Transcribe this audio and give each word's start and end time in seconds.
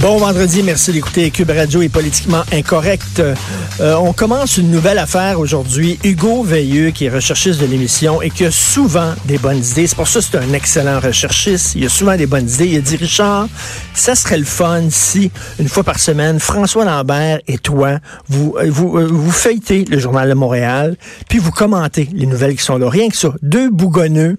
Bon 0.00 0.18
vendredi, 0.18 0.62
merci 0.62 0.92
d'écouter 0.92 1.30
Cube 1.30 1.50
Radio 1.50 1.80
est 1.80 1.88
politiquement 1.88 2.42
incorrect. 2.52 3.20
Euh, 3.20 3.94
on 3.94 4.12
commence 4.12 4.58
une 4.58 4.70
nouvelle 4.70 4.98
affaire 4.98 5.40
aujourd'hui. 5.40 5.98
Hugo 6.04 6.42
Veilleux, 6.42 6.90
qui 6.90 7.06
est 7.06 7.10
recherchiste 7.10 7.60
de 7.60 7.66
l'émission 7.66 8.20
et 8.20 8.30
qui 8.30 8.44
a 8.44 8.50
souvent 8.50 9.14
des 9.24 9.38
bonnes 9.38 9.64
idées. 9.64 9.86
C'est 9.86 9.96
pour 9.96 10.06
ça 10.06 10.20
que 10.20 10.26
c'est 10.26 10.38
un 10.38 10.52
excellent 10.52 11.00
recherchiste. 11.00 11.74
Il 11.76 11.86
a 11.86 11.88
souvent 11.88 12.16
des 12.16 12.26
bonnes 12.26 12.48
idées. 12.48 12.66
Il 12.66 12.76
a 12.76 12.80
dit, 12.80 12.96
Richard, 12.96 13.48
ça 13.94 14.14
serait 14.14 14.38
le 14.38 14.44
fun 14.44 14.84
si, 14.90 15.30
une 15.58 15.68
fois 15.68 15.82
par 15.82 15.98
semaine, 15.98 16.40
François 16.40 16.84
Lambert 16.84 17.40
et 17.48 17.58
toi, 17.58 17.98
vous, 18.28 18.54
euh, 18.58 18.70
vous, 18.70 19.30
feuilletez 19.30 19.86
le 19.86 19.98
Journal 19.98 20.28
de 20.28 20.34
Montréal, 20.34 20.96
puis 21.28 21.38
vous 21.38 21.52
commentez 21.52 22.08
les 22.12 22.26
nouvelles 22.26 22.56
qui 22.56 22.62
sont 22.62 22.76
là. 22.76 22.88
Rien 22.90 23.08
que 23.08 23.16
ça. 23.16 23.32
Deux 23.42 23.70
bougonneux 23.70 24.36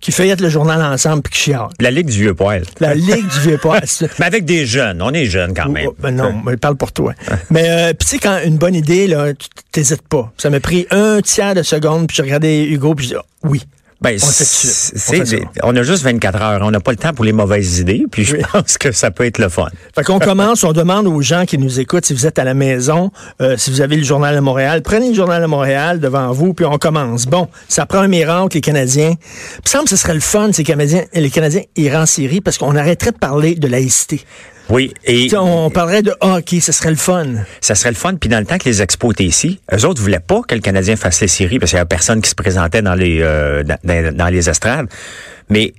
qui 0.00 0.12
feuillettent 0.12 0.40
le 0.40 0.48
journal 0.48 0.80
ensemble 0.82 1.22
puis 1.22 1.32
qui 1.32 1.40
chialent. 1.40 1.68
La 1.80 1.90
Ligue 1.90 2.06
du 2.06 2.18
vieux 2.18 2.34
poil. 2.34 2.62
La 2.80 2.94
Ligue 2.94 3.28
du 3.28 3.40
vieux 3.40 3.58
poil. 3.58 3.82
Mais 4.18 4.26
avec 4.26 4.44
des 4.44 4.66
jeunes. 4.66 5.02
On 5.02 5.12
est 5.12 5.26
jeunes 5.26 5.54
quand 5.54 5.68
même. 5.68 5.90
Ben 5.98 6.10
non, 6.10 6.40
mais 6.44 6.56
parle 6.56 6.76
pour 6.76 6.92
toi. 6.92 7.14
mais 7.50 7.68
euh, 7.68 7.92
puis 7.92 8.06
tu 8.06 8.06
sais, 8.06 8.18
quand 8.18 8.38
une 8.44 8.56
bonne 8.56 8.74
idée, 8.74 9.06
là, 9.06 9.34
tu 9.34 9.48
t'hésites 9.72 10.06
pas. 10.06 10.32
Ça 10.36 10.50
m'a 10.50 10.60
pris 10.60 10.86
un 10.90 11.20
tiers 11.20 11.54
de 11.54 11.62
seconde, 11.62 12.06
puis 12.06 12.16
j'ai 12.16 12.22
regardé 12.22 12.64
Hugo, 12.64 12.94
puis 12.94 13.06
je 13.06 13.14
dis, 13.14 13.20
oui. 13.44 13.62
Ben, 14.00 14.16
On 14.22 14.26
fait. 14.26 15.42
On 15.64 15.72
fait 15.72 15.78
a 15.78 15.82
juste 15.82 16.04
24 16.04 16.40
heures. 16.42 16.60
On 16.62 16.70
n'a 16.70 16.78
pas 16.78 16.92
le 16.92 16.96
temps 16.96 17.12
pour 17.12 17.24
les 17.24 17.32
mauvaises 17.32 17.80
idées. 17.80 18.04
Puis 18.10 18.24
je 18.24 18.36
Oui. 18.36 18.42
pense 18.52 18.78
que 18.78 18.92
ça 18.92 19.10
peut 19.10 19.24
être 19.24 19.38
le 19.38 19.48
fun. 19.48 19.68
Fait 19.94 20.04
qu'on 20.04 20.20
commence, 20.20 20.62
on 20.62 20.72
demande 20.72 21.08
aux 21.08 21.20
gens 21.20 21.44
qui 21.46 21.58
nous 21.58 21.80
écoutent, 21.80 22.06
si 22.06 22.14
vous 22.14 22.24
êtes 22.26 22.38
à 22.38 22.44
la 22.44 22.54
maison, 22.54 23.10
euh, 23.42 23.56
si 23.56 23.70
vous 23.70 23.80
avez 23.80 23.96
le 23.96 24.04
Journal 24.04 24.34
de 24.36 24.40
Montréal, 24.40 24.82
prenez 24.82 25.08
le 25.08 25.14
Journal 25.14 25.42
de 25.42 25.46
Montréal 25.48 25.98
devant 25.98 26.30
vous, 26.30 26.54
puis 26.54 26.64
on 26.64 26.78
commence. 26.78 27.26
Bon, 27.26 27.48
ça 27.68 27.86
prend 27.86 27.98
un 27.98 28.08
miracle, 28.08 28.56
les 28.56 28.60
Canadiens. 28.60 29.14
Il 29.18 29.62
me 29.64 29.68
semble 29.68 29.84
que 29.84 29.90
ce 29.90 29.96
serait 29.96 30.14
le 30.14 30.20
fun, 30.20 30.52
ces 30.52 30.62
Canadiens, 30.64 31.02
les 31.12 31.30
Canadiens 31.30 31.62
iraient 31.74 31.96
en 31.96 32.06
Syrie, 32.06 32.40
parce 32.40 32.56
qu'on 32.58 32.76
arrêterait 32.76 33.10
de 33.12 33.18
parler 33.18 33.56
de 33.56 33.66
laïcité. 33.66 34.24
Oui. 34.70 34.92
Et 35.04 35.28
sais, 35.28 35.36
on 35.36 35.70
parlerait 35.70 36.02
de 36.02 36.14
hockey, 36.20 36.60
ce 36.60 36.72
serait 36.72 36.90
le 36.90 36.96
fun. 36.96 37.26
ça 37.60 37.74
serait 37.74 37.90
le 37.90 37.96
fun. 37.96 38.14
Puis 38.16 38.28
dans 38.28 38.38
le 38.38 38.44
temps 38.46 38.58
que 38.58 38.68
les 38.68 38.82
expos 38.82 39.12
étaient 39.12 39.24
ici, 39.24 39.60
eux 39.72 39.84
autres 39.86 40.02
voulaient 40.02 40.20
pas 40.20 40.42
que 40.46 40.54
le 40.54 40.60
Canadien 40.60 40.96
fasse 40.96 41.20
les 41.20 41.28
séries 41.28 41.58
parce 41.58 41.70
qu'il 41.70 41.76
y 41.78 41.80
avait 41.80 41.88
personne 41.88 42.20
qui 42.20 42.28
se 42.30 42.34
présentait 42.34 42.82
dans 42.82 42.94
les 42.94 43.20
euh, 43.22 43.62
dans, 43.84 44.28
les 44.28 44.48
estrades. 44.50 44.86
Mais 45.48 45.72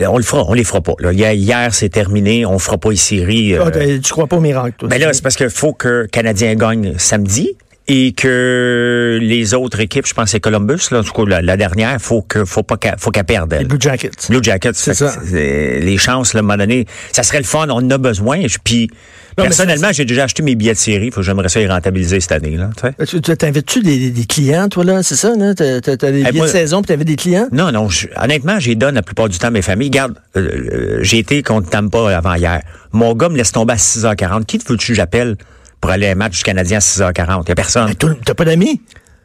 euh, 0.00 0.06
on 0.06 0.16
le 0.16 0.24
fera, 0.24 0.44
on 0.48 0.54
les 0.54 0.64
fera 0.64 0.80
pas. 0.80 0.94
Là. 0.98 1.12
Hier, 1.12 1.74
c'est 1.74 1.88
terminé. 1.88 2.44
On 2.46 2.58
fera 2.58 2.78
pas 2.78 2.90
les 2.90 2.96
séries. 2.96 3.54
euh, 3.54 3.64
Ah, 3.66 3.70
tu 4.02 4.12
crois 4.12 4.26
pas 4.26 4.36
au 4.36 4.40
miracle, 4.40 4.74
toi? 4.78 4.88
Ben 4.88 5.00
là, 5.00 5.12
c'est 5.12 5.22
parce 5.22 5.36
qu'il 5.36 5.50
faut 5.50 5.72
que 5.72 5.88
le 5.88 6.06
Canadien 6.08 6.54
gagne 6.54 6.94
samedi 6.98 7.56
et 7.88 8.12
que 8.12 9.18
les 9.20 9.54
autres 9.54 9.80
équipes, 9.80 10.06
je 10.06 10.14
pense 10.14 10.24
que 10.26 10.30
c'est 10.30 10.40
Columbus, 10.40 10.78
là, 10.92 11.00
en 11.00 11.02
tout 11.02 11.12
cas, 11.12 11.24
la, 11.28 11.42
la 11.42 11.56
dernière, 11.56 12.00
faut 12.00 12.22
que 12.22 12.44
faut 12.44 12.62
pas 12.62 12.76
qu'elle 12.76 12.94
faut 12.98 13.10
qu'elle 13.10 13.24
perde. 13.24 13.52
les. 13.54 13.64
Blue 13.64 13.78
Jackets. 13.80 14.10
Blue 14.28 14.38
Jackets, 14.42 14.72
C'est 14.74 14.94
ça. 14.94 15.16
les 15.32 15.98
chances, 15.98 16.32
là, 16.34 16.38
à 16.38 16.42
un 16.42 16.46
moment 16.46 16.56
donné, 16.58 16.86
ça 17.12 17.22
serait 17.24 17.38
le 17.38 17.44
fun, 17.44 17.66
on 17.68 17.72
en 17.72 17.90
a 17.90 17.98
besoin. 17.98 18.40
Puis, 18.62 18.88
personnellement, 19.36 19.88
j'ai 19.92 20.04
déjà 20.04 20.24
acheté 20.24 20.42
mes 20.42 20.54
billets 20.54 20.74
de 20.74 20.78
série, 20.78 21.10
faut 21.10 21.20
que 21.20 21.26
j'aimerais 21.26 21.48
ça 21.48 21.58
les 21.58 21.66
rentabiliser 21.66 22.20
cette 22.20 22.32
année, 22.32 22.56
là, 22.56 22.70
tu 23.06 23.20
tu- 23.20 23.36
t'invites-tu 23.36 23.80
des, 23.82 24.12
clients, 24.26 24.68
toi, 24.68 24.84
là? 24.84 25.02
C'est 25.02 25.16
ça, 25.16 25.34
là? 25.36 25.54
T'as, 25.54 25.80
des 25.80 26.06
Eh, 26.06 26.10
billets 26.10 26.32
moi- 26.34 26.46
de 26.46 26.50
saison, 26.52 26.82
puis 26.82 26.88
t'invites 26.88 27.08
des 27.08 27.16
clients? 27.16 27.48
Non, 27.50 27.72
non, 27.72 27.88
je- 27.88 28.06
honnêtement, 28.16 28.58
j'y 28.60 28.76
donne 28.76 28.94
la 28.94 29.02
plupart 29.02 29.28
du 29.28 29.38
temps 29.38 29.48
à 29.48 29.50
mes 29.50 29.62
familles. 29.62 29.88
Regarde, 29.88 30.14
euh, 30.36 30.40
euh, 30.40 30.98
j'ai 31.02 31.18
été 31.18 31.42
contre 31.42 31.68
Tampa 31.70 32.16
avant 32.16 32.34
hier. 32.34 32.60
Mon 32.92 33.14
gars 33.14 33.28
me 33.28 33.36
laisse 33.36 33.52
tomber 33.52 33.72
à 33.72 33.76
6h40. 33.78 34.44
Qui 34.44 34.58
te 34.58 34.70
veux-tu 34.70 34.94
j'appelle? 34.94 35.36
Pour 35.82 35.90
aller 35.90 36.06
à 36.06 36.12
un 36.12 36.14
match 36.14 36.38
du 36.38 36.44
Canadien 36.44 36.78
à 36.78 36.80
6h40? 36.80 37.42
Il 37.44 37.48
y 37.50 37.52
a 37.52 37.54
personne. 37.54 37.92
T'as 38.24 38.34
pas 38.34 38.44
d'amis? 38.46 38.80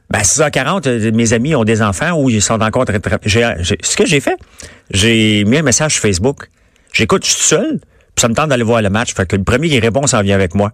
Ben, 0.10 0.20
6h40, 0.20 0.88
euh, 0.88 1.12
mes 1.14 1.32
amis 1.34 1.56
ont 1.56 1.64
des 1.64 1.82
enfants 1.82 2.20
ou 2.20 2.30
ils 2.30 2.42
sont 2.42 2.62
encore 2.62 2.86
très, 2.86 3.00
très... 3.00 3.20
ce 3.26 3.96
que 3.96 4.06
j'ai 4.06 4.20
fait, 4.20 4.38
j'ai 4.90 5.44
mis 5.46 5.58
un 5.58 5.62
message 5.62 5.94
sur 5.94 6.02
Facebook. 6.02 6.50
J'écoute, 6.94 7.26
je 7.26 7.32
suis 7.32 7.44
seul, 7.44 7.80
puis 7.80 8.22
ça 8.22 8.28
me 8.28 8.34
tente 8.34 8.50
d'aller 8.50 8.64
voir 8.64 8.82
le 8.82 8.90
match. 8.90 9.14
Fait 9.14 9.28
que 9.28 9.36
le 9.36 9.44
premier 9.44 9.70
qui 9.70 9.80
répond, 9.80 10.08
ça 10.08 10.22
vient 10.22 10.36
avec 10.36 10.56
moi. 10.56 10.72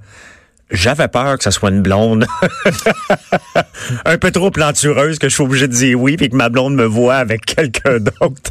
J'avais 0.71 1.07
peur 1.07 1.37
que 1.37 1.43
ça 1.43 1.51
soit 1.51 1.69
une 1.69 1.81
blonde 1.81 2.25
un 4.05 4.17
peu 4.17 4.31
trop 4.31 4.49
plantureuse 4.49 5.19
que 5.19 5.29
je 5.29 5.33
suis 5.35 5.43
obligé 5.43 5.67
de 5.67 5.73
dire 5.73 5.99
oui 5.99 6.17
puis 6.17 6.29
que 6.29 6.35
ma 6.35 6.49
blonde 6.49 6.75
me 6.75 6.85
voit 6.85 7.15
avec 7.17 7.45
quelqu'un 7.45 7.99
d'autre. 7.99 8.49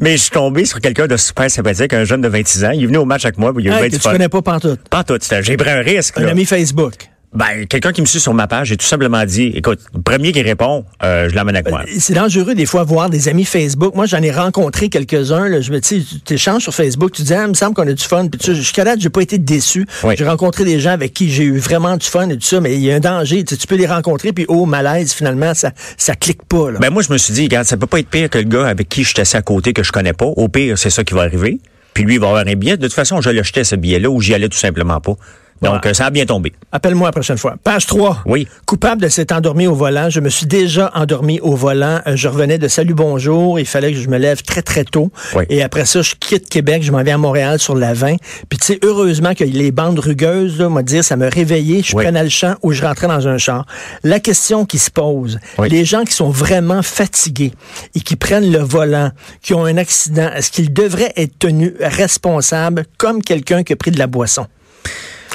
Mais 0.00 0.12
je 0.12 0.22
suis 0.22 0.30
tombé 0.30 0.64
sur 0.64 0.80
quelqu'un 0.80 1.06
de 1.06 1.16
super 1.16 1.50
sympathique, 1.50 1.94
un 1.94 2.04
jeune 2.04 2.20
de 2.20 2.28
26 2.28 2.64
ans. 2.64 2.70
Il 2.72 2.82
est 2.82 2.86
venu 2.86 2.98
au 2.98 3.04
match 3.04 3.24
avec 3.24 3.38
moi, 3.38 3.52
il 3.58 3.70
a 3.70 3.80
eu 3.80 3.84
Hey, 3.84 3.90
que 3.90 3.96
tu 3.96 4.02
connais 4.02 4.28
pas 4.28 4.42
pantoute. 4.42 5.22
C'était- 5.22 5.42
j'ai 5.42 5.56
pris 5.56 5.70
un 5.70 5.80
risque. 5.80 6.18
Un 6.18 6.24
là. 6.24 6.30
ami 6.32 6.44
Facebook. 6.44 7.08
Ben, 7.34 7.66
quelqu'un 7.66 7.92
qui 7.92 8.02
me 8.02 8.06
suit 8.06 8.20
sur 8.20 8.34
ma 8.34 8.46
page, 8.46 8.68
j'ai 8.68 8.76
tout 8.76 8.86
simplement 8.86 9.24
dit, 9.24 9.52
écoute, 9.54 9.80
le 9.94 10.02
premier 10.02 10.32
qui 10.32 10.42
répond, 10.42 10.84
euh, 11.02 11.30
je 11.30 11.34
l'amène 11.34 11.56
avec 11.56 11.70
moi. 11.70 11.82
C'est 11.98 12.12
dangereux 12.12 12.54
des 12.54 12.66
fois 12.66 12.84
voir 12.84 13.08
des 13.08 13.28
amis 13.28 13.46
Facebook. 13.46 13.94
Moi, 13.94 14.04
j'en 14.04 14.20
ai 14.20 14.30
rencontré 14.30 14.90
quelques-uns. 14.90 15.60
Je 15.62 15.72
me 15.72 15.80
dis, 15.80 16.22
tu 16.24 16.34
échanges 16.34 16.62
sur 16.62 16.74
Facebook, 16.74 17.12
tu 17.12 17.22
dis, 17.22 17.32
ah, 17.32 17.44
il 17.44 17.48
me 17.48 17.54
semble 17.54 17.74
qu'on 17.74 17.88
a 17.88 17.92
du 17.92 18.04
fun. 18.04 18.28
Puis 18.28 18.38
tu 18.38 18.54
jusqu'à 18.54 18.84
date, 18.84 19.00
j'ai 19.00 19.08
pas 19.08 19.22
été 19.22 19.38
déçu. 19.38 19.86
Oui. 20.04 20.14
J'ai 20.18 20.26
rencontré 20.26 20.64
des 20.64 20.78
gens 20.78 20.90
avec 20.90 21.14
qui 21.14 21.30
j'ai 21.30 21.44
eu 21.44 21.56
vraiment 21.56 21.96
du 21.96 22.06
fun 22.06 22.28
et 22.28 22.36
tout 22.36 22.42
ça, 22.42 22.60
mais 22.60 22.74
il 22.74 22.80
y 22.80 22.92
a 22.92 22.96
un 22.96 23.00
danger. 23.00 23.44
Tu, 23.44 23.56
tu 23.56 23.66
peux 23.66 23.76
les 23.76 23.86
rencontrer, 23.86 24.34
puis 24.34 24.44
oh, 24.48 24.66
malaise, 24.66 25.14
finalement, 25.14 25.54
ça, 25.54 25.70
ça 25.96 26.14
clique 26.14 26.44
pas. 26.44 26.70
Là. 26.70 26.80
Ben, 26.80 26.90
moi, 26.90 27.02
je 27.02 27.10
me 27.10 27.16
suis 27.16 27.32
dit, 27.32 27.44
regarde, 27.44 27.66
ça 27.66 27.78
peut 27.78 27.86
pas 27.86 28.00
être 28.00 28.08
pire 28.08 28.28
que 28.28 28.38
le 28.38 28.44
gars 28.44 28.66
avec 28.66 28.90
qui 28.90 29.04
je 29.04 29.08
suis 29.08 29.20
assis 29.20 29.38
à 29.38 29.42
côté 29.42 29.72
que 29.72 29.82
je 29.82 29.90
connais 29.90 30.12
pas. 30.12 30.26
Au 30.26 30.48
pire, 30.48 30.76
c'est 30.76 30.90
ça 30.90 31.02
qui 31.02 31.14
va 31.14 31.22
arriver. 31.22 31.60
Puis 31.94 32.04
lui, 32.04 32.14
il 32.14 32.20
va 32.20 32.28
avoir 32.28 32.46
un 32.46 32.54
billet. 32.54 32.76
De 32.76 32.86
toute 32.86 32.94
façon, 32.94 33.20
je 33.22 33.30
l'achetais, 33.30 33.64
ce 33.64 33.76
billet-là, 33.76 34.10
ou 34.10 34.20
j'y 34.20 34.34
allais 34.34 34.48
tout 34.48 34.58
simplement 34.58 35.00
pas. 35.00 35.14
Donc, 35.62 35.86
euh, 35.86 35.94
ça 35.94 36.06
a 36.06 36.10
bien 36.10 36.26
tombé. 36.26 36.52
Appelle-moi 36.72 37.08
la 37.08 37.12
prochaine 37.12 37.38
fois. 37.38 37.54
Page 37.62 37.86
3. 37.86 38.22
Oui. 38.26 38.48
Coupable 38.66 39.02
de 39.02 39.08
s'être 39.08 39.32
endormi 39.32 39.66
au 39.66 39.74
volant. 39.74 40.10
Je 40.10 40.20
me 40.20 40.28
suis 40.28 40.46
déjà 40.46 40.90
endormi 40.94 41.38
au 41.40 41.54
volant. 41.54 42.00
Euh, 42.06 42.16
Je 42.16 42.28
revenais 42.28 42.58
de 42.58 42.68
Salut 42.68 42.94
Bonjour. 42.94 43.58
Il 43.60 43.66
fallait 43.66 43.92
que 43.92 43.98
je 43.98 44.08
me 44.08 44.18
lève 44.18 44.42
très, 44.42 44.62
très 44.62 44.84
tôt. 44.84 45.10
Oui. 45.36 45.44
Et 45.48 45.62
après 45.62 45.84
ça, 45.84 46.02
je 46.02 46.14
quitte 46.18 46.48
Québec. 46.48 46.82
Je 46.82 46.90
m'en 46.92 47.02
viens 47.02 47.14
à 47.14 47.18
Montréal 47.18 47.58
sur 47.58 47.74
la 47.76 47.94
20. 47.94 48.16
Puis 48.48 48.58
tu 48.58 48.66
sais, 48.66 48.78
heureusement 48.82 49.34
que 49.34 49.44
les 49.44 49.70
bandes 49.70 49.98
rugueuses, 49.98 50.58
là, 50.58 50.68
m'a 50.68 50.82
dire, 50.82 51.04
ça 51.04 51.16
me 51.16 51.28
réveillait. 51.28 51.82
Je 51.82 51.94
Oui. 51.96 52.04
prenais 52.04 52.22
le 52.24 52.28
champ 52.28 52.54
ou 52.62 52.72
je 52.72 52.82
rentrais 52.82 53.06
dans 53.08 53.28
un 53.28 53.38
char. 53.38 53.66
La 54.02 54.18
question 54.20 54.66
qui 54.66 54.78
se 54.78 54.90
pose, 54.90 55.38
Oui. 55.58 55.68
les 55.68 55.84
gens 55.84 56.04
qui 56.04 56.12
sont 56.12 56.30
vraiment 56.30 56.82
fatigués 56.82 57.52
et 57.94 58.00
qui 58.00 58.16
prennent 58.16 58.50
le 58.50 58.58
volant, 58.58 59.10
qui 59.42 59.54
ont 59.54 59.64
un 59.64 59.76
accident, 59.76 60.28
est-ce 60.34 60.50
qu'ils 60.50 60.72
devraient 60.72 61.12
être 61.16 61.38
tenus 61.38 61.72
responsables 61.80 62.84
comme 62.98 63.22
quelqu'un 63.22 63.62
qui 63.62 63.72
a 63.72 63.76
pris 63.76 63.90
de 63.90 63.98
la 63.98 64.06
boisson? 64.06 64.46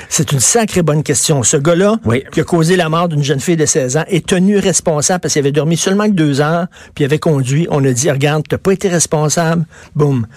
C'est 0.09 0.31
une 0.31 0.39
sacrée 0.39 0.81
bonne 0.81 1.03
question. 1.03 1.43
Ce 1.43 1.57
gars-là, 1.57 1.97
Oui. 2.05 2.23
qui 2.31 2.39
a 2.41 2.43
causé 2.43 2.75
la 2.75 2.89
mort 2.89 3.07
d'une 3.09 3.23
jeune 3.23 3.39
fille 3.39 3.57
de 3.57 3.65
16 3.65 3.97
ans, 3.97 4.03
est 4.07 4.25
tenu 4.25 4.57
responsable 4.59 5.21
parce 5.21 5.33
qu'il 5.33 5.41
avait 5.41 5.51
dormi 5.51 5.77
seulement 5.77 6.05
que 6.05 6.13
deux 6.13 6.41
heures, 6.41 6.67
puis 6.95 7.03
il 7.03 7.05
avait 7.05 7.19
conduit. 7.19 7.67
On 7.71 7.83
a 7.85 7.91
dit, 7.91 8.09
regarde, 8.11 8.43
t'as 8.47 8.57
pas 8.57 8.71
été 8.73 8.87
responsable. 8.89 9.65
Boum. 9.95 10.27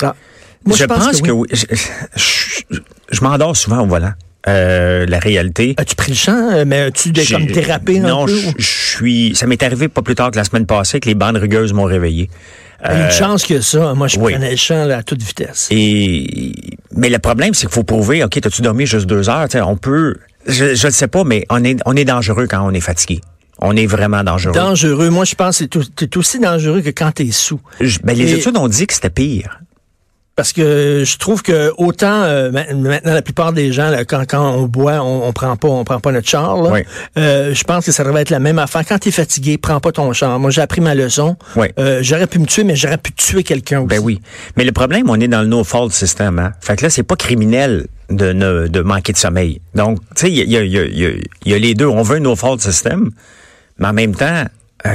Alors, 0.00 0.14
moi, 0.66 0.76
je, 0.76 0.84
pense, 0.84 1.20
que, 1.22 1.30
oui. 1.30 1.46
oui. 1.50 1.58
Je, 1.70 1.76
je- 2.16 2.78
je 3.10 3.20
m'endors 3.22 3.56
souvent 3.56 3.80
au 3.80 3.86
volant. 3.86 4.12
Euh, 4.46 5.06
la 5.06 5.18
réalité. 5.20 5.74
As-tu 5.78 5.94
pris 5.94 6.12
le 6.12 6.16
champ, 6.18 6.64
mais 6.66 6.80
as-tu 6.82 7.12
comme 7.32 7.46
dérapé 7.46 7.98
non, 7.98 8.26
je 8.26 8.52
suis. 8.58 9.34
Ça 9.34 9.46
m'est 9.46 9.62
arrivé 9.62 9.88
pas 9.88 10.02
plus 10.02 10.14
tard 10.14 10.30
que 10.32 10.36
la 10.36 10.44
semaine 10.44 10.66
passée 10.66 11.00
que 11.00 11.08
les 11.08 11.14
bandes 11.14 11.36
rugueuses 11.38 11.72
m'ont 11.72 11.84
réveillé. 11.84 12.28
Une 12.90 13.10
chance 13.10 13.44
que 13.44 13.60
ça. 13.60 13.94
Moi, 13.94 14.08
je 14.08 14.18
oui. 14.18 14.32
prenais 14.32 14.50
le 14.50 14.56
champ 14.56 14.84
là, 14.84 14.98
à 14.98 15.02
toute 15.02 15.22
vitesse. 15.22 15.68
Et 15.70 16.52
mais 16.96 17.08
le 17.08 17.18
problème, 17.18 17.54
c'est 17.54 17.66
qu'il 17.66 17.74
faut 17.74 17.82
prouver. 17.84 18.22
Ok, 18.24 18.38
t'as-tu 18.40 18.62
dormi 18.62 18.86
juste 18.86 19.06
deux 19.06 19.28
heures? 19.28 19.48
Tu 19.48 19.58
sais, 19.58 19.62
On 19.62 19.76
peut. 19.76 20.16
Je, 20.46 20.86
ne 20.86 20.90
sais 20.92 21.08
pas, 21.08 21.24
mais 21.24 21.46
on 21.48 21.64
est 21.64 21.78
on 21.86 21.96
est 21.96 22.04
dangereux 22.04 22.46
quand 22.48 22.60
on 22.66 22.72
est 22.72 22.80
fatigué. 22.80 23.20
On 23.60 23.74
est 23.76 23.86
vraiment 23.86 24.22
dangereux. 24.22 24.52
Dangereux. 24.52 25.08
Moi, 25.10 25.24
je 25.24 25.34
pense 25.34 25.58
que 25.60 25.78
c'est 25.98 26.16
aussi 26.16 26.38
dangereux 26.40 26.82
que 26.82 26.90
quand 26.90 27.12
t'es 27.12 27.30
sous. 27.30 27.60
Je- 27.80 27.98
ben, 28.02 28.16
les 28.16 28.32
Et- 28.34 28.38
études 28.38 28.56
ont 28.56 28.68
dit 28.68 28.86
que 28.86 28.92
c'était 28.92 29.10
pire. 29.10 29.60
Parce 30.36 30.52
que 30.52 31.04
je 31.06 31.16
trouve 31.18 31.42
que 31.42 31.72
autant 31.78 32.22
euh, 32.24 32.50
ma- 32.50 32.72
maintenant 32.74 33.14
la 33.14 33.22
plupart 33.22 33.52
des 33.52 33.72
gens 33.72 33.88
là, 33.90 34.04
quand, 34.04 34.24
quand 34.28 34.50
on 34.56 34.62
boit 34.66 34.94
on, 35.00 35.28
on 35.28 35.32
prend 35.32 35.56
pas 35.56 35.68
on 35.68 35.84
prend 35.84 36.00
pas 36.00 36.10
notre 36.10 36.28
char 36.28 36.60
là. 36.60 36.70
Oui. 36.72 36.80
Euh, 37.16 37.54
je 37.54 37.62
pense 37.62 37.86
que 37.86 37.92
ça 37.92 38.02
devrait 38.02 38.22
être 38.22 38.30
la 38.30 38.40
même 38.40 38.58
affaire 38.58 38.82
quand 38.84 38.98
tu 38.98 39.10
es 39.10 39.12
fatigué 39.12 39.58
prends 39.58 39.78
pas 39.78 39.92
ton 39.92 40.12
char 40.12 40.40
moi 40.40 40.50
j'ai 40.50 40.60
appris 40.60 40.80
ma 40.80 40.96
leçon 40.96 41.36
Oui. 41.54 41.68
Euh, 41.78 42.00
j'aurais 42.02 42.26
pu 42.26 42.40
me 42.40 42.46
tuer 42.46 42.64
mais 42.64 42.74
j'aurais 42.74 42.98
pu 42.98 43.12
tuer 43.12 43.44
quelqu'un 43.44 43.78
aussi 43.80 43.86
Ben 43.88 44.00
oui. 44.00 44.20
Mais 44.56 44.64
le 44.64 44.72
problème, 44.72 45.08
on 45.08 45.20
est 45.20 45.28
dans 45.28 45.42
le 45.42 45.46
no-fault 45.48 45.90
system. 45.92 46.38
Hein? 46.40 46.52
Fait 46.60 46.74
que 46.76 46.82
là, 46.82 46.90
c'est 46.90 47.02
pas 47.04 47.14
criminel 47.16 47.86
de, 48.10 48.32
ne- 48.32 48.66
de 48.66 48.80
manquer 48.80 49.12
de 49.12 49.18
sommeil. 49.18 49.60
Donc, 49.76 49.98
tu 50.16 50.26
sais, 50.26 50.30
il 50.32 50.36
y 50.50 50.56
a, 50.56 50.64
y, 50.64 50.78
a, 50.78 50.84
y, 50.84 51.06
a, 51.06 51.10
y 51.46 51.54
a- 51.54 51.58
les 51.58 51.74
deux. 51.74 51.86
On 51.86 52.02
veut 52.02 52.16
un 52.16 52.20
no-fault 52.20 52.58
system, 52.60 53.10
mais 53.78 53.86
en 53.88 53.92
même 53.92 54.14
temps, 54.16 54.44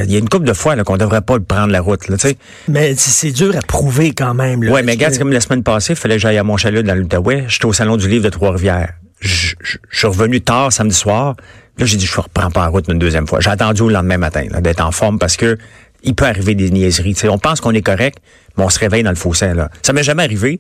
il 0.04 0.12
y 0.12 0.16
a 0.16 0.20
une 0.20 0.30
couple 0.30 0.46
de 0.46 0.54
fois 0.54 0.76
là, 0.76 0.84
qu'on 0.84 0.98
devrait 0.98 1.22
pas 1.22 1.40
prendre 1.40 1.72
la 1.72 1.82
route. 1.82 2.08
Là, 2.08 2.18
tu 2.18 2.30
sais. 2.30 2.38
mais 2.68 2.94
c'est 2.96 3.32
dur 3.32 3.56
à 3.56 3.62
prouver 3.62 4.12
quand 4.12 4.34
même. 4.34 4.60
Ouais, 4.60 4.84
mais 4.84 4.94
regarde, 4.94 5.18
comme 5.18 5.32
la 5.32 5.42
semaine 5.42 5.64
passée, 5.64 5.94
il 5.94 5.96
fallait 5.96 6.16
que 6.16 6.22
j'aille 6.22 6.38
à 6.38 6.44
mon 6.44 6.58
chalet 6.58 6.86
dans 6.86 6.96
l'Outaouais. 6.96 7.46
J'étais 7.48 7.66
au 7.66 7.74
salon 7.74 7.98
du 7.98 8.08
livre 8.08 8.24
de 8.24 8.30
Trois-Rivières. 8.30 8.94
Je 9.20 9.56
suis 9.92 10.08
revenu 10.08 10.42
tard 10.42 10.72
samedi 10.72 10.96
soir. 10.96 11.36
Là, 11.78 11.86
j'ai 11.86 11.98
dit, 11.98 12.06
je 12.06 12.18
ne 12.18 12.22
reprends 12.22 12.52
pas 12.52 12.62
la 12.62 12.68
route 12.68 12.86
une 12.88 13.00
deuxième 13.00 13.28
fois. 13.28 13.40
J'ai 13.40 13.50
attendu 13.50 13.82
au 13.82 13.90
lendemain 13.90 14.18
matin 14.18 14.46
d'être 14.62 14.86
en 14.86 14.92
forme 14.92 15.18
parce 15.18 15.38
que 15.38 15.58
il 16.04 16.16
peut 16.16 16.26
arriver 16.26 16.56
des 16.56 16.70
niaiseries. 16.70 17.14
tu 17.14 17.22
sais. 17.22 17.30
on 17.30 17.38
pense 17.38 17.62
qu'on 17.62 17.74
est 17.74 17.82
correct, 17.82 18.20
mais 18.58 18.64
on 18.64 18.70
se 18.70 18.80
réveille 18.80 19.04
dans 19.04 19.10
le 19.10 19.16
fossé. 19.16 19.54
Là. 19.54 19.70
Ça 19.82 19.94
m'est 19.94 20.04
jamais 20.04 20.24
arrivé, 20.24 20.60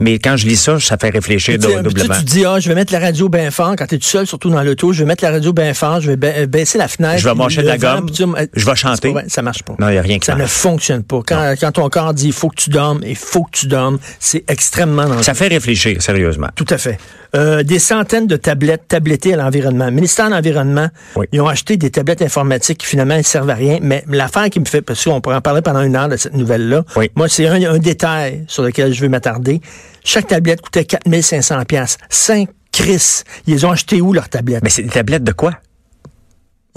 Mais 0.00 0.18
quand 0.18 0.36
je 0.36 0.46
lis 0.46 0.56
ça, 0.56 0.78
ça 0.78 0.96
fait 0.96 1.10
réfléchir 1.10 1.54
Tu 1.54 1.66
doublement. 1.82 2.14
Tu, 2.14 2.20
tu 2.20 2.24
dis, 2.24 2.44
ah, 2.44 2.60
je 2.60 2.68
vais 2.68 2.74
mettre 2.74 2.92
la 2.92 3.00
radio 3.00 3.28
bien 3.28 3.50
fort 3.50 3.74
quand 3.76 3.86
tu 3.86 3.96
es 3.96 3.98
tout 3.98 4.06
seul, 4.06 4.26
surtout 4.26 4.48
dans 4.50 4.62
l'auto. 4.62 4.92
Je 4.92 5.00
vais 5.00 5.04
mettre 5.08 5.24
la 5.24 5.30
radio 5.32 5.52
bien 5.52 5.74
fort, 5.74 6.00
je 6.00 6.10
vais 6.10 6.16
ba- 6.16 6.46
baisser 6.46 6.78
la 6.78 6.86
fenêtre. 6.88 7.18
Je 7.18 7.28
vais 7.28 7.34
mâcher 7.34 7.62
de 7.62 7.66
la 7.66 7.76
vent, 7.76 7.96
gomme, 7.96 8.10
tu 8.10 8.22
je 8.54 8.64
vais 8.64 8.76
chanter. 8.76 9.12
pas 9.12 9.22
ça 9.28 9.42
marche 9.42 9.62
pas. 9.64 9.74
Non, 9.78 9.88
il 9.88 9.92
n'y 9.92 9.98
a 9.98 10.02
rien 10.02 10.18
qui 10.18 10.26
Ça 10.26 10.34
ne 10.34 10.38
marche. 10.38 10.50
fonctionne 10.52 11.02
pas. 11.02 11.20
Quand, 11.26 11.54
quand 11.60 11.72
ton 11.72 11.88
corps 11.88 12.14
dit, 12.14 12.26
il 12.28 12.32
faut 12.32 12.48
que 12.48 12.56
tu 12.60 12.70
dormes, 12.70 13.00
il 13.06 13.16
faut 13.16 13.42
que 13.44 13.50
tu 13.52 13.66
dormes, 13.66 13.98
c'est 14.20 14.44
extrêmement 14.48 15.04
dangereux. 15.04 15.22
Ça 15.22 15.34
fait 15.34 15.48
réfléchir, 15.48 16.00
sérieusement. 16.00 16.48
Tout 16.54 16.66
à 16.70 16.78
fait. 16.78 16.98
Euh, 17.36 17.62
des 17.62 17.78
centaines 17.78 18.26
de 18.26 18.36
tablettes 18.36 18.88
tablettées 18.88 19.34
à 19.34 19.36
l'environnement. 19.36 19.84
Le 19.86 19.90
ministère 19.90 20.28
de 20.28 20.34
l'Environnement, 20.34 20.88
Oui. 21.14 21.26
ils 21.32 21.40
ont 21.42 21.46
acheté 21.46 21.76
des 21.76 21.90
tablettes 21.90 22.22
informatiques 22.22 22.78
qui 22.78 22.86
finalement 22.86 23.16
ne 23.18 23.22
servent 23.22 23.50
à 23.50 23.54
rien. 23.54 23.78
Mais 23.82 24.02
l'affaire 24.08 24.48
qui 24.48 24.60
me 24.60 24.64
fait, 24.64 24.80
parce 24.80 25.04
qu'on 25.04 25.20
pourrait 25.20 25.36
en 25.36 25.40
parler 25.42 25.60
pendant 25.60 25.82
une 25.82 25.94
heure 25.94 26.08
de 26.08 26.16
cette 26.16 26.32
nouvelle-là, 26.34 26.84
Oui. 26.96 27.10
moi, 27.16 27.28
c'est 27.28 27.46
un, 27.46 27.62
un 27.70 27.78
détail 27.78 28.44
sur 28.48 28.62
lequel 28.62 28.94
je 28.94 29.02
veux 29.02 29.08
m'attarder. 29.10 29.60
Chaque 30.04 30.26
tablette 30.28 30.62
coûtait 30.62 30.84
4500 30.86 31.64
pièces. 31.66 31.98
Cinq 32.08 32.48
Chris. 32.72 33.22
Ils 33.46 33.66
ont 33.66 33.70
acheté 33.72 34.00
où 34.00 34.12
leurs 34.12 34.28
tablettes? 34.28 34.62
Mais 34.62 34.70
c'est 34.70 34.82
des 34.82 34.88
tablettes 34.88 35.24
de 35.24 35.32
quoi? 35.32 35.52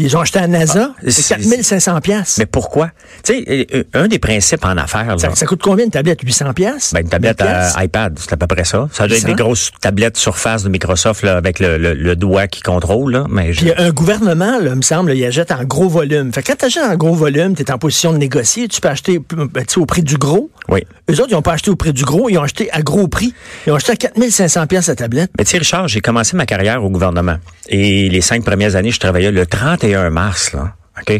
Ils 0.03 0.17
ont 0.17 0.21
acheté 0.21 0.39
à 0.39 0.47
NASA. 0.47 0.91
Ah, 0.91 1.01
c'est 1.03 1.11
c'est- 1.21 1.35
4500 1.35 2.01
pièces. 2.01 2.37
Mais 2.39 2.45
pourquoi? 2.45 2.89
Tu 3.23 3.43
sais, 3.45 3.85
un 3.93 4.07
des 4.07 4.19
principes 4.19 4.65
en 4.65 4.77
affaires, 4.77 5.05
là, 5.05 5.17
Ça, 5.17 5.33
ça 5.35 5.45
coûte 5.45 5.61
combien 5.63 5.85
une 5.85 5.91
tablette? 5.91 6.21
800 6.23 6.53
pièces? 6.53 6.93
Ben, 6.93 7.01
une 7.01 7.09
tablette 7.09 7.41
à 7.41 7.83
iPad, 7.83 8.17
c'est 8.19 8.33
à 8.33 8.37
peu 8.37 8.47
près 8.47 8.63
ça. 8.63 8.87
Ça 8.91 9.07
doit 9.07 9.17
être 9.17 9.23
800? 9.23 9.27
des 9.35 9.43
grosses 9.43 9.71
tablettes 9.81 10.17
Surface 10.17 10.63
de 10.63 10.69
Microsoft 10.69 11.23
là, 11.23 11.37
avec 11.37 11.59
le, 11.59 11.77
le- 11.77 11.93
le 11.93 12.15
doigt 12.15 12.47
qui 12.47 12.61
contrôle. 12.61 13.11
Là, 13.11 13.25
mais 13.29 13.51
Puis 13.51 13.71
un 13.77 13.91
gouvernement, 13.91 14.59
là, 14.59 14.75
me 14.75 14.81
semble, 14.81 15.13
il 15.13 15.25
achète 15.25 15.51
en 15.51 15.63
gros 15.63 15.89
volume. 15.89 16.31
Fait 16.33 16.41
que 16.43 16.47
quand 16.51 16.57
tu 16.59 16.65
achètes 16.65 16.83
en 16.83 16.95
gros 16.95 17.13
volume, 17.13 17.55
tu 17.55 17.63
es 17.63 17.71
en 17.71 17.77
position 17.77 18.13
de 18.13 18.17
négocier, 18.17 18.67
tu 18.67 18.79
peux 18.81 18.89
acheter 18.89 19.19
ben, 19.19 19.49
au 19.77 19.85
prix 19.85 20.03
du 20.03 20.17
gros. 20.17 20.49
Oui. 20.69 20.81
Eux 21.09 21.13
autres, 21.15 21.27
ils 21.29 21.33
n'ont 21.33 21.41
pas 21.41 21.53
acheté 21.53 21.71
au 21.71 21.75
prix 21.75 21.93
du 21.93 22.03
gros, 22.03 22.29
ils 22.29 22.37
ont 22.37 22.43
acheté 22.43 22.71
à 22.71 22.81
gros 22.81 23.07
prix. 23.07 23.33
Ils 23.67 23.73
ont 23.73 23.75
acheté 23.75 23.91
à 23.93 23.95
4500 23.95 24.67
pièces 24.67 24.87
la 24.87 24.95
tablette. 24.95 25.31
Mais 25.37 25.43
tu 25.43 25.51
sais, 25.51 25.57
Richard, 25.57 25.87
j'ai 25.87 26.01
commencé 26.01 26.37
ma 26.37 26.45
carrière 26.45 26.83
au 26.83 26.89
gouvernement. 26.89 27.35
Et 27.69 28.09
les 28.09 28.21
cinq 28.21 28.43
premières 28.43 28.75
années, 28.75 28.91
je 28.91 28.99
travaillais 28.99 29.31
le 29.31 29.45
31 29.45 29.90
mars, 30.09 30.53
là. 30.53 30.75
OK? 30.99 31.19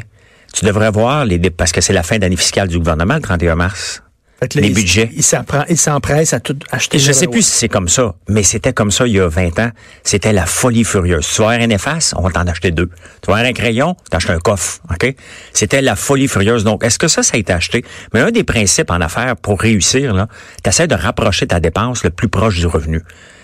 Tu 0.53 0.65
devrais 0.65 0.91
voir 0.91 1.25
les 1.25 1.39
parce 1.50 1.71
que 1.71 1.81
c'est 1.81 1.94
la 1.94 2.03
fin 2.03 2.18
d'année 2.18 2.35
fiscale 2.35 2.68
du 2.68 2.77
gouvernement, 2.77 3.15
le 3.15 3.21
31 3.21 3.56
mars. 3.56 4.03
Là, 4.41 4.47
Les 4.56 4.71
budgets. 4.71 5.12
Ils 5.13 5.77
s'empressent 5.77 6.33
à 6.33 6.39
tout 6.39 6.57
acheter. 6.71 6.97
Et 6.97 7.00
je 7.00 7.12
sur 7.12 7.15
sais 7.15 7.27
plus 7.27 7.44
si 7.44 7.51
c'est 7.51 7.69
comme 7.69 7.88
ça, 7.88 8.15
mais 8.27 8.41
c'était 8.41 8.73
comme 8.73 8.89
ça 8.89 9.06
il 9.06 9.13
y 9.13 9.19
a 9.19 9.27
20 9.27 9.59
ans. 9.59 9.69
C'était 10.03 10.33
la 10.33 10.47
folie 10.47 10.83
furieuse. 10.83 11.27
Tu 11.27 11.44
vas 11.44 11.51
avoir 11.51 11.68
un 11.68 11.69
efface, 11.69 12.15
on 12.18 12.23
va 12.23 12.31
t'en 12.31 12.47
acheter 12.47 12.71
deux. 12.71 12.89
Tu 13.21 13.27
vas 13.27 13.38
avoir 13.38 13.47
un 13.47 13.53
crayon, 13.53 13.95
t'achètes 14.09 14.31
un 14.31 14.39
coffre, 14.39 14.79
OK? 14.89 15.13
C'était 15.53 15.83
la 15.83 15.95
folie 15.95 16.27
furieuse. 16.27 16.63
Donc, 16.63 16.83
est-ce 16.83 16.97
que 16.97 17.07
ça, 17.07 17.21
ça 17.21 17.35
a 17.35 17.38
été 17.38 17.53
acheté? 17.53 17.85
Mais 18.15 18.21
un 18.21 18.31
des 18.31 18.44
principes 18.44 18.89
en 18.89 19.00
affaires 19.00 19.38
pour 19.38 19.62
réussir, 19.62 20.15
là, 20.15 20.27
t'essaies 20.63 20.88
de 20.88 20.95
rapprocher 20.95 21.45
ta 21.45 21.59
dépense 21.59 22.03
le 22.03 22.09
plus 22.09 22.27
proche 22.27 22.57
du 22.57 22.65
revenu. 22.65 23.03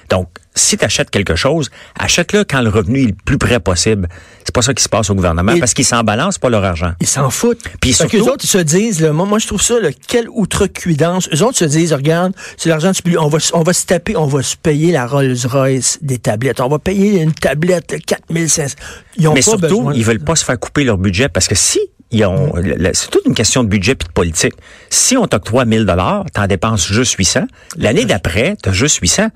Donc, 0.09 0.29
si 0.55 0.77
tu 0.77 0.85
achètes 0.85 1.09
quelque 1.11 1.35
chose, 1.35 1.69
achète-le 1.99 2.43
quand 2.43 2.61
le 2.61 2.69
revenu 2.69 3.03
est 3.03 3.07
le 3.07 3.15
plus 3.25 3.37
près 3.37 3.59
possible. 3.59 4.07
C'est 4.43 4.53
pas 4.55 4.61
ça 4.61 4.73
qui 4.73 4.81
se 4.83 4.89
passe 4.89 5.09
au 5.09 5.15
gouvernement 5.15 5.51
Et- 5.53 5.59
parce 5.59 5.73
qu'ils 5.73 5.85
s'en 5.85 6.03
balancent 6.03 6.39
pas 6.39 6.49
leur 6.49 6.63
argent. 6.63 6.93
Ils 7.01 7.07
s'en 7.07 7.29
foutent. 7.29 7.61
Puis 7.81 7.91
que 7.91 7.97
surtout- 7.97 8.17
eux 8.17 8.21
autres, 8.31 8.43
ils 8.45 8.47
se 8.47 8.57
disent, 8.57 9.01
là, 9.01 9.11
moi, 9.11 9.25
moi, 9.25 9.37
je 9.39 9.47
trouve 9.47 9.61
ça, 9.61 9.79
là, 9.79 9.89
quelle 10.07 10.27
outrecuidance. 10.29 11.29
Eux 11.33 11.43
autres 11.43 11.57
se 11.57 11.65
disent, 11.65 11.93
regarde, 11.93 12.33
c'est 12.57 12.69
l'argent 12.69 12.91
du 12.91 13.01
public, 13.01 13.19
on 13.21 13.27
va, 13.27 13.39
se- 13.39 13.53
on 13.55 13.61
va 13.63 13.73
se 13.73 13.85
taper, 13.85 14.15
on 14.15 14.25
va 14.27 14.41
se 14.41 14.55
payer 14.55 14.91
la 14.91 15.05
Rolls-Royce 15.05 15.99
des 16.01 16.17
tablettes. 16.17 16.59
On 16.61 16.69
va 16.69 16.79
payer 16.79 17.21
une 17.21 17.33
tablette 17.33 17.89
de 17.89 17.97
4500. 17.97 18.75
Ils 19.17 19.27
ont 19.27 19.33
Mais 19.33 19.39
pas 19.41 19.43
surtout, 19.43 19.61
besoin 19.61 19.93
ils 19.93 20.03
veulent 20.05 20.23
pas 20.23 20.35
se 20.35 20.45
faire 20.45 20.59
couper 20.59 20.83
leur 20.83 20.97
budget 20.97 21.29
parce 21.29 21.47
que 21.47 21.55
si 21.55 21.79
ils 22.11 22.23
ont, 22.25 22.55
Mm. 22.55 22.59
le- 22.61 22.75
le- 22.75 22.91
c'est 22.93 23.09
toute 23.09 23.25
une 23.25 23.33
question 23.35 23.63
de 23.63 23.69
budget 23.69 23.95
puis 23.95 24.07
de 24.07 24.13
politique. 24.13 24.53
Si 24.89 25.17
on 25.17 25.27
t'octroie 25.27 25.65
1000 25.65 25.85
dollars, 25.85 26.23
t'en 26.33 26.47
dépenses 26.47 26.87
juste 26.87 27.13
800. 27.15 27.45
L'année 27.75 28.05
d'après, 28.05 28.55
t'as 28.61 28.71
juste 28.71 28.97
800. 28.99 29.27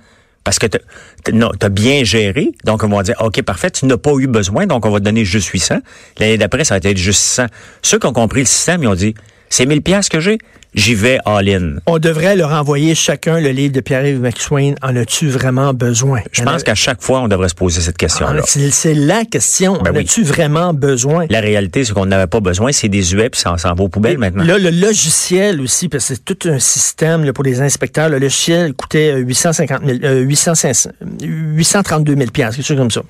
Parce 0.44 0.58
que 0.58 0.66
t'as- 0.68 1.70
bien 1.70 2.04
géré, 2.04 2.52
donc 2.66 2.84
on 2.84 2.88
va 2.90 3.04
dire, 3.04 3.16
OK, 3.20 3.42
parfait, 3.44 3.70
tu 3.70 3.86
n'as 3.86 3.98
pas 3.98 4.12
eu 4.18 4.28
besoin, 4.28 4.66
donc 4.66 4.86
on 4.86 4.90
va 4.90 5.00
te 5.00 5.04
donner 5.06 5.24
juste 5.24 5.50
800. 5.50 5.80
L'année 6.18 6.38
d'après, 6.38 6.64
ça 6.64 6.80
va 6.80 6.90
être 6.90 6.98
juste 6.98 7.22
600. 7.22 7.46
Ceux 7.84 8.00
qui 8.00 8.08
ont 8.08 8.14
compris 8.14 8.40
le 8.42 8.46
système, 8.48 8.82
ils 8.84 8.88
ont 8.88 8.96
dit, 8.96 9.14
c'est 9.52 9.66
1000 9.66 9.82
pièces 9.82 10.08
que 10.08 10.22
j'ai, 10.22 10.38
j'y 10.74 10.96
vais 10.96 11.20
all-in. 11.26 11.76
On 11.86 12.00
devrait 12.00 12.38
leur 12.38 12.52
envoyer 12.52 12.96
chacun 12.96 13.42
le 13.42 13.50
livre 13.50 13.74
de 13.74 13.82
Pierre-Yves 13.82 14.22
McSwain. 14.22 14.76
En 14.82 14.96
as-tu 14.96 15.28
vraiment 15.28 15.74
besoin? 15.74 16.22
Je 16.32 16.42
pense 16.42 16.64
qu'à 16.64 16.74
chaque 16.74 17.02
fois, 17.02 17.20
on 17.20 17.28
devrait 17.28 17.50
se 17.50 17.56
poser 17.56 17.82
cette 17.82 17.98
question-là. 17.98 18.44
Ah, 18.44 18.58
C'est 18.72 18.94
la 18.94 19.26
question. 19.26 19.78
Ben 19.84 19.92
en 19.92 19.96
oui. 19.98 20.06
as-tu 20.06 20.24
vraiment 20.24 20.74
besoin? 20.74 21.26
La 21.30 21.42
réalité, 21.42 21.84
c'est 21.84 21.92
qu'on 21.94 22.06
n'avait 22.06 22.28
pas 22.28 22.40
besoin, 22.40 22.72
c'est 22.72 22.88
des 22.88 23.02
puis 23.02 23.42
ça 23.42 23.58
s'en 23.58 23.74
va 23.74 23.84
aux 23.84 23.90
poubelles 23.90 24.18
maintenant. 24.18 24.46
Là, 24.46 24.58
le 24.58 24.70
logiciel 24.70 25.60
aussi, 25.60 25.90
parce 25.90 26.08
que 26.08 26.16
c'est 26.16 26.24
tout 26.24 26.48
un 26.50 26.60
système 26.60 27.26
là, 27.26 27.34
pour 27.34 27.44
les 27.44 27.60
inspecteurs. 27.60 28.08
Le 28.08 28.20
logiciel 28.20 28.74
coûtait 28.74 29.12
euh, 29.12 29.18
850 29.18 29.82
000, 29.86 29.98
euh, 30.04 30.22
800, 30.22 30.56
500, 30.56 30.90
832 31.22 32.16
000 32.16 32.32
piastres, 32.32 32.56
quelque 32.56 32.66
chose 32.68 32.78
comme 32.78 32.92
ça. 32.92 33.02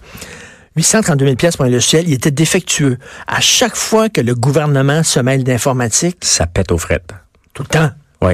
832 0.76 1.26
000 1.26 1.36
piastres 1.36 1.58
pour 1.58 1.66
un 1.66 1.70
logiciel, 1.70 2.08
il 2.08 2.14
était 2.14 2.32
défectueux. 2.32 2.98
À 3.28 3.42
chaque 3.42 3.76
fois 3.76 4.10
que 4.10 4.22
le 4.22 4.34
gouvernement 4.36 5.04
se 5.04 5.20
mêle 5.20 5.44
d'informatique, 5.44 6.18
Ça 6.22 6.48
pète 6.48 6.72
aux 6.72 6.78
frettes. 6.78 7.12
tout 7.54 7.64
le 7.64 7.68
temps, 7.68 7.92
Oui. 8.22 8.34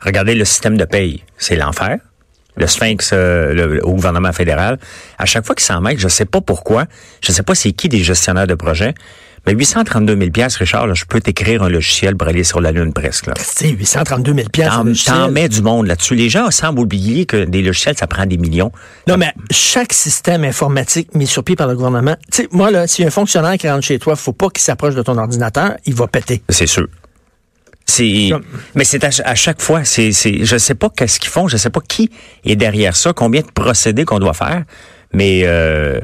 Regardez 0.00 0.34
le 0.34 0.44
système 0.44 0.76
de 0.76 0.84
paye. 0.84 1.22
C'est 1.38 1.56
l'enfer. 1.56 1.98
Le 2.56 2.66
sphinx 2.66 3.10
euh, 3.12 3.52
le- 3.52 3.84
au 3.86 3.92
gouvernement 3.92 4.32
fédéral. 4.32 4.78
À 5.18 5.26
chaque 5.26 5.44
fois 5.46 5.54
qu'ils 5.54 5.64
s'en 5.66 5.80
mêlent, 5.80 5.98
je 5.98 6.04
ne 6.04 6.08
sais 6.10 6.24
pas 6.24 6.40
pourquoi, 6.40 6.86
je 7.22 7.30
ne 7.32 7.34
sais 7.36 7.42
pas 7.42 7.54
c'est 7.54 7.72
qui 7.72 7.88
des 7.88 8.02
gestionnaires 8.02 8.46
de 8.46 8.54
projet, 8.54 8.94
mais 9.46 9.52
832 9.52 10.16
000 10.16 10.30
piastres, 10.30 10.58
Richard, 10.58 10.86
là, 10.86 10.94
je 10.94 11.04
peux 11.04 11.20
t'écrire 11.20 11.62
un 11.62 11.68
logiciel 11.68 12.16
pour 12.16 12.28
aller 12.28 12.44
sur 12.44 12.60
la 12.60 12.72
Lune 12.72 12.92
presque. 12.92 13.26
là. 13.26 13.34
c'est 13.36 13.68
832 13.68 14.34
000 14.34 14.48
piastres. 14.48 14.78
un 14.78 14.92
T'en, 14.92 15.26
t'en 15.26 15.30
mets 15.30 15.48
du 15.48 15.62
monde 15.62 15.86
là-dessus. 15.86 16.14
Les 16.14 16.28
gens 16.28 16.50
semblent 16.50 16.80
oublier 16.80 17.26
que 17.26 17.44
des 17.44 17.62
logiciels, 17.62 17.96
ça 17.96 18.06
prend 18.06 18.26
des 18.26 18.36
millions. 18.38 18.72
Non, 19.06 19.16
mais 19.16 19.32
chaque 19.50 19.92
système 19.92 20.44
informatique 20.44 21.14
mis 21.14 21.26
sur 21.26 21.44
pied 21.44 21.56
par 21.56 21.68
le 21.68 21.76
gouvernement, 21.76 22.16
tu 22.32 22.42
sais, 22.42 22.48
moi, 22.50 22.70
là, 22.70 22.86
si 22.86 23.04
un 23.04 23.10
fonctionnaire 23.10 23.56
qui 23.56 23.68
rentre 23.68 23.84
chez 23.84 23.98
toi, 23.98 24.16
faut 24.16 24.32
pas 24.32 24.50
qu'il 24.50 24.62
s'approche 24.62 24.94
de 24.94 25.02
ton 25.02 25.16
ordinateur, 25.16 25.76
il 25.84 25.94
va 25.94 26.06
péter. 26.06 26.42
C'est 26.48 26.66
sûr. 26.66 26.88
C'est, 27.88 28.30
mais 28.74 28.82
c'est 28.82 29.04
à 29.04 29.34
chaque 29.36 29.62
fois, 29.62 29.84
c'est, 29.84 30.10
c'est, 30.10 30.44
je 30.44 30.58
sais 30.58 30.74
pas 30.74 30.90
qu'est-ce 30.90 31.20
qu'ils 31.20 31.30
font, 31.30 31.46
je 31.46 31.56
sais 31.56 31.70
pas 31.70 31.80
qui 31.80 32.10
est 32.44 32.56
derrière 32.56 32.96
ça, 32.96 33.12
combien 33.12 33.42
de 33.42 33.50
procédés 33.54 34.04
qu'on 34.04 34.18
doit 34.18 34.34
faire, 34.34 34.64
mais, 35.12 35.42
euh, 35.44 36.00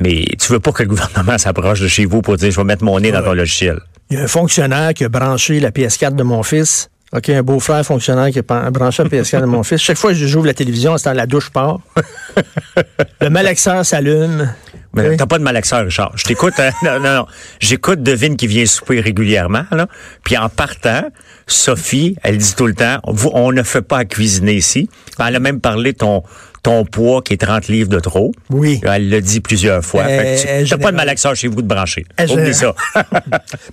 mais 0.00 0.24
tu 0.40 0.52
veux 0.52 0.60
pas 0.60 0.72
que 0.72 0.82
le 0.82 0.88
gouvernement 0.88 1.38
s'approche 1.38 1.80
de 1.80 1.88
chez 1.88 2.04
vous 2.04 2.22
pour 2.22 2.36
dire, 2.36 2.50
je 2.50 2.56
vais 2.56 2.64
mettre 2.64 2.84
mon 2.84 2.98
nez 3.00 3.12
dans 3.12 3.22
ton 3.22 3.32
logiciel. 3.34 3.80
Il 4.10 4.18
y 4.18 4.20
a 4.20 4.24
un 4.24 4.28
fonctionnaire 4.28 4.92
qui 4.94 5.04
a 5.04 5.08
branché 5.08 5.60
la 5.60 5.70
PS4 5.70 6.14
de 6.14 6.22
mon 6.22 6.42
fils. 6.42 6.90
OK, 7.12 7.28
un 7.28 7.42
beau-frère 7.42 7.84
fonctionnaire 7.86 8.30
qui 8.30 8.40
a 8.40 8.70
branché 8.70 9.02
la 9.04 9.08
PS4 9.08 9.40
de 9.42 9.46
mon 9.46 9.62
fils. 9.62 9.80
Chaque 9.80 9.96
fois 9.96 10.10
que 10.12 10.16
j'ouvre 10.16 10.46
la 10.46 10.54
télévision, 10.54 10.98
c'est 10.98 11.08
dans 11.08 11.16
la 11.16 11.26
douche 11.26 11.50
part. 11.50 11.78
Le 13.20 13.28
malaxeur 13.30 13.84
s'allume. 13.86 14.52
Mais 14.94 15.10
Oui. 15.10 15.16
t'as 15.16 15.26
pas 15.26 15.38
de 15.38 15.42
malaxeur, 15.44 15.84
Richard. 15.84 16.12
Je 16.16 16.24
t'écoute, 16.24 16.54
hein? 16.58 16.70
non, 16.82 17.00
non, 17.00 17.14
non. 17.14 17.26
J'écoute 17.60 18.02
Devine 18.02 18.36
qui 18.36 18.46
vient 18.46 18.66
souper 18.66 19.00
régulièrement, 19.00 19.64
là. 19.72 19.86
Puis 20.24 20.36
en 20.36 20.48
partant, 20.48 21.08
Sophie, 21.46 22.16
elle 22.22 22.38
dit 22.38 22.54
tout 22.56 22.66
le 22.66 22.74
temps, 22.74 22.98
vous, 23.06 23.30
on 23.32 23.52
ne 23.52 23.62
fait 23.62 23.82
pas 23.82 23.98
à 23.98 24.04
cuisiner 24.04 24.54
ici. 24.54 24.88
Elle 25.24 25.36
a 25.36 25.40
même 25.40 25.60
parlé 25.60 25.92
de 25.92 25.98
ton, 25.98 26.22
ton 26.64 26.84
poids 26.84 27.22
qui 27.22 27.34
est 27.34 27.36
30 27.36 27.68
livres 27.68 27.88
de 27.90 28.00
trop. 28.00 28.32
Oui. 28.50 28.80
Elle 28.84 29.08
l'a 29.10 29.20
dit 29.20 29.40
plusieurs 29.40 29.84
fois. 29.84 30.02
Euh, 30.02 30.06
Fait 30.06 30.24
que 30.36 30.42
tu- 30.42 30.48
euh, 30.48 30.50
t'as 30.58 30.64
général- 30.64 30.80
pas 30.80 30.90
de 30.92 30.96
malaxeur 30.96 31.36
chez 31.36 31.46
vous 31.46 31.62
de 31.62 31.68
brancher. 31.68 32.04
Euh, 32.20 32.26
Oublie 32.28 32.54
ça. 32.54 32.74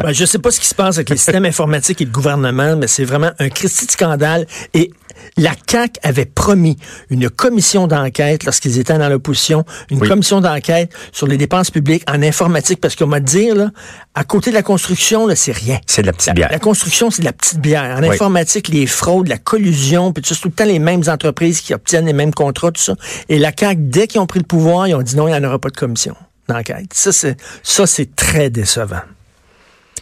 Ben, 0.03 0.11
je 0.13 0.25
sais 0.25 0.39
pas 0.39 0.51
ce 0.51 0.59
qui 0.59 0.67
se 0.67 0.75
passe 0.75 0.97
avec 0.97 1.09
les 1.09 1.17
systèmes 1.17 1.45
informatiques 1.45 2.01
et 2.01 2.05
le 2.05 2.11
gouvernement, 2.11 2.75
mais 2.75 2.87
c'est 2.87 3.03
vraiment 3.05 3.31
un 3.39 3.49
Christi 3.49 3.85
de 3.87 3.91
scandale. 3.91 4.45
Et 4.73 4.91
la 5.37 5.51
CAQ 5.69 5.99
avait 6.03 6.25
promis 6.25 6.77
une 7.09 7.29
commission 7.29 7.87
d'enquête 7.87 8.43
lorsqu'ils 8.43 8.79
étaient 8.79 8.97
dans 8.97 9.09
l'opposition, 9.09 9.65
une 9.89 10.01
Oui. 10.01 10.07
commission 10.07 10.41
d'enquête 10.41 10.91
sur 11.11 11.27
les 11.27 11.37
dépenses 11.37 11.71
publiques 11.71 12.03
en 12.09 12.21
informatique, 12.21 12.79
parce 12.81 12.95
qu'on 12.95 13.07
m'a 13.07 13.19
dit, 13.19 13.49
là, 13.51 13.69
à 14.15 14.23
côté 14.23 14.49
de 14.49 14.55
la 14.55 14.63
construction, 14.63 15.25
là, 15.27 15.35
c'est 15.35 15.51
rien. 15.51 15.79
C'est 15.87 16.01
de 16.01 16.07
la 16.07 16.13
petite 16.13 16.33
bière. 16.33 16.49
la 16.51 16.59
construction, 16.59 17.09
c'est 17.11 17.21
de 17.21 17.25
la 17.25 17.33
petite 17.33 17.59
bière. 17.59 17.97
En 17.97 18.01
Oui. 18.01 18.09
informatique, 18.09 18.67
les 18.67 18.85
fraudes, 18.87 19.27
la 19.27 19.37
collusion, 19.37 20.11
puis 20.13 20.21
tout 20.21 20.29
ça, 20.29 20.35
c'est 20.35 20.41
tout 20.41 20.47
le 20.49 20.53
temps 20.53 20.65
les 20.65 20.79
mêmes 20.79 21.03
entreprises 21.07 21.61
qui 21.61 21.73
obtiennent 21.73 22.05
les 22.05 22.13
mêmes 22.13 22.33
contrats, 22.33 22.71
tout 22.71 22.81
ça. 22.81 22.95
Et 23.29 23.39
la 23.39 23.51
CAQ, 23.57 23.81
dès 23.81 24.07
qu'ils 24.07 24.19
ont 24.21 24.27
pris 24.27 24.39
le 24.39 24.45
pouvoir, 24.45 24.87
ils 24.87 24.95
ont 24.95 25.01
dit 25.01 25.15
non, 25.15 25.27
il 25.27 25.31
n'y 25.31 25.37
en 25.37 25.43
aura 25.43 25.59
pas 25.59 25.69
de 25.69 25.77
commission 25.77 26.15
d'enquête. 26.47 26.87
Ça, 26.93 27.11
c'est, 27.11 27.37
ça, 27.63 27.87
c'est 27.87 28.15
très 28.15 28.49
décevant. 28.49 29.01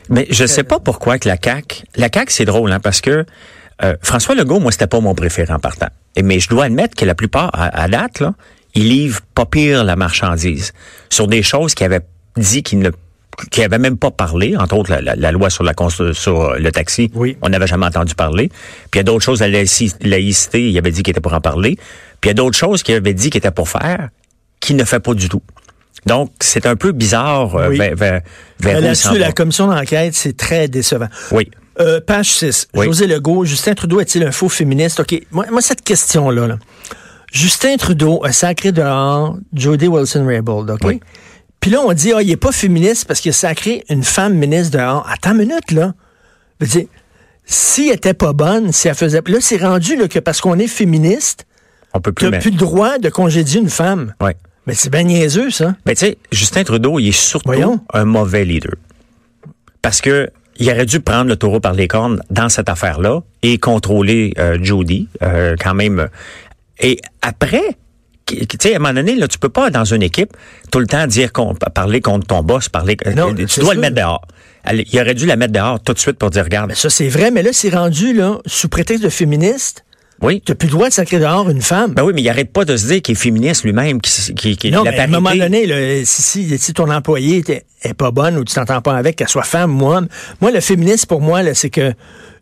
Mais 0.09 0.25
je 0.31 0.45
sais 0.47 0.63
pas 0.63 0.79
pourquoi 0.79 1.19
que 1.19 1.27
la 1.27 1.37
CAQ, 1.41 1.83
la 1.95 2.09
CAQ, 2.11 2.31
c'est 2.33 2.45
drôle, 2.45 2.71
hein, 2.71 2.79
parce 2.79 2.99
que 3.01 3.25
euh, 3.83 3.95
François 4.01 4.35
Legault, 4.35 4.59
moi, 4.59 4.71
c'était 4.71 4.87
pas 4.87 4.99
mon 4.99 5.15
préféré 5.15 5.53
en 5.53 5.59
partant. 5.59 5.87
Et, 6.15 6.23
mais 6.23 6.39
je 6.39 6.49
dois 6.49 6.65
admettre 6.65 6.95
que 6.95 7.05
la 7.05 7.15
plupart, 7.15 7.49
à, 7.53 7.81
à 7.83 7.87
date, 7.87 8.19
là, 8.19 8.33
il 8.75 8.89
livre 8.89 9.21
pas 9.35 9.45
pire 9.45 9.83
la 9.83 9.95
marchandise 9.95 10.73
sur 11.09 11.27
des 11.27 11.41
choses 11.43 11.73
qu'il 11.75 11.85
avait 11.85 12.01
dit 12.37 12.63
qu'il 12.63 12.79
ne 12.79 12.89
qui 13.51 13.63
avait 13.63 13.77
même 13.77 13.95
pas 13.97 14.11
parlé, 14.11 14.57
entre 14.57 14.75
autres 14.75 14.91
la, 14.91 15.01
la- 15.01 15.15
la 15.15 15.31
loi 15.31 15.49
sur 15.49 15.63
la 15.63 15.73
sur 16.13 16.53
le 16.55 16.71
taxi, 16.73 17.09
Oui. 17.15 17.37
on 17.41 17.47
n'avait 17.49 17.67
jamais 17.67 17.85
entendu 17.85 18.13
parler. 18.13 18.49
Puis 18.91 18.95
il 18.95 18.97
y 18.97 18.99
a 18.99 19.03
d'autres 19.03 19.23
choses, 19.23 19.39
la 19.39 19.47
laïci- 19.47 19.95
laïcité, 20.01 20.69
il 20.69 20.77
avait 20.77 20.91
dit 20.91 21.03
qu'il 21.03 21.11
était 21.11 21.21
pour 21.21 21.33
en 21.33 21.39
parler. 21.39 21.77
Puis 22.19 22.25
il 22.25 22.27
y 22.27 22.31
a 22.31 22.33
d'autres 22.33 22.57
choses 22.57 22.83
qu'il 22.83 22.95
avait 22.95 23.13
dit 23.13 23.29
qu'il 23.29 23.37
était 23.37 23.51
pour 23.51 23.69
faire, 23.69 24.09
qu'il 24.59 24.75
ne 24.75 24.83
fait 24.83 24.99
pas 24.99 25.13
du 25.13 25.29
tout. 25.29 25.41
Donc 26.05 26.31
c'est 26.41 26.65
un 26.65 26.75
peu 26.75 26.91
bizarre 26.91 27.55
euh, 27.55 27.69
Oui. 27.69 27.77
vers, 27.77 27.95
vers, 27.95 28.21
vers 28.59 28.81
Là-dessus, 28.81 29.17
la 29.17 29.31
commission 29.31 29.67
d'enquête, 29.67 30.15
c'est 30.15 30.35
très 30.35 30.67
décevant. 30.67 31.07
Oui. 31.31 31.49
Euh, 31.79 32.01
page 32.01 32.31
6. 32.31 32.67
Oui. 32.73 32.85
José 32.85 33.07
Legault, 33.07 33.45
Justin 33.45 33.73
Trudeau 33.73 33.99
est-il 34.01 34.23
un 34.23 34.31
faux 34.31 34.49
féministe? 34.49 34.99
OK. 34.99 35.21
Moi, 35.31 35.45
moi 35.49 35.61
cette 35.61 35.81
question-là, 35.81 36.47
là. 36.47 36.57
Justin 37.31 37.77
Trudeau 37.77 38.23
a 38.25 38.31
sacré 38.31 38.71
dehors 38.71 39.37
Jody 39.53 39.87
Wilson-Raybould, 39.87 40.71
OK? 40.71 40.79
Oui. 40.83 40.99
Puis 41.59 41.71
là, 41.71 41.81
on 41.85 41.93
dit, 41.93 42.11
ah, 42.13 42.21
il 42.21 42.31
est 42.31 42.37
pas 42.37 42.51
féministe 42.51 43.05
parce 43.05 43.19
qu'il 43.21 43.29
a 43.29 43.33
sacré 43.33 43.83
une 43.89 44.03
femme 44.03 44.33
ministre 44.33 44.77
dehors. 44.77 45.07
Attends 45.09 45.31
une 45.31 45.37
minute, 45.47 45.71
là. 45.71 45.93
Je 46.59 46.65
veux 46.65 46.71
dire, 46.79 46.87
si 47.45 47.89
elle 47.89 47.95
était 47.95 48.13
pas 48.13 48.33
bonne, 48.33 48.71
si 48.71 48.87
elle 48.87 48.95
faisait... 48.95 49.21
Là, 49.25 49.37
c'est 49.41 49.57
rendu 49.57 49.95
là, 49.95 50.07
que 50.07 50.19
parce 50.19 50.41
qu'on 50.41 50.57
est 50.59 50.67
féministe, 50.67 51.45
On 51.93 52.01
peut 52.01 52.11
plus 52.11 52.29
mettre. 52.29 52.41
plus 52.43 52.51
le 52.51 52.57
droit 52.57 52.97
de 52.97 53.09
congédier 53.09 53.59
une 53.61 53.69
femme. 53.69 54.13
Ouais. 54.21 54.35
Mais 54.65 54.73
c'est 54.73 54.89
bien 54.89 55.03
niaiseux, 55.03 55.49
ça. 55.49 55.75
Mais 55.85 55.95
tu 55.95 56.05
sais, 56.05 56.17
Justin 56.31 56.63
Trudeau, 56.63 56.99
il 56.99 57.09
est 57.09 57.11
surtout 57.11 57.47
Voyons. 57.49 57.79
un 57.93 58.05
mauvais 58.05 58.43
leader. 58.45 58.73
Parce 59.81 60.01
que 60.01 60.29
il 60.59 60.69
aurait 60.69 60.85
dû 60.85 60.99
prendre 60.99 61.29
le 61.29 61.35
taureau 61.35 61.59
par 61.59 61.73
les 61.73 61.87
cornes 61.87 62.21
dans 62.29 62.49
cette 62.49 62.69
affaire-là 62.69 63.21
et 63.41 63.57
contrôler 63.57 64.33
euh, 64.37 64.57
Jody, 64.61 65.07
euh, 65.23 65.55
quand 65.59 65.73
même. 65.73 66.09
Et 66.79 66.99
après, 67.21 67.63
tu 68.25 68.45
sais, 68.61 68.73
à 68.73 68.75
un 68.75 68.79
moment 68.79 68.93
donné, 68.93 69.15
là, 69.15 69.27
tu 69.27 69.39
peux 69.39 69.49
pas, 69.49 69.69
dans 69.71 69.85
une 69.85 70.03
équipe, 70.03 70.31
tout 70.71 70.79
le 70.79 70.85
temps 70.85 71.07
dire 71.07 71.33
qu'on 71.33 71.55
parler 71.55 71.99
contre 72.01 72.27
ton 72.27 72.43
boss, 72.43 72.69
parler. 72.69 72.95
Non, 73.15 73.33
tu 73.33 73.45
dois 73.45 73.47
sûr. 73.47 73.73
le 73.73 73.79
mettre 73.79 73.95
dehors. 73.95 74.21
Elle- 74.65 74.83
il 74.91 74.99
aurait 75.01 75.15
dû 75.15 75.25
la 75.25 75.35
mettre 75.35 75.53
dehors 75.53 75.79
tout 75.79 75.93
de 75.93 75.99
suite 75.99 76.17
pour 76.17 76.29
dire, 76.29 76.43
regarde, 76.43 76.69
Mais 76.69 76.75
ça, 76.75 76.89
c'est 76.89 77.07
vrai, 77.09 77.31
mais 77.31 77.41
là, 77.41 77.49
c'est 77.53 77.69
rendu, 77.73 78.13
là, 78.13 78.37
sous 78.45 78.67
prétexte 78.69 79.03
de 79.03 79.09
féministe, 79.09 79.83
oui. 80.21 80.43
t'as 80.45 80.53
plus 80.53 80.67
le 80.67 80.73
droit 80.73 80.89
de 80.89 80.93
sacrer 80.93 81.17
dehors 81.17 81.49
une 81.49 81.61
femme. 81.61 81.93
Ben 81.93 82.03
oui, 82.03 82.11
mais 82.13 82.21
il 82.21 82.29
arrête 82.29 82.51
pas 82.51 82.65
de 82.65 82.75
se 82.75 82.87
dire 82.87 83.01
qu'il 83.01 83.13
est 83.13 83.15
féministe 83.15 83.63
lui-même, 83.63 84.01
qui, 84.01 84.33
qui, 84.35 84.57
qui 84.57 84.69
non, 84.71 84.83
la 84.83 84.91
mais 84.91 84.99
à 84.99 85.03
un 85.03 85.07
moment 85.07 85.33
donné, 85.33 85.65
là, 85.65 86.03
si, 86.05 86.21
si, 86.21 86.57
si 86.59 86.73
ton 86.73 86.91
employé 86.91 87.37
était- 87.37 87.63
est 87.83 87.93
pas 87.93 88.11
bonne 88.11 88.37
ou 88.37 88.43
tu 88.45 88.53
t'entends 88.53 88.81
pas 88.81 88.95
avec, 88.95 89.15
qu'elle 89.15 89.29
soit 89.29 89.43
femme 89.43 89.81
ou 89.81 89.91
homme, 89.91 90.07
moi, 90.41 90.51
le 90.51 90.59
féministe, 90.59 91.05
pour 91.07 91.21
moi, 91.21 91.43
là, 91.43 91.53
c'est 91.53 91.69
que 91.69 91.93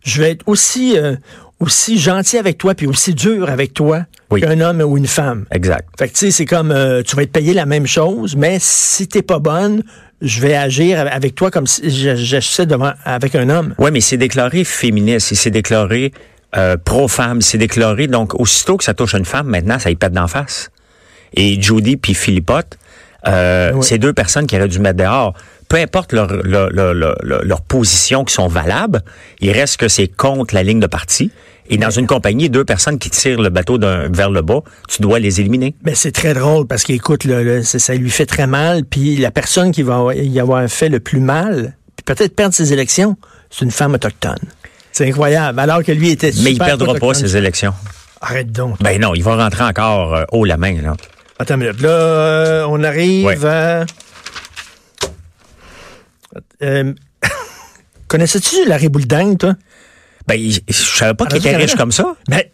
je 0.03 0.21
vais 0.21 0.31
être 0.31 0.43
aussi, 0.47 0.97
euh, 0.97 1.15
aussi 1.59 1.99
gentil 1.99 2.37
avec 2.37 2.57
toi 2.57 2.73
puis 2.75 2.87
aussi 2.87 3.13
dur 3.13 3.49
avec 3.49 3.73
toi 3.73 4.05
Oui. 4.31 4.41
qu'un 4.41 4.59
homme 4.61 4.81
ou 4.81 4.97
une 4.97 5.07
femme. 5.07 5.45
Exact. 5.51 5.87
Fait 5.97 6.07
que, 6.07 6.13
tu 6.13 6.19
sais, 6.19 6.31
c'est 6.31 6.45
comme, 6.45 6.71
euh, 6.71 7.01
tu 7.03 7.15
vas 7.15 7.23
être 7.23 7.31
payé 7.31 7.53
la 7.53 7.65
même 7.65 7.87
chose, 7.87 8.35
mais 8.35 8.57
si 8.59 9.07
t'es 9.07 9.21
pas 9.21 9.39
bonne, 9.39 9.83
je 10.21 10.41
vais 10.41 10.55
agir 10.55 10.99
avec 11.11 11.35
toi 11.35 11.51
comme 11.51 11.67
si 11.67 11.89
j'agissais 11.91 12.65
devant, 12.65 12.93
avec 13.05 13.35
un 13.35 13.49
homme. 13.49 13.75
Oui, 13.77 13.91
mais 13.91 13.99
il 13.99 14.03
s'est 14.03 14.17
déclaré 14.17 14.63
féministe, 14.63 15.31
il 15.31 15.37
s'est 15.37 15.51
déclaré 15.51 16.11
euh, 16.55 16.77
pro-femme, 16.77 17.39
il 17.39 17.43
s'est 17.43 17.57
déclaré, 17.57 18.07
donc 18.07 18.33
aussitôt 18.39 18.77
que 18.77 18.83
ça 18.83 18.93
touche 18.93 19.13
une 19.13 19.25
femme, 19.25 19.47
maintenant, 19.47 19.77
ça 19.77 19.91
y 19.91 19.95
pète 19.95 20.13
d'en 20.13 20.27
face. 20.27 20.69
Et 21.33 21.61
Judy 21.61 21.97
puis 21.97 22.13
Philippotte, 22.13 22.77
euh, 23.27 23.71
Oui. 23.73 23.85
c'est 23.85 23.97
deux 23.97 24.13
personnes 24.13 24.47
qui 24.47 24.55
auraient 24.55 24.67
dû 24.67 24.79
mettre 24.79 24.97
dehors. 24.97 25.33
Peu 25.69 25.77
importe 25.77 26.13
leur, 26.13 26.27
leur, 26.27 27.61
position 27.61 28.23
qui 28.23 28.33
sont 28.33 28.47
valables, 28.47 29.01
il 29.41 29.51
reste 29.51 29.77
que 29.77 29.87
c'est 29.87 30.07
contre 30.07 30.55
la 30.55 30.63
ligne 30.63 30.79
de 30.79 30.87
parti. 30.87 31.31
Et 31.69 31.77
dans 31.77 31.89
une 31.89 32.07
compagnie, 32.07 32.49
deux 32.49 32.63
personnes 32.63 32.97
qui 32.97 33.09
tirent 33.09 33.41
le 33.41 33.49
bateau 33.49 33.77
d'un 33.77 34.07
vers 34.09 34.29
le 34.29 34.41
bas, 34.41 34.61
tu 34.87 35.01
dois 35.01 35.19
les 35.19 35.41
éliminer. 35.41 35.75
Mais 35.83 35.95
c'est 35.95 36.13
très 36.13 36.33
drôle 36.33 36.65
parce 36.65 36.83
qu'écoute, 36.83 37.27
ça, 37.63 37.95
lui 37.95 38.09
fait 38.09 38.25
très 38.25 38.47
mal. 38.47 38.85
Puis 38.85 39.17
la 39.17 39.31
personne 39.31 39.71
qui 39.71 39.83
va 39.83 40.13
y 40.15 40.39
avoir 40.39 40.69
fait 40.69 40.87
le 40.87 41.01
plus 41.01 41.19
mal, 41.19 41.75
puis 41.97 42.15
peut-être 42.15 42.33
perdre 42.33 42.55
ses 42.55 42.71
élections, 42.71 43.17
c'est 43.49 43.65
une 43.65 43.71
femme 43.71 43.93
autochtone. 43.93 44.39
C'est 44.93 45.07
incroyable. 45.07 45.59
Alors 45.59 45.83
que 45.83 45.91
lui 45.91 46.11
était 46.11 46.31
Mais 46.41 46.51
il 46.51 46.53
super 46.53 46.77
perdra 46.77 46.95
pas 46.95 47.13
ses 47.13 47.35
élections. 47.35 47.73
Arrête 48.21 48.51
donc. 48.51 48.81
Ben 48.81 48.99
non, 48.99 49.13
il 49.13 49.23
va 49.23 49.35
rentrer 49.35 49.63
encore 49.63 50.15
euh, 50.15 50.23
haut 50.31 50.45
la 50.45 50.57
main. 50.57 50.81
Là. 50.81 50.95
Attends 51.39 51.55
une 51.55 51.59
minute. 51.61 51.81
Là, 51.81 51.89
euh, 51.89 52.65
on 52.69 52.83
arrive 52.83 53.25
Ouais. 53.25 53.45
à... 53.45 53.85
Euh, 56.63 56.93
Connaissais-tu 58.07 58.65
Larry 58.67 58.89
Boulding, 58.89 59.37
toi? 59.37 59.55
Ben, 60.27 60.39
je 60.39 60.73
savais 60.73 61.13
pas 61.13 61.25
qu'il 61.25 61.35
Radio 61.37 61.49
était 61.51 61.57
riche 61.57 61.75
comme 61.75 61.91
ça. 61.91 62.15
Mais. 62.29 62.51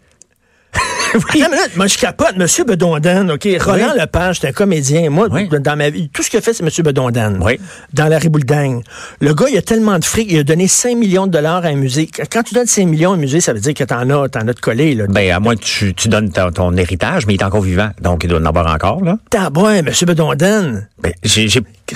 Attends 1.28 1.34
une 1.34 1.50
minute, 1.50 1.76
moi 1.76 1.86
je 1.86 1.98
capote, 1.98 2.34
M. 2.38 2.46
Bedondan, 2.66 3.30
OK. 3.30 3.48
Roland 3.60 3.92
Lepage, 3.98 4.40
c'est 4.40 4.48
un 4.48 4.52
comédien. 4.52 5.10
Moi, 5.10 5.28
Oui. 5.30 5.48
dans 5.60 5.76
ma 5.76 5.90
vie, 5.90 6.08
tout 6.12 6.22
ce 6.22 6.30
que 6.30 6.40
fait, 6.40 6.52
c'est 6.52 6.62
M. 6.64 6.70
Bedondan. 6.84 7.38
Oui. 7.42 7.58
Dans 7.92 8.06
la 8.06 8.18
Riboulding. 8.18 8.82
Le 9.20 9.34
gars, 9.34 9.46
il 9.50 9.56
a 9.58 9.62
tellement 9.62 9.98
de 9.98 10.04
fric, 10.04 10.26
il 10.30 10.38
a 10.38 10.42
donné 10.44 10.66
5 10.68 10.96
millions 10.96 11.26
de 11.26 11.32
dollars 11.32 11.64
à 11.64 11.68
un 11.68 11.76
musée. 11.76 12.08
Quand 12.30 12.42
tu 12.42 12.54
donnes 12.54 12.66
5 12.66 12.86
millions 12.86 13.12
à 13.12 13.14
un 13.14 13.18
musée, 13.18 13.40
ça 13.40 13.52
veut 13.52 13.60
dire 13.60 13.74
que 13.74 13.84
t'en 13.84 14.08
as, 14.10 14.28
t'en 14.28 14.40
as 14.48 14.52
de 14.52 14.60
collé, 14.60 14.94
là. 14.94 15.04
Ben, 15.08 15.30
à 15.30 15.40
moins 15.40 15.54
que 15.56 15.62
tu, 15.62 15.94
tu 15.94 16.08
donnes 16.08 16.30
ton, 16.30 16.50
ton 16.50 16.76
héritage, 16.76 17.26
mais 17.26 17.34
il 17.34 17.40
est 17.40 17.44
encore 17.44 17.62
vivant. 17.62 17.90
Donc, 18.00 18.24
il 18.24 18.30
doit 18.30 18.40
en 18.40 18.44
avoir 18.46 18.66
encore, 18.72 19.02
là. 19.04 19.18
Tabouin, 19.30 19.74
M. 19.76 19.90
Bedondan. 20.06 20.88
Ben, 21.00 21.12
j'ai 21.22 21.48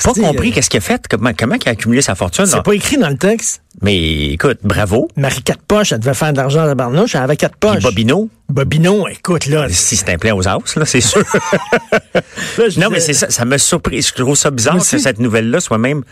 pas 0.02 0.12
compris 0.12 0.50
euh? 0.50 0.52
qu'est-ce 0.52 0.70
qu'il 0.70 0.78
a 0.78 0.80
fait, 0.80 1.02
comment, 1.08 1.30
comment 1.36 1.54
il 1.54 1.68
a 1.68 1.72
accumulé 1.72 2.02
sa 2.02 2.14
fortune. 2.14 2.46
C'est 2.46 2.62
pas 2.62 2.74
écrit 2.74 2.98
dans 2.98 3.08
le 3.08 3.16
texte. 3.16 3.62
Mais 3.80 4.30
écoute, 4.30 4.58
bravo. 4.62 5.08
Marie 5.16 5.42
Quatre 5.42 5.62
Poches, 5.62 5.92
elle 5.92 6.00
devait 6.00 6.14
faire 6.14 6.32
de 6.32 6.38
l'argent 6.38 6.62
à 6.62 6.66
la 6.66 6.74
barnouche, 6.74 7.14
elle 7.14 7.22
avait 7.22 7.36
quatre 7.36 7.56
poches. 7.56 7.82
Bobino, 7.82 8.28
Bobino, 8.48 9.08
écoute, 9.08 9.46
là. 9.46 9.68
si 9.68 9.96
c'est 9.96 10.10
un 10.10 10.18
plein 10.18 10.34
aux 10.34 10.46
os, 10.46 10.76
là, 10.76 10.84
c'est 10.84 11.00
sûr. 11.00 11.22
là, 12.14 12.66
non, 12.76 12.88
mais 12.90 13.00
c'est 13.00 13.14
ça, 13.14 13.30
ça 13.30 13.44
m'a 13.44 13.58
surpris. 13.58 14.02
Je 14.02 14.12
trouve 14.12 14.36
ça 14.36 14.50
bizarre 14.50 14.78
que 14.78 14.98
cette 14.98 15.20
nouvelle-là 15.20 15.60
soit 15.60 15.78
même 15.78 16.02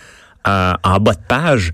en, 0.45 0.75
en 0.83 0.99
bas 0.99 1.15
de 1.15 1.21
page. 1.27 1.73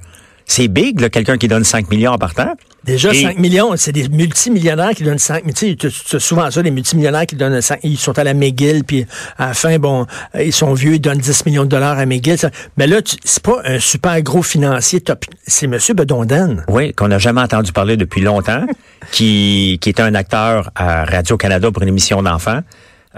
C'est 0.54 0.68
big, 0.68 1.00
là, 1.00 1.08
quelqu'un 1.08 1.38
qui 1.38 1.48
donne 1.48 1.64
5 1.64 1.90
millions 1.90 2.12
en 2.12 2.18
partant. 2.18 2.52
Déjà, 2.84 3.10
Et- 3.14 3.22
5 3.22 3.38
millions, 3.38 3.72
c'est 3.76 3.92
des 3.92 4.06
multimillionnaires 4.10 4.90
qui 4.90 5.02
donnent 5.02 5.16
5 5.16 5.44
mais 5.46 5.54
Tu 5.54 5.74
sais, 5.80 6.18
souvent 6.18 6.50
ça, 6.50 6.62
des 6.62 6.70
multimillionnaires 6.70 7.24
qui 7.24 7.36
donnent 7.36 7.58
5 7.62 7.80
Ils 7.84 7.96
sont 7.96 8.18
à 8.18 8.22
la 8.24 8.34
McGill, 8.34 8.84
puis 8.84 9.06
à 9.38 9.46
la 9.46 9.54
fin, 9.54 9.78
bon, 9.78 10.04
euh, 10.34 10.42
ils 10.42 10.52
sont 10.52 10.74
vieux, 10.74 10.92
ils 10.96 11.00
donnent 11.00 11.20
10 11.20 11.46
millions 11.46 11.62
de 11.64 11.70
dollars 11.70 11.98
à 11.98 12.04
McGill. 12.04 12.36
ça. 12.36 12.50
Mais 12.76 12.86
là, 12.86 12.98
c'est 13.24 13.42
pas 13.42 13.62
un 13.64 13.78
super 13.80 14.20
gros 14.20 14.42
financier 14.42 15.00
top. 15.00 15.24
C'est 15.46 15.64
M. 15.64 15.78
Bedondan. 15.94 16.64
Oui, 16.68 16.92
qu'on 16.92 17.08
n'a 17.08 17.18
jamais 17.18 17.40
entendu 17.40 17.72
parler 17.72 17.96
depuis 17.96 18.20
longtemps, 18.20 18.66
qui, 19.10 19.78
qui 19.80 19.88
était 19.88 20.02
un 20.02 20.14
acteur 20.14 20.70
à 20.74 21.06
Radio-Canada 21.06 21.70
pour 21.72 21.82
une 21.82 21.88
émission 21.88 22.22
d'enfants. 22.22 22.60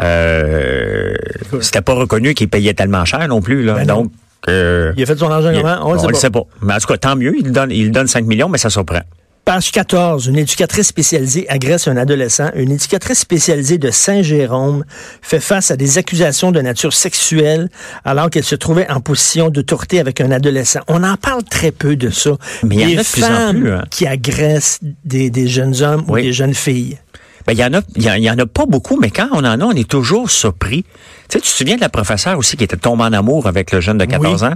Euh, 0.00 1.14
c'était 1.60 1.80
pas 1.82 1.94
reconnu 1.94 2.34
qu'il 2.34 2.48
payait 2.48 2.74
tellement 2.74 3.04
cher 3.04 3.26
non 3.26 3.40
plus. 3.40 3.64
Là. 3.64 3.74
Ben. 3.74 3.86
Donc, 3.86 4.12
euh, 4.48 4.92
Il 4.96 5.02
a 5.02 5.06
fait 5.06 5.16
son 5.16 5.30
argent 5.30 5.52
comment? 5.54 5.78
On 5.88 5.92
le 5.92 5.98
sait 5.98 6.06
le 6.06 6.12
pas. 6.12 6.18
sait 6.18 6.30
pas. 6.30 6.42
Mais 6.62 6.74
en 6.74 6.78
tout 6.78 6.86
cas, 6.86 6.96
tant 6.96 7.16
mieux, 7.16 7.34
il 7.38 7.52
donne, 7.52 7.70
il 7.70 7.90
donne 7.90 8.06
5 8.06 8.24
millions, 8.24 8.48
mais 8.48 8.58
ça 8.58 8.70
surprend. 8.70 9.00
Page 9.44 9.72
14, 9.72 10.26
une 10.28 10.38
éducatrice 10.38 10.86
spécialisée 10.86 11.46
agresse 11.50 11.86
un 11.86 11.98
adolescent. 11.98 12.50
Une 12.54 12.72
éducatrice 12.72 13.18
spécialisée 13.18 13.76
de 13.76 13.90
Saint-Jérôme 13.90 14.84
fait 15.20 15.40
face 15.40 15.70
à 15.70 15.76
des 15.76 15.98
accusations 15.98 16.50
de 16.50 16.62
nature 16.62 16.94
sexuelle 16.94 17.68
alors 18.06 18.30
qu'elle 18.30 18.44
se 18.44 18.54
trouvait 18.54 18.90
en 18.90 19.00
position 19.00 19.50
d'autorité 19.50 20.00
avec 20.00 20.22
un 20.22 20.30
adolescent. 20.30 20.80
On 20.88 21.04
en 21.04 21.18
parle 21.18 21.44
très 21.44 21.72
peu 21.72 21.94
de 21.94 22.08
ça. 22.08 22.30
Mais 22.62 22.76
il 22.76 22.80
y 22.80 22.96
en 22.96 23.00
a 23.00 23.02
de 23.02 23.06
plus 23.06 23.22
en 23.22 23.26
femmes 23.26 23.60
plus, 23.60 23.72
hein. 23.72 23.84
qui 23.90 24.06
agressent 24.06 24.80
des, 25.04 25.28
des 25.28 25.46
jeunes 25.46 25.82
hommes 25.82 26.04
ou 26.08 26.16
des 26.16 26.32
jeunes 26.32 26.54
filles. 26.54 26.98
Ben, 27.46 27.52
il 27.52 27.58
y 27.58 27.64
en 27.64 27.74
a, 27.74 27.80
il 27.96 28.02
y, 28.02 28.10
en- 28.10 28.14
il 28.14 28.22
y 28.22 28.30
en 28.30 28.38
a 28.38 28.46
pas 28.46 28.66
beaucoup, 28.66 28.98
mais 29.00 29.10
quand 29.10 29.28
on 29.32 29.38
en 29.38 29.60
a, 29.60 29.64
on 29.64 29.72
est 29.72 29.88
toujours 29.88 30.30
surpris. 30.30 30.82
Tu 30.84 30.88
sais, 31.28 31.40
tu 31.40 31.42
te 31.42 31.46
souviens 31.56 31.76
de 31.76 31.80
la 31.80 31.88
professeure 31.90 32.38
aussi 32.38 32.56
qui 32.56 32.64
était 32.64 32.76
tombée 32.76 33.04
en 33.04 33.12
amour 33.12 33.46
avec 33.46 33.70
le 33.72 33.80
jeune 33.80 33.98
de 33.98 34.04
14 34.04 34.44
ans? 34.44 34.54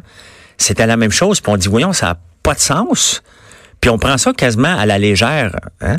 C'était 0.56 0.86
la 0.86 0.96
même 0.96 1.10
chose, 1.12 1.40
puis 1.40 1.52
on 1.52 1.56
dit, 1.56 1.68
voyons, 1.68 1.92
ça 1.92 2.06
n'a 2.06 2.18
pas 2.42 2.54
de 2.54 2.60
sens. 2.60 3.22
Puis 3.80 3.90
on 3.90 3.98
prend 3.98 4.16
ça 4.18 4.32
quasiment 4.32 4.76
à 4.76 4.86
la 4.86 4.98
légère, 4.98 5.54
hein? 5.80 5.96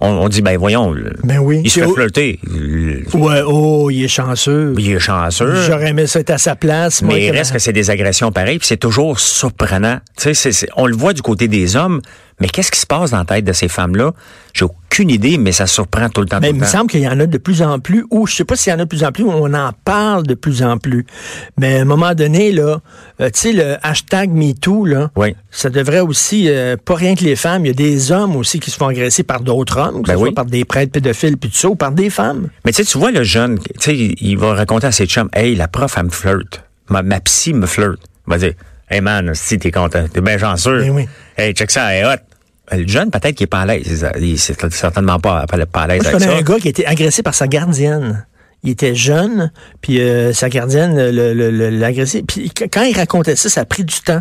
On, 0.00 0.10
on 0.10 0.28
dit, 0.28 0.42
ben 0.42 0.56
voyons, 0.56 0.94
Ben 1.24 1.38
oui. 1.38 1.60
il 1.64 1.70
se 1.70 1.80
fait 1.80 1.88
flirter. 1.92 2.38
Ouais, 3.14 3.42
oh, 3.44 3.90
il 3.90 4.04
est 4.04 4.08
chanceux. 4.08 4.72
Il 4.78 4.92
est 4.92 5.00
chanceux. 5.00 5.52
J'aurais 5.66 5.88
aimé 5.88 6.06
ça 6.06 6.20
être 6.20 6.30
à 6.30 6.38
sa 6.38 6.54
place. 6.54 7.02
moi, 7.02 7.14
Mais 7.16 7.26
il 7.26 7.30
reste 7.32 7.52
que 7.52 7.58
c'est 7.58 7.72
des 7.72 7.90
agressions 7.90 8.30
pareilles, 8.30 8.58
puis 8.60 8.68
c'est 8.68 8.76
toujours 8.76 9.18
surprenant. 9.18 9.98
Tu 10.16 10.22
sais, 10.22 10.34
c'est- 10.34 10.52
c'est- 10.52 10.68
on 10.76 10.86
le 10.86 10.94
voit 10.94 11.14
du 11.14 11.22
côté 11.22 11.48
des 11.48 11.74
hommes, 11.74 12.00
mais 12.40 12.48
qu'est-ce 12.48 12.70
qui 12.70 12.78
se 12.80 12.86
passe 12.86 13.10
dans 13.10 13.18
la 13.18 13.24
tête 13.24 13.44
de 13.44 13.52
ces 13.52 13.68
femmes-là? 13.68 14.12
J'ai 14.54 14.64
aucune 14.64 15.10
idée, 15.10 15.38
mais 15.38 15.52
ça 15.52 15.66
surprend 15.66 16.08
tout 16.08 16.20
le 16.20 16.26
temps. 16.28 16.38
Mais 16.40 16.48
tout 16.50 16.54
il 16.56 16.60
me 16.60 16.64
temps. 16.64 16.70
semble 16.72 16.90
qu'il 16.90 17.00
y 17.00 17.08
en 17.08 17.18
a 17.20 17.26
de 17.26 17.38
plus 17.38 17.62
en 17.62 17.78
plus, 17.78 18.04
ou 18.10 18.26
je 18.26 18.34
sais 18.34 18.44
pas 18.44 18.56
s'il 18.56 18.72
y 18.72 18.74
en 18.76 18.78
a 18.78 18.84
de 18.84 18.88
plus 18.88 19.04
en 19.04 19.12
plus, 19.12 19.24
ou 19.24 19.30
on 19.30 19.52
en 19.54 19.70
parle 19.84 20.26
de 20.26 20.34
plus 20.34 20.62
en 20.62 20.78
plus. 20.78 21.06
Mais 21.58 21.78
à 21.78 21.82
un 21.82 21.84
moment 21.84 22.14
donné, 22.14 22.50
là, 22.52 22.80
euh, 23.20 23.30
tu 23.30 23.40
sais, 23.40 23.52
le 23.52 23.76
hashtag 23.82 24.30
MeToo, 24.30 24.84
là, 24.84 25.10
Oui. 25.16 25.34
ça 25.50 25.70
devrait 25.70 26.00
aussi, 26.00 26.48
euh, 26.48 26.76
pas 26.82 26.94
rien 26.94 27.14
que 27.14 27.24
les 27.24 27.36
femmes, 27.36 27.64
il 27.66 27.68
y 27.68 27.72
a 27.72 27.74
des 27.74 28.10
hommes 28.12 28.36
aussi 28.36 28.60
qui 28.60 28.70
se 28.70 28.76
font 28.76 28.88
agresser 28.88 29.22
par 29.22 29.40
d'autres 29.40 29.78
hommes, 29.78 30.02
que 30.02 30.08
Ben 30.08 30.14
ce 30.14 30.18
soit 30.20 30.34
par 30.34 30.46
des 30.46 30.64
prêtres 30.64 30.92
pédophiles, 30.92 31.36
puis 31.36 31.50
tout 31.50 31.56
ça, 31.56 31.68
ou 31.68 31.74
par 31.76 31.92
des 31.92 32.10
femmes. 32.10 32.48
Mais 32.64 32.72
tu 32.72 32.82
sais, 32.82 32.90
tu 32.90 32.98
vois 32.98 33.10
le 33.10 33.22
jeune, 33.22 33.58
tu 33.58 33.66
sais, 33.80 33.96
il 33.96 34.36
va 34.38 34.54
raconter 34.54 34.86
à 34.86 34.92
ses 34.92 35.06
chums, 35.06 35.28
hey, 35.32 35.54
la 35.54 35.68
prof, 35.68 35.94
elle 35.96 36.04
me 36.04 36.10
flirte. 36.10 36.62
Ma, 36.88 37.02
ma 37.02 37.20
psy 37.20 37.52
me 37.52 37.66
flirte. 37.66 38.00
Il 38.26 38.30
va 38.30 38.38
dire, 38.38 38.52
hey 38.90 39.00
man, 39.00 39.30
si 39.34 39.58
t'es 39.58 39.70
content, 39.70 40.06
t'es 40.12 40.20
bien 40.22 40.38
chanceux. 40.38 40.80
Ben 40.80 40.90
oui. 40.90 41.08
Hey, 41.36 41.52
check 41.52 41.70
ça, 41.70 41.92
elle 41.94 42.04
est 42.04 42.06
hot. 42.06 42.18
Le 42.72 42.86
jeune, 42.86 43.10
peut-être 43.10 43.34
qu'il 43.34 43.44
est 43.44 43.48
pas 43.48 43.60
à 43.60 43.66
l'aise. 43.66 44.06
Il 44.20 44.34
est 44.34 44.36
certainement 44.70 45.18
pas, 45.18 45.46
pas, 45.46 45.64
pas 45.66 45.82
à 45.82 45.86
l'aise 45.88 46.06
avec 46.06 46.20
ça. 46.20 46.36
un 46.36 46.42
gars 46.42 46.56
qui 46.58 46.68
a 46.68 46.70
été 46.70 46.86
agressé 46.86 47.22
par 47.22 47.34
sa 47.34 47.46
gardienne. 47.46 48.24
Il 48.64 48.70
était 48.70 48.94
jeune, 48.94 49.52
puis 49.80 50.00
euh, 50.00 50.32
sa 50.32 50.48
gardienne 50.48 50.96
le- 51.10 51.32
le- 51.32 51.50
le- 51.50 51.70
l'a 51.70 51.86
agressé. 51.86 52.22
Puis 52.26 52.50
qu- 52.50 52.68
quand 52.68 52.82
il 52.82 52.96
racontait 52.96 53.36
ça, 53.36 53.48
ça 53.48 53.60
a 53.60 53.64
pris 53.64 53.84
du 53.84 54.00
temps. 54.00 54.20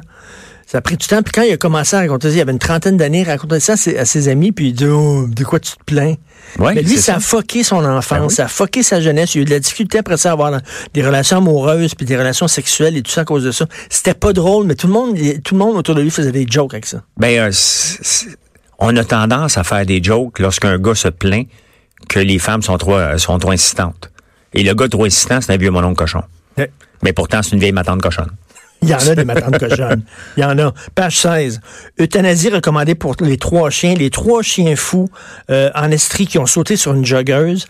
Ça 0.69 0.79
a 0.79 0.81
pris 0.81 0.97
du 0.97 1.07
temps. 1.07 1.23
Puis 1.23 1.31
quand 1.31 1.43
il 1.43 1.53
a 1.53 1.57
commencé 1.57 1.95
à 1.95 1.99
raconter 1.99 2.27
ça, 2.27 2.33
il 2.35 2.37
y 2.37 2.41
avait 2.41 2.51
une 2.51 2.59
trentaine 2.59 2.97
d'années, 2.97 3.21
il 3.21 3.29
racontait 3.29 3.61
ça 3.61 3.73
à 3.73 3.77
ses, 3.77 3.97
à 3.97 4.03
ses 4.03 4.27
amis, 4.27 4.51
puis 4.51 4.67
il 4.67 4.73
dit 4.73 4.85
oh, 4.85 5.25
de 5.25 5.43
quoi 5.45 5.61
tu 5.61 5.71
te 5.71 5.83
plains? 5.85 6.15
Ouais, 6.59 6.73
Mais 6.75 6.81
lui, 6.81 6.97
ça 6.97 7.15
a 7.15 7.19
fucké 7.21 7.63
son 7.63 7.83
enfance, 7.85 8.19
Ben 8.19 8.25
oui. 8.27 8.33
ça 8.33 8.45
a 8.45 8.47
fucké 8.49 8.83
sa 8.83 8.99
jeunesse. 8.99 9.33
Il 9.35 9.39
a 9.39 9.41
eu 9.43 9.45
de 9.45 9.49
la 9.51 9.59
difficulté 9.59 9.97
après 9.97 10.17
ça 10.17 10.29
à 10.29 10.33
avoir 10.33 10.59
des 10.93 11.05
relations 11.05 11.37
amoureuses, 11.37 11.95
puis 11.95 12.05
des 12.05 12.17
relations 12.17 12.49
sexuelles 12.49 12.97
et 12.97 13.01
tout 13.01 13.11
ça 13.11 13.21
à 13.21 13.25
cause 13.25 13.45
de 13.45 13.51
ça. 13.51 13.65
C'était 13.89 14.13
pas 14.13 14.33
drôle, 14.33 14.65
mais 14.67 14.75
tout 14.75 14.87
le 14.87 14.93
monde, 14.93 15.17
tout 15.41 15.55
le 15.55 15.59
monde 15.59 15.77
autour 15.77 15.95
de 15.95 16.01
lui 16.01 16.11
faisait 16.11 16.33
des 16.33 16.45
jokes 16.49 16.73
avec 16.73 16.85
ça. 16.85 17.01
Ben, 17.15 17.39
euh, 17.39 17.51
on 18.79 18.95
a 18.97 19.03
tendance 19.05 19.57
à 19.57 19.63
faire 19.63 19.85
des 19.85 20.03
jokes 20.03 20.39
lorsqu'un 20.39 20.77
gars 20.77 20.95
se 20.95 21.07
plaint 21.07 21.47
que 22.09 22.19
les 22.19 22.39
femmes 22.39 22.61
sont 22.61 22.77
trop, 22.77 22.95
euh, 22.95 23.17
sont 23.17 23.37
trop 23.39 23.51
insistantes. 23.51 24.11
Et 24.53 24.63
le 24.63 24.73
gars 24.73 24.89
trop 24.89 25.05
insistant, 25.05 25.39
c'est 25.39 25.53
un 25.53 25.57
vieux 25.57 25.71
monon 25.71 25.93
cochon. 25.93 26.23
Ouais. 26.57 26.69
Mais 27.03 27.13
pourtant, 27.13 27.41
c'est 27.41 27.51
une 27.51 27.59
vieille 27.59 27.71
matante 27.71 28.01
cochonne. 28.01 28.31
Il 28.81 28.89
y 28.89 28.93
en 28.93 28.99
a 28.99 29.15
des 29.15 29.25
matantes 29.25 29.57
cochonnes. 29.59 30.03
Il 30.37 30.41
y 30.41 30.43
en 30.43 30.57
a. 30.59 30.73
Page 30.95 31.17
16. 31.17 31.61
Euthanasie 31.99 32.49
recommandée 32.49 32.95
pour 32.95 33.15
les 33.21 33.37
trois 33.37 33.69
chiens. 33.69 33.95
Les 33.95 34.09
trois 34.09 34.41
chiens 34.43 34.75
fous 34.75 35.09
euh, 35.49 35.69
en 35.75 35.89
Estrie 35.91 36.27
qui 36.27 36.37
ont 36.37 36.45
sauté 36.45 36.77
sur 36.77 36.93
une 36.93 37.05
joggeuse. 37.05 37.65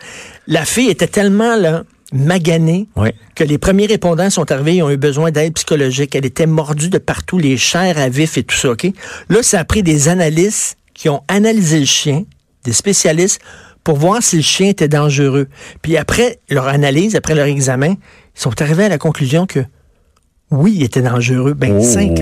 La 0.47 0.65
fille 0.65 0.89
était 0.89 1.07
tellement 1.07 1.55
là, 1.55 1.83
maganée 2.11 2.87
Oui. 2.95 3.09
que 3.35 3.43
les 3.43 3.57
premiers 3.57 3.85
répondants 3.85 4.29
sont 4.29 4.51
arrivés 4.51 4.75
et 4.75 4.83
ont 4.83 4.89
eu 4.91 4.97
besoin 4.97 5.31
d'aide 5.31 5.53
psychologique. 5.53 6.15
Elle 6.15 6.25
était 6.25 6.45
mordue 6.45 6.89
de 6.89 6.97
partout, 6.97 7.37
les 7.37 7.57
chairs 7.57 7.97
à 7.97 8.09
vif 8.09 8.37
et 8.37 8.43
tout 8.43 8.55
ça. 8.55 8.71
OK? 8.71 8.87
Là, 9.29 9.43
ça 9.43 9.59
a 9.59 9.63
pris 9.65 9.83
des 9.83 10.09
analystes 10.09 10.77
qui 10.93 11.09
ont 11.09 11.23
analysé 11.27 11.79
le 11.79 11.85
chien, 11.85 12.23
des 12.63 12.73
spécialistes, 12.73 13.39
pour 13.83 13.97
voir 13.97 14.21
si 14.21 14.35
le 14.35 14.41
chien 14.41 14.67
était 14.67 14.89
dangereux. 14.89 15.47
Puis 15.81 15.95
après 15.95 16.39
leur 16.49 16.67
analyse, 16.67 17.15
après 17.15 17.35
leur 17.35 17.45
examen, 17.45 17.91
ils 17.91 18.41
sont 18.41 18.61
arrivés 18.61 18.83
à 18.85 18.89
la 18.89 18.97
conclusion 18.97 19.45
que 19.45 19.59
oui, 20.51 20.73
il 20.77 20.83
était 20.83 21.01
dangereux. 21.01 21.53
Ben, 21.53 21.77
Oh. 21.77 21.83
cinq, 21.83 22.19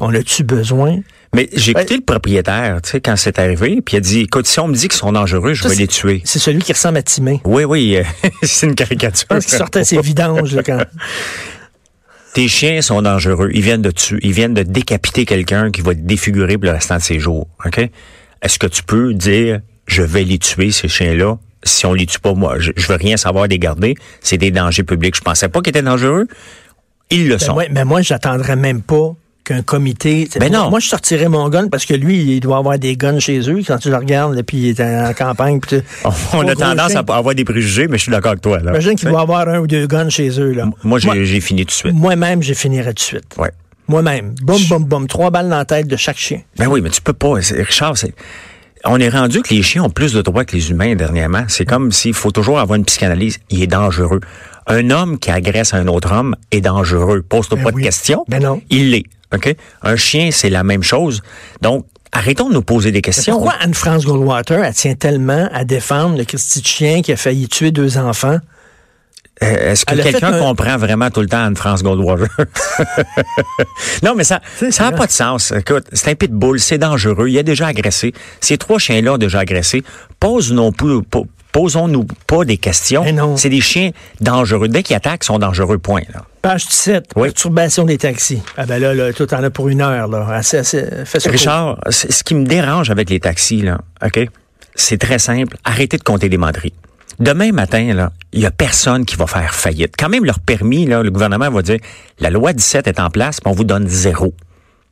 on 0.00 0.14
a-tu 0.14 0.44
besoin? 0.44 1.00
Mais 1.34 1.48
j'ai 1.52 1.72
écouté 1.72 1.94
Ouais. 1.94 1.96
le 1.98 2.04
propriétaire, 2.04 2.80
tu 2.80 2.90
sais, 2.90 3.00
quand 3.00 3.16
c'est 3.16 3.40
arrivé, 3.40 3.80
puis 3.84 3.94
il 3.94 3.96
a 3.96 4.00
dit, 4.00 4.20
écoute, 4.20 4.46
si 4.46 4.60
on 4.60 4.68
me 4.68 4.74
dit 4.74 4.82
qu'ils 4.86 4.92
sont 4.98 5.10
dangereux, 5.10 5.52
je 5.54 5.62
Ça, 5.64 5.68
vais 5.68 5.74
les 5.74 5.88
tuer. 5.88 6.22
C'est 6.24 6.38
celui 6.38 6.60
qui 6.60 6.72
ressemble 6.72 6.98
à 6.98 7.02
Timé. 7.02 7.40
Oui, 7.44 7.64
oui, 7.64 7.96
euh, 7.96 8.04
c'est 8.44 8.66
une 8.66 8.76
caricature. 8.76 9.26
Pense 9.26 9.44
qu'il 9.46 9.58
sortait 9.58 9.82
ses 9.82 10.00
vidanges 10.00 10.54
là, 10.54 10.62
quand. 10.62 10.78
Tes 12.34 12.48
chiens 12.48 12.82
sont 12.82 13.00
dangereux. 13.02 13.50
Ils 13.54 13.62
viennent 13.62 13.82
de 13.82 13.90
tuer, 13.92 14.18
ils 14.22 14.32
viennent 14.32 14.54
de 14.54 14.64
décapiter 14.64 15.24
quelqu'un 15.24 15.70
qui 15.70 15.82
va 15.82 15.92
être 15.92 16.04
défiguré 16.04 16.56
pour 16.58 16.64
le 16.66 16.72
restant 16.72 16.96
de 16.96 17.02
ses 17.02 17.20
jours. 17.20 17.46
OK? 17.64 17.78
Est-ce 18.42 18.58
que 18.58 18.66
tu 18.66 18.82
peux 18.82 19.14
dire, 19.14 19.60
je 19.86 20.02
vais 20.02 20.24
les 20.24 20.38
tuer, 20.38 20.70
ces 20.72 20.88
chiens-là? 20.88 21.38
Si 21.62 21.86
on 21.86 21.94
les 21.94 22.06
tue 22.06 22.18
pas, 22.18 22.34
moi, 22.34 22.58
je, 22.58 22.72
je 22.76 22.86
veux 22.88 22.96
rien 22.96 23.16
savoir 23.16 23.46
des 23.48 23.58
garder. 23.58 23.94
C'est 24.20 24.36
des 24.36 24.50
dangers 24.50 24.82
publics. 24.82 25.14
Je 25.16 25.20
pensais 25.20 25.48
pas 25.48 25.60
qu'ils 25.62 25.70
étaient 25.70 25.82
dangereux. 25.82 26.26
Ils 27.14 27.28
le 27.28 27.36
Ben, 27.36 27.38
sont. 27.38 27.54
moi, 27.54 27.64
mais 27.70 27.84
moi, 27.84 28.02
j'attendrais 28.02 28.56
même 28.56 28.82
pas 28.82 29.14
qu'un 29.44 29.62
comité. 29.62 30.26
Ben 30.40 30.50
moi, 30.50 30.58
non. 30.64 30.70
Moi, 30.70 30.80
je 30.80 30.88
sortirais 30.88 31.28
mon 31.28 31.48
gun 31.50 31.68
parce 31.68 31.84
que 31.84 31.94
lui, 31.94 32.16
il 32.36 32.40
doit 32.40 32.56
avoir 32.58 32.78
des 32.78 32.96
guns 32.96 33.18
chez 33.18 33.40
eux 33.50 33.60
quand 33.66 33.76
tu 33.78 33.90
le 33.90 33.96
regardes, 33.96 34.40
puis 34.42 34.56
il 34.56 34.68
est 34.70 34.80
en 34.82 35.12
campagne. 35.12 35.60
puis 35.60 35.80
On, 36.04 36.10
on 36.38 36.48
a 36.48 36.54
tendance 36.54 36.92
chien. 36.92 37.04
à 37.06 37.14
avoir 37.16 37.34
des 37.34 37.44
préjugés, 37.44 37.86
mais 37.88 37.98
je 37.98 38.04
suis 38.04 38.10
d'accord 38.12 38.30
avec 38.32 38.42
toi. 38.42 38.58
Là. 38.60 38.70
Imagine 38.70 38.94
qu'il 38.96 39.08
doit 39.08 39.20
avoir 39.20 39.46
un 39.48 39.58
ou 39.60 39.66
deux 39.66 39.86
guns 39.86 40.08
chez 40.08 40.30
eux. 40.40 40.52
Là. 40.52 40.68
Moi, 40.82 40.98
j'ai 40.98 41.26
j'ai 41.26 41.40
fini 41.40 41.62
tout 41.62 41.70
de 41.70 41.72
suite. 41.72 41.94
Moi-même, 41.94 42.42
je 42.42 42.54
finirais 42.54 42.94
tout 42.94 42.94
de 42.94 43.00
suite. 43.00 43.36
Ouais. 43.36 43.50
Moi-même. 43.86 44.34
Boum, 44.42 44.62
boum, 44.70 44.84
boum. 44.84 45.06
Trois 45.06 45.30
balles 45.30 45.50
dans 45.50 45.58
la 45.58 45.66
tête 45.66 45.86
de 45.88 45.96
chaque 45.96 46.16
chien. 46.16 46.40
Ben 46.58 46.66
oui, 46.68 46.80
mais 46.80 46.88
tu 46.88 47.02
peux 47.02 47.12
pas. 47.12 47.34
Richard, 47.34 47.98
c'est. 47.98 48.14
On 48.86 48.98
est 49.00 49.08
rendu 49.08 49.40
que 49.42 49.54
les 49.54 49.62
chiens 49.62 49.84
ont 49.84 49.90
plus 49.90 50.12
de 50.12 50.20
droits 50.20 50.44
que 50.44 50.54
les 50.54 50.70
humains 50.70 50.94
dernièrement. 50.94 51.44
C'est 51.48 51.64
comme 51.64 51.90
s'il 51.90 52.12
faut 52.12 52.30
toujours 52.30 52.58
avoir 52.58 52.76
une 52.76 52.84
psychanalyse. 52.84 53.38
Il 53.48 53.62
est 53.62 53.66
dangereux. 53.66 54.20
Un 54.66 54.90
homme 54.90 55.18
qui 55.18 55.30
agresse 55.30 55.72
un 55.72 55.86
autre 55.88 56.12
homme 56.12 56.36
est 56.50 56.60
dangereux. 56.60 57.22
Pose-toi 57.26 57.56
Ben 57.58 57.64
pas 57.64 57.70
oui. 57.74 57.82
de 57.82 57.86
questions. 57.86 58.24
Ben 58.28 58.42
non. 58.42 58.60
Il 58.70 58.90
l'est. 58.90 59.04
OK? 59.34 59.54
Un 59.82 59.96
chien, 59.96 60.30
c'est 60.32 60.50
la 60.50 60.64
même 60.64 60.82
chose. 60.82 61.22
Donc, 61.62 61.86
arrêtons 62.12 62.48
de 62.50 62.54
nous 62.54 62.62
poser 62.62 62.90
des 62.92 62.98
Mais 62.98 63.02
questions. 63.02 63.34
pourquoi 63.34 63.54
Anne-France 63.60 64.04
Goldwater, 64.04 64.62
elle 64.62 64.74
tient 64.74 64.94
tellement 64.94 65.48
à 65.52 65.64
défendre 65.64 66.16
le 66.18 66.24
Christy 66.24 66.60
de 66.60 66.66
chien 66.66 67.00
qui 67.02 67.10
a 67.12 67.16
failli 67.16 67.48
tuer 67.48 67.70
deux 67.70 67.96
enfants? 67.96 68.38
Euh, 69.42 69.72
Est-ce 69.72 69.84
que 69.84 69.94
quelqu'un 69.96 70.32
un- 70.34 70.38
comprend 70.38 70.76
vraiment 70.76 71.10
tout 71.10 71.20
le 71.20 71.26
temps 71.26 71.44
Anne-France 71.44 71.82
Goldwater? 71.82 72.28
non, 74.02 74.14
mais 74.14 74.24
ça 74.24 74.40
n'a 74.80 74.92
pas 74.92 75.06
de 75.06 75.12
sens. 75.12 75.52
Écoute, 75.52 75.84
c'est 75.92 76.10
un 76.10 76.14
pitbull, 76.14 76.60
c'est 76.60 76.78
dangereux. 76.78 77.28
Il 77.28 77.38
a 77.38 77.42
déjà 77.42 77.66
agressé. 77.66 78.12
Ces 78.40 78.58
trois 78.58 78.78
chiens-là 78.78 79.14
ont 79.14 79.18
déjà 79.18 79.40
agressé. 79.40 79.82
Pose 80.20 80.52
non 80.52 80.70
plus, 80.72 81.02
po- 81.02 81.26
posons-nous 81.52 82.06
pas 82.26 82.44
des 82.44 82.58
questions. 82.58 83.04
Non. 83.12 83.36
C'est 83.36 83.48
des 83.48 83.60
chiens 83.60 83.90
dangereux. 84.20 84.68
Dès 84.68 84.82
qu'ils 84.84 84.96
attaquent, 84.96 85.24
ils 85.24 85.26
sont 85.26 85.38
dangereux, 85.38 85.78
point. 85.78 86.02
Là. 86.12 86.22
Page 86.42 86.66
17, 86.66 87.04
Oui. 87.16 87.28
perturbation 87.28 87.84
des 87.84 87.98
taxis. 87.98 88.40
Ah 88.56 88.66
ben 88.66 88.80
là, 88.80 88.94
là 88.94 89.12
tout 89.12 89.32
en 89.34 89.42
a 89.42 89.50
pour 89.50 89.68
une 89.68 89.80
heure. 89.80 90.08
Là. 90.08 90.26
Assez, 90.30 90.58
assez, 90.58 90.84
fais. 91.04 91.18
Richard, 91.28 91.78
ce 91.90 92.22
qui 92.22 92.34
me 92.34 92.44
dérange 92.46 92.90
avec 92.90 93.10
les 93.10 93.18
taxis, 93.20 93.62
là, 93.62 93.78
OK? 94.04 94.20
C'est 94.76 94.98
très 94.98 95.18
simple. 95.18 95.56
Arrêtez 95.64 95.96
de 95.96 96.02
compter 96.02 96.28
des 96.28 96.36
menteries. 96.38 96.72
Demain 97.18 97.52
matin, 97.52 98.10
il 98.32 98.40
y 98.40 98.46
a 98.46 98.50
personne 98.50 99.04
qui 99.04 99.16
va 99.16 99.26
faire 99.26 99.54
faillite. 99.54 99.94
Quand 99.98 100.08
même 100.08 100.24
leur 100.24 100.40
permis, 100.40 100.86
le 100.86 101.10
gouvernement 101.10 101.50
va 101.50 101.62
dire 101.62 101.78
la 102.18 102.30
loi 102.30 102.52
17 102.52 102.86
est 102.86 103.00
en 103.00 103.10
place, 103.10 103.40
puis 103.40 103.50
on 103.50 103.54
vous 103.54 103.64
donne 103.64 103.86
zéro. 103.86 104.34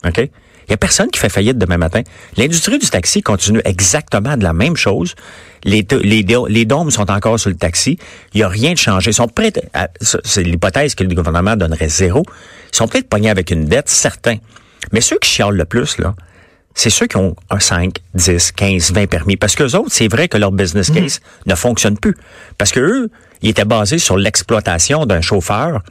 OK? 0.05 0.19
Il 0.19 0.71
y 0.71 0.75
a 0.75 0.77
personne 0.77 1.11
qui 1.11 1.19
fait 1.19 1.29
faillite 1.29 1.59
demain 1.59 1.77
matin. 1.77 2.03
L'industrie 2.37 2.79
du 2.79 2.89
taxi 2.89 3.21
continue 3.21 3.61
exactement 3.65 4.37
de 4.37 4.45
la 4.45 4.53
même 4.53 4.77
chose. 4.77 5.15
Les, 5.65 5.87
les, 6.03 6.25
les 6.49 6.65
dômes 6.65 6.91
sont 6.91 7.11
encore 7.11 7.39
sur 7.39 7.51
le 7.51 7.57
taxi. 7.57 7.99
Il 8.33 8.39
n'y 8.39 8.43
a 8.45 8.49
rien 8.49 8.73
de 8.73 8.79
changé. 8.79 9.11
Ils 9.11 9.15
sont 9.15 9.29
prêts 9.29 9.53
c'est 10.01 10.43
l'hypothèse 10.43 10.95
que 10.95 11.05
le 11.05 11.15
gouvernement 11.15 11.57
donnerait 11.57 11.89
zéro. 11.89 12.25
Ils 12.73 12.77
sont 12.77 12.87
peut-être 12.89 13.09
pognés 13.09 13.31
avec 13.31 13.51
une 13.51 13.65
dette, 13.65 13.89
certains. 13.89 14.37
Mais 14.93 15.01
ceux 15.01 15.19
qui 15.19 15.29
chialent 15.29 15.57
le 15.57 15.65
plus, 15.65 15.99
là, 15.99 16.15
c'est 16.75 16.91
ceux 16.91 17.07
qui 17.07 17.17
ont 17.17 17.35
un 17.51 17.61
5, 17.61 17.95
10, 18.15 18.53
15, 18.53 18.93
20 18.93 19.07
permis. 19.07 19.37
Parce 19.37 19.55
que 19.55 19.65
autres, 19.77 19.89
c'est 19.91 20.09
vrai 20.09 20.29
que 20.29 20.39
leur 20.39 20.53
business 20.53 20.91
case 20.91 21.21
ne 21.47 21.55
fonctionne 21.55 21.99
plus. 21.99 22.17
Parce 22.59 22.73
que 22.73 22.81
eux, 22.81 23.11
ils 23.43 23.51
étaient 23.51 23.65
basés 23.65 23.99
sur 23.99 24.17
l'exploitation 24.17 25.07
d'un 25.07 25.21
chauffeur 25.21 25.83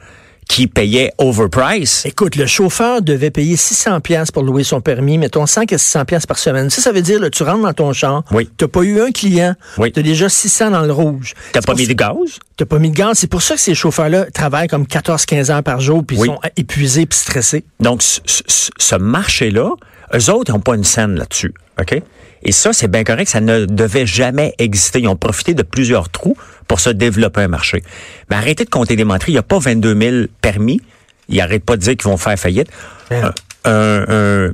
qui 0.48 0.66
payait 0.66 1.12
overprice. 1.18 2.04
Écoute, 2.04 2.34
le 2.34 2.46
chauffeur 2.46 3.00
devait 3.00 3.30
payer 3.30 3.56
600 3.56 4.00
pièces 4.00 4.30
pour 4.32 4.42
louer 4.42 4.64
son 4.64 4.80
permis, 4.80 5.16
mettons 5.16 5.46
100 5.46 5.72
à 5.72 5.78
600 5.78 6.04
pièces 6.04 6.26
par 6.26 6.36
semaine. 6.36 6.68
Ça, 6.68 6.82
ça 6.82 6.92
veut 6.92 7.00
dire, 7.00 7.20
là, 7.20 7.30
tu 7.30 7.42
rentres 7.44 7.62
dans 7.62 7.72
ton 7.72 7.92
champ, 7.92 8.24
Oui. 8.32 8.50
t'as 8.56 8.66
pas 8.66 8.82
eu 8.82 9.00
un 9.00 9.12
client, 9.12 9.54
Oui. 9.78 9.92
t'as 9.92 10.02
déjà 10.02 10.28
600 10.28 10.72
dans 10.72 10.82
le 10.82 10.92
rouge. 10.92 11.34
T'as 11.52 11.60
pas 11.60 11.72
pour 11.72 11.76
mis 11.80 11.86
de 11.86 11.92
gaz? 11.94 12.38
T'as 12.56 12.66
pas 12.66 12.78
mis 12.78 12.90
de 12.90 12.96
gaz. 12.96 13.18
C'est 13.18 13.28
pour 13.28 13.40
ça 13.40 13.54
que 13.54 13.60
ces 13.60 13.74
chauffeurs-là 13.74 14.26
travaillent 14.32 14.68
comme 14.68 14.84
14-15 14.84 15.50
heures 15.52 15.62
par 15.62 15.80
jour, 15.80 16.04
puis 16.04 16.16
ils 16.18 16.26
sont 16.26 16.40
épuisés 16.56 17.06
puis 17.06 17.18
stressés. 17.18 17.64
Donc, 17.80 18.02
ce 18.02 18.96
marché-là, 18.96 19.70
eux 20.14 20.30
autres, 20.30 20.50
ils 20.50 20.52
n'ont 20.54 20.60
pas 20.60 20.74
une 20.74 20.84
scène 20.84 21.16
là-dessus. 21.16 21.54
OK? 21.80 22.00
Et 22.44 22.52
ça, 22.52 22.72
c'est 22.72 22.88
bien 22.88 23.04
correct. 23.04 23.28
Ça 23.28 23.40
ne 23.40 23.66
devait 23.66 24.04
jamais 24.06 24.54
exister. 24.58 25.00
Ils 25.00 25.08
ont 25.08 25.16
profité 25.16 25.54
de 25.54 25.62
plusieurs 25.62 26.08
trous 26.08 26.36
pour 26.66 26.80
se 26.80 26.90
développer 26.90 27.42
un 27.42 27.48
marché. 27.48 27.82
Mais 28.30 28.36
arrêtez 28.36 28.64
de 28.64 28.70
compter 28.70 28.96
des 28.96 29.04
menteries. 29.04 29.32
Il 29.32 29.34
n'y 29.36 29.38
a 29.38 29.42
pas 29.44 29.58
22 29.58 29.96
000 29.98 30.26
permis. 30.40 30.80
Ils 31.28 31.36
n'arrêtent 31.38 31.64
pas 31.64 31.76
de 31.76 31.82
dire 31.82 31.92
qu'ils 31.96 32.10
vont 32.10 32.16
faire 32.16 32.36
faillite. 32.38 32.68
Un, 33.10 33.32
un- 33.64 34.04
un- 34.08 34.52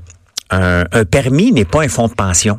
un- 0.50 0.84
un 0.92 1.04
permis 1.06 1.50
n'est 1.52 1.64
pas 1.64 1.82
un 1.82 1.88
fonds 1.88 2.08
de 2.08 2.12
pension. 2.14 2.58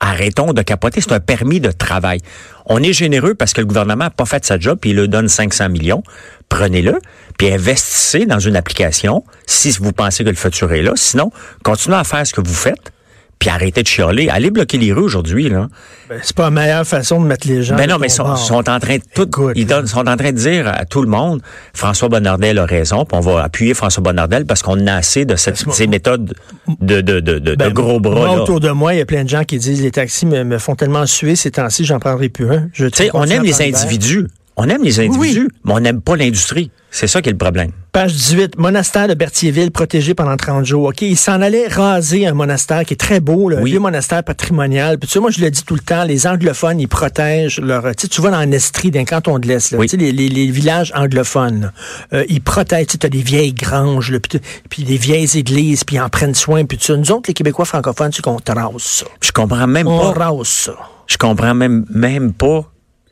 Arrêtons 0.00 0.54
de 0.54 0.62
capoter, 0.62 1.00
c'est 1.02 1.12
un 1.12 1.20
permis 1.20 1.60
de 1.60 1.70
travail. 1.70 2.20
On 2.64 2.82
est 2.82 2.94
généreux 2.94 3.34
parce 3.34 3.52
que 3.52 3.60
le 3.60 3.66
gouvernement 3.66 4.04
n'a 4.04 4.10
pas 4.10 4.24
fait 4.24 4.44
sa 4.44 4.58
job 4.58 4.78
puis 4.80 4.90
il 4.90 4.96
le 4.96 5.08
donne 5.08 5.28
500 5.28 5.68
millions. 5.68 6.02
Prenez-le, 6.48 6.98
puis 7.38 7.52
investissez 7.52 8.26
dans 8.26 8.38
une 8.38 8.56
application 8.56 9.24
si 9.46 9.70
vous 9.78 9.92
pensez 9.92 10.24
que 10.24 10.30
le 10.30 10.36
futur 10.36 10.72
est 10.72 10.82
là. 10.82 10.92
Sinon, 10.96 11.30
continuez 11.62 11.98
à 11.98 12.04
faire 12.04 12.26
ce 12.26 12.32
que 12.32 12.40
vous 12.40 12.54
faites, 12.54 12.92
puis 13.40 13.48
arrêtez 13.50 13.82
de 13.82 13.88
chialer. 13.88 14.28
Allez 14.28 14.50
bloquer 14.52 14.78
les 14.78 14.92
rues 14.92 15.02
aujourd'hui. 15.02 15.48
là. 15.48 15.66
Ben, 16.08 16.20
c'est 16.22 16.36
pas 16.36 16.44
la 16.44 16.50
meilleure 16.50 16.86
façon 16.86 17.20
de 17.20 17.26
mettre 17.26 17.48
les 17.48 17.62
gens. 17.64 17.74
Ben 17.74 17.88
non, 17.90 17.98
mais 17.98 18.06
ton 18.08 18.36
sont, 18.36 18.36
sont 18.36 18.68
en 18.70 18.78
train 18.78 18.96
de 18.98 19.02
tout, 19.14 19.22
Écoute, 19.26 19.52
ils 19.56 19.66
donnent- 19.66 19.86
sont 19.86 20.06
en 20.06 20.16
train 20.16 20.30
de 20.30 20.36
dire 20.36 20.68
à 20.68 20.84
tout 20.84 21.02
le 21.02 21.08
monde, 21.08 21.40
François 21.74 22.08
Bonnardel 22.08 22.58
a 22.58 22.66
raison, 22.66 23.04
puis 23.04 23.16
on 23.16 23.20
va 23.20 23.42
appuyer 23.42 23.72
François 23.74 24.02
Bonnardel 24.02 24.44
parce 24.46 24.62
qu'on 24.62 24.86
a 24.86 24.94
assez 24.94 25.24
de 25.24 25.34
cette- 25.36 25.64
moi- 25.66 25.74
ces 25.74 25.86
méthodes 25.86 26.34
de, 26.80 27.00
de, 27.00 27.20
de, 27.20 27.38
de, 27.38 27.54
Ben, 27.56 27.68
de 27.68 27.72
gros 27.72 27.98
bras. 27.98 28.14
Moi, 28.14 28.26
là. 28.36 28.42
autour 28.42 28.60
de 28.60 28.70
moi, 28.70 28.94
il 28.94 28.98
y 28.98 29.02
a 29.02 29.06
plein 29.06 29.24
de 29.24 29.28
gens 29.28 29.44
qui 29.44 29.58
disent 29.58 29.82
les 29.82 29.90
taxis 29.90 30.26
me, 30.26 30.44
me 30.44 30.58
font 30.58 30.74
tellement 30.74 31.06
suer 31.06 31.34
ces 31.34 31.50
temps-ci, 31.50 31.84
j'en 31.84 31.98
prendrai 31.98 32.28
plus 32.28 32.50
un. 32.52 32.68
Je 32.74 32.86
Tu 32.86 33.04
sais, 33.04 33.10
on 33.14 33.24
aime 33.24 33.42
les 33.42 33.62
individus. 33.62 34.26
On 34.56 34.68
aime 34.68 34.82
les 34.84 35.00
individus, 35.00 35.48
mais 35.64 35.72
on 35.72 35.80
n'aime 35.80 36.02
pas 36.02 36.16
l'industrie. 36.16 36.70
C'est 36.92 37.06
ça 37.06 37.22
qui 37.22 37.28
est 37.28 37.32
le 37.32 37.38
problème. 37.38 37.70
Page 37.92 38.12
18, 38.12 38.58
monastère 38.58 39.06
de 39.08 39.14
Berthierville 39.14 39.70
protégé 39.70 40.14
pendant 40.14 40.36
30 40.36 40.64
jours. 40.64 40.88
OK, 40.88 41.02
il 41.02 41.16
s'en 41.16 41.40
allait 41.40 41.66
raser 41.68 42.26
un 42.26 42.34
monastère 42.34 42.84
qui 42.84 42.94
est 42.94 42.96
très 42.96 43.20
beau, 43.20 43.48
là, 43.48 43.58
un 43.58 43.62
Oui. 43.62 43.70
vieux 43.70 43.80
monastère 43.80 44.22
patrimonial. 44.24 44.98
Puis 44.98 45.06
tu 45.06 45.14
sais, 45.14 45.20
moi, 45.20 45.30
je 45.30 45.40
le 45.40 45.50
dis 45.50 45.62
tout 45.64 45.74
le 45.74 45.80
temps, 45.80 46.02
les 46.04 46.26
anglophones, 46.26 46.80
ils 46.80 46.88
protègent 46.88 47.60
leur... 47.60 47.82
Tu 47.94 48.02
sais, 48.02 48.08
tu 48.08 48.20
vas 48.20 48.30
dans 48.30 48.48
l'Estrie, 48.48 48.90
d'un 48.90 49.04
canton 49.04 49.38
de 49.38 49.46
l'Est, 49.46 49.72
Oui. 49.78 49.86
tu 49.86 49.92
sais, 49.92 49.96
les, 49.96 50.12
les- 50.12 50.28
les 50.28 50.50
villages 50.50 50.92
anglophones, 50.96 51.60
là, 51.60 51.72
euh, 52.12 52.24
ils 52.28 52.40
protègent, 52.42 52.86
tu 52.86 52.92
sais, 52.92 52.98
t'as 52.98 53.08
des 53.08 53.22
vieilles 53.22 53.54
granges, 53.54 54.10
là, 54.10 54.18
puis 54.20 54.38
tu- 54.40 54.46
puis 54.68 54.82
des 54.84 54.96
vieilles 54.96 55.36
églises, 55.38 55.84
puis 55.84 55.96
ils 55.96 56.00
en 56.00 56.08
prennent 56.08 56.34
soin. 56.34 56.64
Puis 56.64 56.78
tu 56.78 56.86
sais, 56.86 56.96
nous 56.96 57.10
autres, 57.12 57.24
les 57.28 57.34
Québécois 57.34 57.64
francophones, 57.64 58.12
c'est 58.12 58.22
qu'on 58.22 58.38
trace 58.40 58.82
ça. 58.82 59.06
Je 59.20 59.32
comprends 59.32 59.66
même 59.66 59.86
On 59.88 60.12
pas. 60.12 60.30
rase 60.30 60.48
ça. 60.48 60.72
Je 61.06 61.16
comprends 61.16 61.54
même 61.54 61.84
même 61.92 62.32
pas 62.32 62.69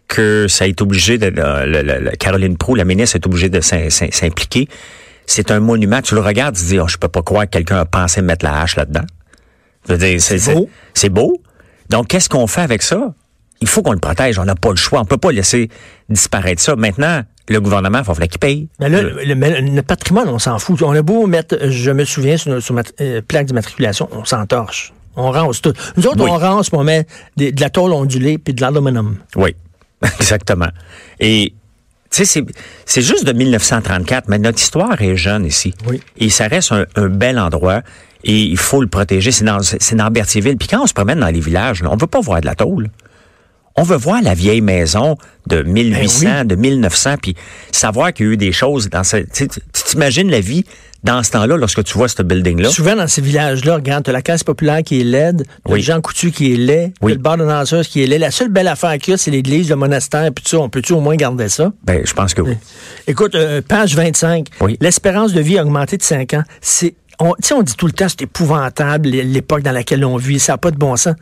que 0.09 0.47
ça 0.49 0.66
est 0.66 0.81
obligé 0.81 1.18
de 1.18 1.27
le- 1.27 2.16
Caroline 2.16 2.57
Proulx, 2.57 2.79
la 2.79 2.85
ministre, 2.85 3.16
est 3.16 3.27
obligée 3.27 3.49
de 3.51 3.61
s'im- 3.61 3.90
s'im- 3.90 4.11
s'impliquer. 4.11 4.68
c'est 5.27 5.51
un 5.51 5.61
monument. 5.61 6.01
Tu 6.01 6.14
le 6.14 6.23
regardes, 6.23 6.57
tu 6.57 6.62
te 6.62 6.66
dis, 6.68 6.79
oh, 6.81 6.88
je 6.88 6.97
peux 6.97 7.09
pas 7.09 7.23
croire 7.23 7.44
que 7.44 7.51
quelqu'un 7.51 7.77
a 7.81 7.85
pensé 7.85 8.23
mettre 8.23 8.47
la 8.47 8.62
hache 8.62 8.77
là-dedans. 8.77 9.05
Je 9.87 9.92
veux 9.92 9.99
dire, 9.99 10.21
c'est 10.21 10.42
beau. 10.55 10.68
c'est- 10.94 11.11
beau. 11.11 11.42
Donc, 11.90 12.09
qu'est-ce 12.09 12.29
qu'on 12.31 12.47
fait 12.47 12.62
avec 12.62 12.83
ça? 12.83 13.14
Il 13.61 13.68
faut 13.68 13.83
qu'on 13.83 13.92
le 13.92 13.99
protège. 13.99 14.38
On 14.38 14.44
n'a 14.47 14.55
pas 14.55 14.71
le 14.71 14.77
choix. 14.77 15.01
On 15.01 15.05
peut 15.05 15.18
pas 15.18 15.31
laisser 15.33 15.68
disparaître 16.09 16.62
ça. 16.62 16.77
Maintenant, 16.77 17.23
le 17.49 17.61
gouvernement, 17.61 17.99
il 17.99 18.05
va 18.05 18.14
falloir 18.14 18.29
qu'il 18.29 18.38
paye. 18.38 18.68
Mais 18.81 18.88
là, 18.88 19.03
le, 19.03 19.35
mais 19.35 19.61
le 19.61 19.83
patrimoine, 19.83 20.29
on 20.29 20.38
s'en 20.38 20.59
fout. 20.59 20.81
On 20.83 20.92
a 20.92 21.03
beau 21.03 21.27
mettre, 21.27 21.57
je 21.68 21.90
me 21.90 22.05
souviens, 22.05 22.37
sur 22.38 22.51
notre 22.51 22.64
sur 22.64 22.75
mat- 22.75 22.92
euh, 23.01 23.21
plaque 23.27 23.47
d'immatriculation, 23.47 24.09
on 24.12 24.25
s'entorche. 24.25 24.92
On 25.16 25.31
rance 25.33 25.61
tout. 25.61 25.73
Nous 25.97 26.07
autres, 26.07 26.23
Oui. 26.25 26.31
on 26.31 26.38
rance, 26.38 26.71
puis 26.71 26.79
on 26.79 26.85
met 26.85 27.07
des- 27.37 27.51
de 27.53 27.61
la 27.61 27.68
tôle 27.71 27.92
ondulée 27.92 28.38
puis 28.38 28.55
de 28.55 28.61
l'aluminium. 28.61 29.16
Oui, 29.37 29.55
exactement. 30.21 30.69
Et 31.21 31.53
tu 32.11 32.25
sais, 32.25 32.45
c'est, 32.87 33.03
juste 33.03 33.25
de 33.25 33.33
1934, 33.33 34.29
mais 34.29 34.39
notre 34.39 34.59
histoire 34.59 35.01
est 35.03 35.17
jeune 35.17 35.45
ici. 35.45 35.75
Oui. 35.87 36.01
Et 36.17 36.31
ça 36.31 36.49
reste 36.49 36.73
un, 36.73 36.87
un 36.97 37.09
bel 37.09 37.39
endroit 37.39 37.83
et 38.25 38.43
il 38.43 38.57
faut 38.57 38.81
le 38.81 38.89
protéger. 38.89 39.31
C'est 39.31 39.45
dans, 39.45 39.61
c'est 39.63 39.95
dans 39.95 40.11
Berthierville. 40.11 40.57
Puis 40.57 40.69
quand 40.69 40.83
on 40.83 40.87
se 40.87 40.95
promène 40.95 41.21
dans 41.21 41.29
les 41.29 41.41
villages, 41.41 41.83
là, 41.83 41.91
on 41.91 41.97
veut 41.97 42.07
pas 42.07 42.21
voir 42.21 42.41
de 42.41 42.47
la 42.47 42.55
tôle. 42.55 42.89
On 43.79 43.83
veut 43.83 43.97
voir 43.97 44.21
la 44.23 44.35
vieille 44.35 44.61
maison 44.61 45.17
de 45.47 45.62
1800, 45.62 46.25
Ben 46.25 46.47
de 46.47 46.55
1900, 46.57 47.14
puis 47.23 47.35
savoir 47.73 48.12
qu'il 48.12 48.27
y 48.27 48.29
a 48.29 48.33
eu 48.33 48.37
des 48.37 48.53
choses 48.53 48.88
dans 48.91 49.05
ce... 49.05 49.19
Tu 49.19 49.49
t'imagines 49.73 50.31
la 50.31 50.41
vie 50.41 50.64
dans 51.05 51.23
ce 51.23 51.31
temps-là 51.31 51.57
lorsque 51.57 51.85
tu 51.85 51.95
vois 51.97 52.09
ce 52.09 52.21
building-là? 52.23 52.71
Souvent, 52.71 52.97
dans 52.97 53.07
ces 53.07 53.23
villages-là, 53.23 53.77
regarde, 53.77 54.05
t'as 54.05 54.11
la 54.12 54.21
caisse 54.21 54.43
populaire 54.43 54.83
qui 54.83 55.01
est 55.01 55.05
laide, 55.05 55.45
Oui. 55.67 55.79
le 55.79 55.85
Jean 55.85 56.01
Coutu 56.01 56.33
qui 56.33 56.53
est 56.53 56.57
laid, 56.57 56.93
Oui. 57.01 57.12
le 57.12 57.19
bar 57.19 57.37
de 57.37 57.45
danseuse 57.47 57.87
qui 57.87 58.03
est 58.03 58.07
laid. 58.09 58.19
La 58.19 58.33
seule 58.33 58.49
belle 58.49 58.67
affaire 58.69 58.99
qu'il 58.99 59.12
y 59.12 59.14
a, 59.14 59.17
c'est 59.17 59.31
l'église, 59.31 59.71
le 59.71 59.77
monastère, 59.77 60.31
puis 60.35 60.43
tout 60.43 60.51
ça. 60.51 60.59
On 60.59 60.69
peut-tu 60.69 60.93
au 60.95 61.01
moins 61.01 61.14
garder 61.14 61.49
ça? 61.49 61.73
Ben, 61.85 62.03
je 62.05 62.12
pense 62.12 62.35
que 62.35 62.43
oui. 62.43 62.55
Écoute, 63.07 63.37
euh, 63.37 63.62
page 63.67 63.95
25. 63.95 64.49
Oui. 64.61 64.77
L'espérance 64.81 65.33
de 65.33 65.41
vie 65.41 65.57
a 65.57 65.62
augmenté 65.62 65.97
de 65.97 66.03
5 66.03 66.35
ans. 66.35 66.43
C'est, 66.61 66.95
on, 67.21 67.31
tu 67.35 67.49
sais, 67.49 67.55
on 67.55 67.62
dit 67.62 67.75
tout 67.77 67.87
le 67.87 67.93
temps, 67.93 68.09
c'est 68.09 68.23
épouvantable, 68.23 69.09
l'époque 69.09 69.62
dans 69.62 69.73
laquelle 69.73 70.05
on 70.05 70.17
vit, 70.17 70.41
ça 70.41 70.55
n'a 70.55 70.59
pas 70.59 70.73
de 70.73 70.77
bon 70.79 70.97
sens. 70.97 71.14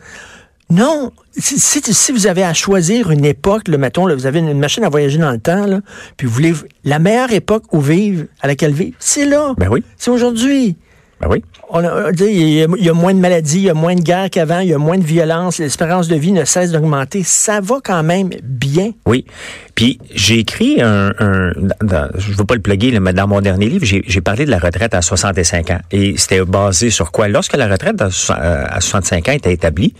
Non, 0.69 1.11
si, 1.37 1.59
si, 1.59 1.81
si 1.81 2.11
vous 2.11 2.27
avez 2.27 2.43
à 2.43 2.53
choisir 2.53 3.09
une 3.09 3.23
époque, 3.23 3.69
là, 3.69 3.77
mettons, 3.77 4.05
là, 4.05 4.15
vous 4.15 4.25
avez 4.25 4.39
une 4.39 4.59
machine 4.59 4.83
à 4.83 4.89
voyager 4.89 5.17
dans 5.17 5.31
le 5.31 5.39
temps, 5.39 5.65
là, 5.65 5.79
puis 6.17 6.27
vous 6.27 6.33
voulez 6.33 6.53
la 6.83 6.99
meilleure 6.99 7.31
époque 7.31 7.63
où 7.71 7.79
vivre, 7.79 8.25
à 8.41 8.47
laquelle 8.47 8.73
vivre, 8.73 8.95
c'est 8.99 9.25
là. 9.25 9.53
Ben 9.57 9.69
oui. 9.69 9.83
C'est 9.97 10.11
aujourd'hui. 10.11 10.75
Ben 11.19 11.27
oui. 11.29 11.43
On 11.69 11.83
a, 11.83 12.11
il 12.11 12.49
y, 12.49 12.61
a- 12.63 12.67
il 12.77 12.85
y 12.85 12.89
a 12.89 12.93
moins 12.93 13.13
de 13.13 13.19
maladies, 13.19 13.57
il 13.57 13.63
y 13.63 13.69
a 13.69 13.73
moins 13.73 13.95
de 13.95 14.01
guerres 14.01 14.29
qu'avant, 14.29 14.59
il 14.59 14.69
y 14.69 14.73
a 14.73 14.77
moins 14.77 14.97
de 14.99 15.03
violence, 15.03 15.57
l'espérance 15.57 16.07
de 16.07 16.15
vie 16.15 16.31
ne 16.31 16.45
cesse 16.45 16.71
d'augmenter. 16.71 17.23
Ça 17.23 17.59
va 17.59 17.77
quand 17.83 18.03
même 18.03 18.29
bien. 18.43 18.91
Oui. 19.07 19.25
Puis 19.73 19.99
j'ai 20.13 20.37
écrit 20.39 20.79
un, 20.81 21.11
un 21.19 21.51
dans- 21.81 22.09
je 22.17 22.33
veux 22.33 22.45
pas 22.45 22.53
le 22.55 22.61
plugger, 22.61 22.91
là, 22.91 22.99
mais 22.99 23.13
dans 23.13 23.27
mon 23.27 23.41
dernier 23.41 23.67
livre, 23.67 23.83
j'ai 23.85 24.21
parlé 24.21 24.45
de 24.45 24.51
la 24.51 24.59
retraite 24.59 24.93
à 24.93 25.01
65 25.01 25.71
ans. 25.71 25.79
Et 25.91 26.15
c'était 26.17 26.45
basé 26.45 26.89
sur 26.91 27.11
quoi? 27.11 27.27
Lorsque 27.27 27.55
la 27.57 27.67
retraite 27.67 27.99
à, 28.01 28.05
euh, 28.05 28.65
à 28.69 28.79
65 28.79 29.29
ans 29.29 29.33
était 29.33 29.53
établie, 29.53 29.95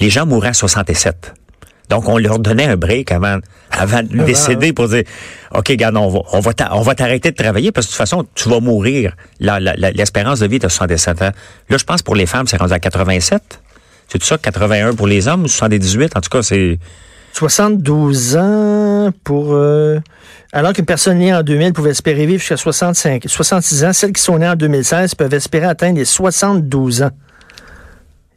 les 0.00 0.10
gens 0.10 0.26
mouraient 0.26 0.48
à 0.48 0.52
67. 0.52 1.32
Donc, 1.88 2.08
on 2.08 2.18
leur 2.18 2.38
donnait 2.38 2.66
un 2.66 2.76
break 2.76 3.12
avant, 3.12 3.38
avant 3.70 4.02
de 4.02 4.24
décéder 4.24 4.72
pour 4.72 4.88
dire, 4.88 5.04
OK, 5.54 5.68
regarde, 5.68 5.96
on 5.96 6.08
va, 6.08 6.18
on 6.32 6.40
va 6.40 6.52
t'a- 6.52 6.74
on 6.76 6.82
va 6.82 6.94
t'arrêter 6.94 7.30
de 7.30 7.36
travailler 7.36 7.70
parce 7.72 7.86
que 7.86 7.90
de 7.92 7.94
toute 7.94 7.98
façon, 7.98 8.26
tu 8.34 8.48
vas 8.48 8.60
mourir. 8.60 9.12
L'espérance 9.40 10.40
de 10.40 10.46
vie 10.46 10.56
est 10.56 10.64
à 10.64 10.68
67 10.68 11.22
ans. 11.22 11.30
Là, 11.70 11.76
je 11.78 11.84
pense 11.84 12.02
pour 12.02 12.14
les 12.16 12.26
femmes, 12.26 12.46
c'est 12.46 12.56
rendu 12.56 12.72
à 12.72 12.78
87. 12.80 13.60
C'est 14.08 14.18
tout 14.18 14.26
ça, 14.26 14.38
81 14.38 14.94
pour 14.94 15.06
les 15.06 15.28
hommes 15.28 15.44
ou 15.44 15.48
78? 15.48 16.16
En 16.16 16.20
tout 16.20 16.28
cas, 16.30 16.42
c'est... 16.42 16.78
72 17.32 18.36
ans 18.36 19.10
pour... 19.24 19.54
euh, 19.54 20.00
alors 20.52 20.72
qu'une 20.72 20.86
personne 20.86 21.18
née 21.18 21.34
en 21.34 21.42
2000 21.42 21.72
pouvait 21.74 21.90
espérer 21.90 22.24
vivre 22.24 22.38
jusqu'à 22.40 22.56
65, 22.56 23.24
66 23.26 23.84
ans, 23.84 23.92
celles 23.92 24.12
qui 24.12 24.22
sont 24.22 24.38
nées 24.38 24.48
en 24.48 24.54
2016 24.56 25.14
peuvent 25.14 25.34
espérer 25.34 25.66
atteindre 25.66 25.98
les 25.98 26.04
72 26.06 27.02
ans. 27.02 27.10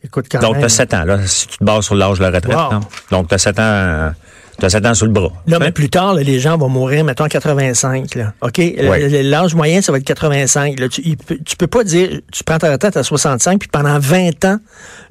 Écoute, 0.04 0.28
quand 0.32 0.40
Donc, 0.40 0.58
tu 0.60 0.64
as 0.66 0.70
7 0.70 0.94
ans, 0.94 1.04
là, 1.06 1.20
si 1.26 1.48
tu 1.48 1.58
te 1.58 1.64
bases 1.64 1.86
sur 1.86 1.96
l'âge 1.96 2.18
de 2.20 2.24
la 2.24 2.30
retraite. 2.32 2.56
Wow. 2.56 2.80
Donc, 3.12 3.28
tu 3.28 3.36
as 3.36 3.38
7 3.38 3.60
ans, 3.60 3.64
euh, 3.64 4.10
7 4.70 4.86
ans 4.86 4.94
sur 4.94 5.06
le 5.06 5.12
bras. 5.12 5.32
Là, 5.48 5.60
mais 5.60 5.72
plus 5.72 5.90
tard, 5.90 6.14
là, 6.14 6.22
les 6.24 6.40
gens 6.40 6.58
vont 6.58 6.70
mourir, 6.70 7.04
mettons, 7.04 7.26
à 7.26 7.30
85. 7.30 8.16
Là. 8.16 8.34
OK? 8.42 8.58
Ouais. 8.58 9.24
L'âge 9.24 9.56
moyen, 9.56 9.82
ça 9.82 9.92
va 9.92 9.98
être 9.98 10.06
85. 10.06 10.80
Là, 10.80 10.88
tu, 10.90 11.02
il 11.04 11.18
tu 11.18 11.56
peux 11.58 11.68
pas 11.68 11.84
dire, 11.84 12.20
tu 12.32 12.44
prends 12.46 12.58
ta 12.58 12.72
retraite 12.72 12.96
à 12.98 13.04
65, 13.04 13.60
puis 13.60 13.70
pendant 13.70 14.00
20 14.00 14.46
ans, 14.46 14.58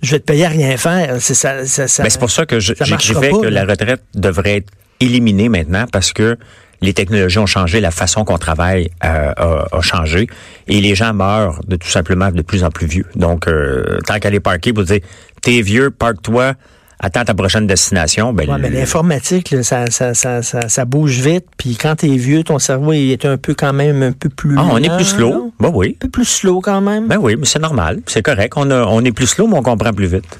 je 0.03 0.12
vais 0.12 0.20
te 0.20 0.24
payer 0.24 0.46
à 0.46 0.51
rien 0.51 0.77
faire. 0.79 1.16
C'est 1.20 1.35
ça, 1.35 1.66
ça, 1.66 1.87
ça- 1.87 2.03
Ben, 2.03 2.09
c'est 2.11 2.18
pour 2.20 2.31
ça 2.31 2.46
que 2.46 2.59
j'écrivais 2.61 3.31
que 3.31 3.46
là. 3.46 3.64
la 3.64 3.70
retraite 3.70 4.03
devrait 4.14 4.57
être 4.59 4.70
éliminée 5.01 5.48
maintenant 5.48 5.85
parce 5.92 6.12
que 6.12 6.37
les 6.81 6.93
technologies 6.95 7.38
ont 7.38 7.47
changé, 7.47 7.81
la 7.81 7.91
façon 7.91 8.25
qu'on 8.25 8.38
travaille 8.38 8.91
euh, 9.05 9.33
a, 9.37 9.67
a 9.77 9.81
changé 9.81 10.29
et 10.69 10.81
les 10.81 10.95
gens 10.95 11.12
meurent 11.14 11.61
de 11.67 11.77
tout 11.77 11.88
simplement 11.88 12.31
de 12.31 12.43
plus 12.43 12.62
en 12.64 12.71
plus 12.71 12.87
vieux. 12.87 13.07
Donc, 13.17 13.49
euh, 13.49 13.99
tant 14.07 14.19
qu'à 14.19 14.31
les 14.31 14.41
parquer 14.41 14.73
pour 14.73 14.85
dire, 14.85 15.01
t'es 15.43 15.61
vieux, 15.61 15.91
parque-toi, 15.91 16.55
attends 17.01 17.25
ta 17.25 17.35
prochaine 17.35 17.67
destination. 17.67 18.33
Ben, 18.33 18.49
Ouais, 18.49 18.59
le- 18.59 18.69
l'informatique, 18.77 19.51
là, 19.51 19.62
ça, 19.62 19.87
ça, 19.91 20.14
ça, 20.14 20.43
ça, 20.43 20.69
ça 20.69 20.85
bouge 20.85 21.19
vite. 21.21 21.47
Puis 21.57 21.77
quand 21.77 21.97
t'es 21.97 22.09
vieux, 22.17 22.45
ton 22.45 22.59
cerveau 22.59 22.93
il 22.93 23.11
est 23.12 23.25
un 23.25 23.37
peu 23.38 23.55
quand 23.55 23.73
même 23.73 24.03
un 24.03 24.12
peu 24.12 24.29
plus. 24.29 24.57
ah, 24.59 24.64
on 24.71 24.79
est 24.79 24.95
plus 24.95 25.05
slow. 25.05 25.53
Ben 25.61 25.71
oui. 25.75 25.97
Un 25.97 26.07
peu 26.07 26.09
plus 26.11 26.25
slow 26.27 26.61
quand 26.61 26.81
même. 26.81 27.09
Ben 27.09 27.19
oui, 27.21 27.35
mais 27.37 27.47
c'est 27.47 27.59
normal. 27.61 28.01
C'est 28.07 28.23
correct. 28.23 28.53
On, 28.57 28.71
a- 28.71 28.85
on 28.85 29.05
est 29.05 29.12
plus 29.12 29.27
slow, 29.27 29.47
mais 29.49 29.57
on 29.59 29.62
comprend 29.62 29.93
plus 29.93 30.07
vite. 30.07 30.38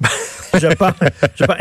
je 0.60 0.74
pense- 0.74 0.94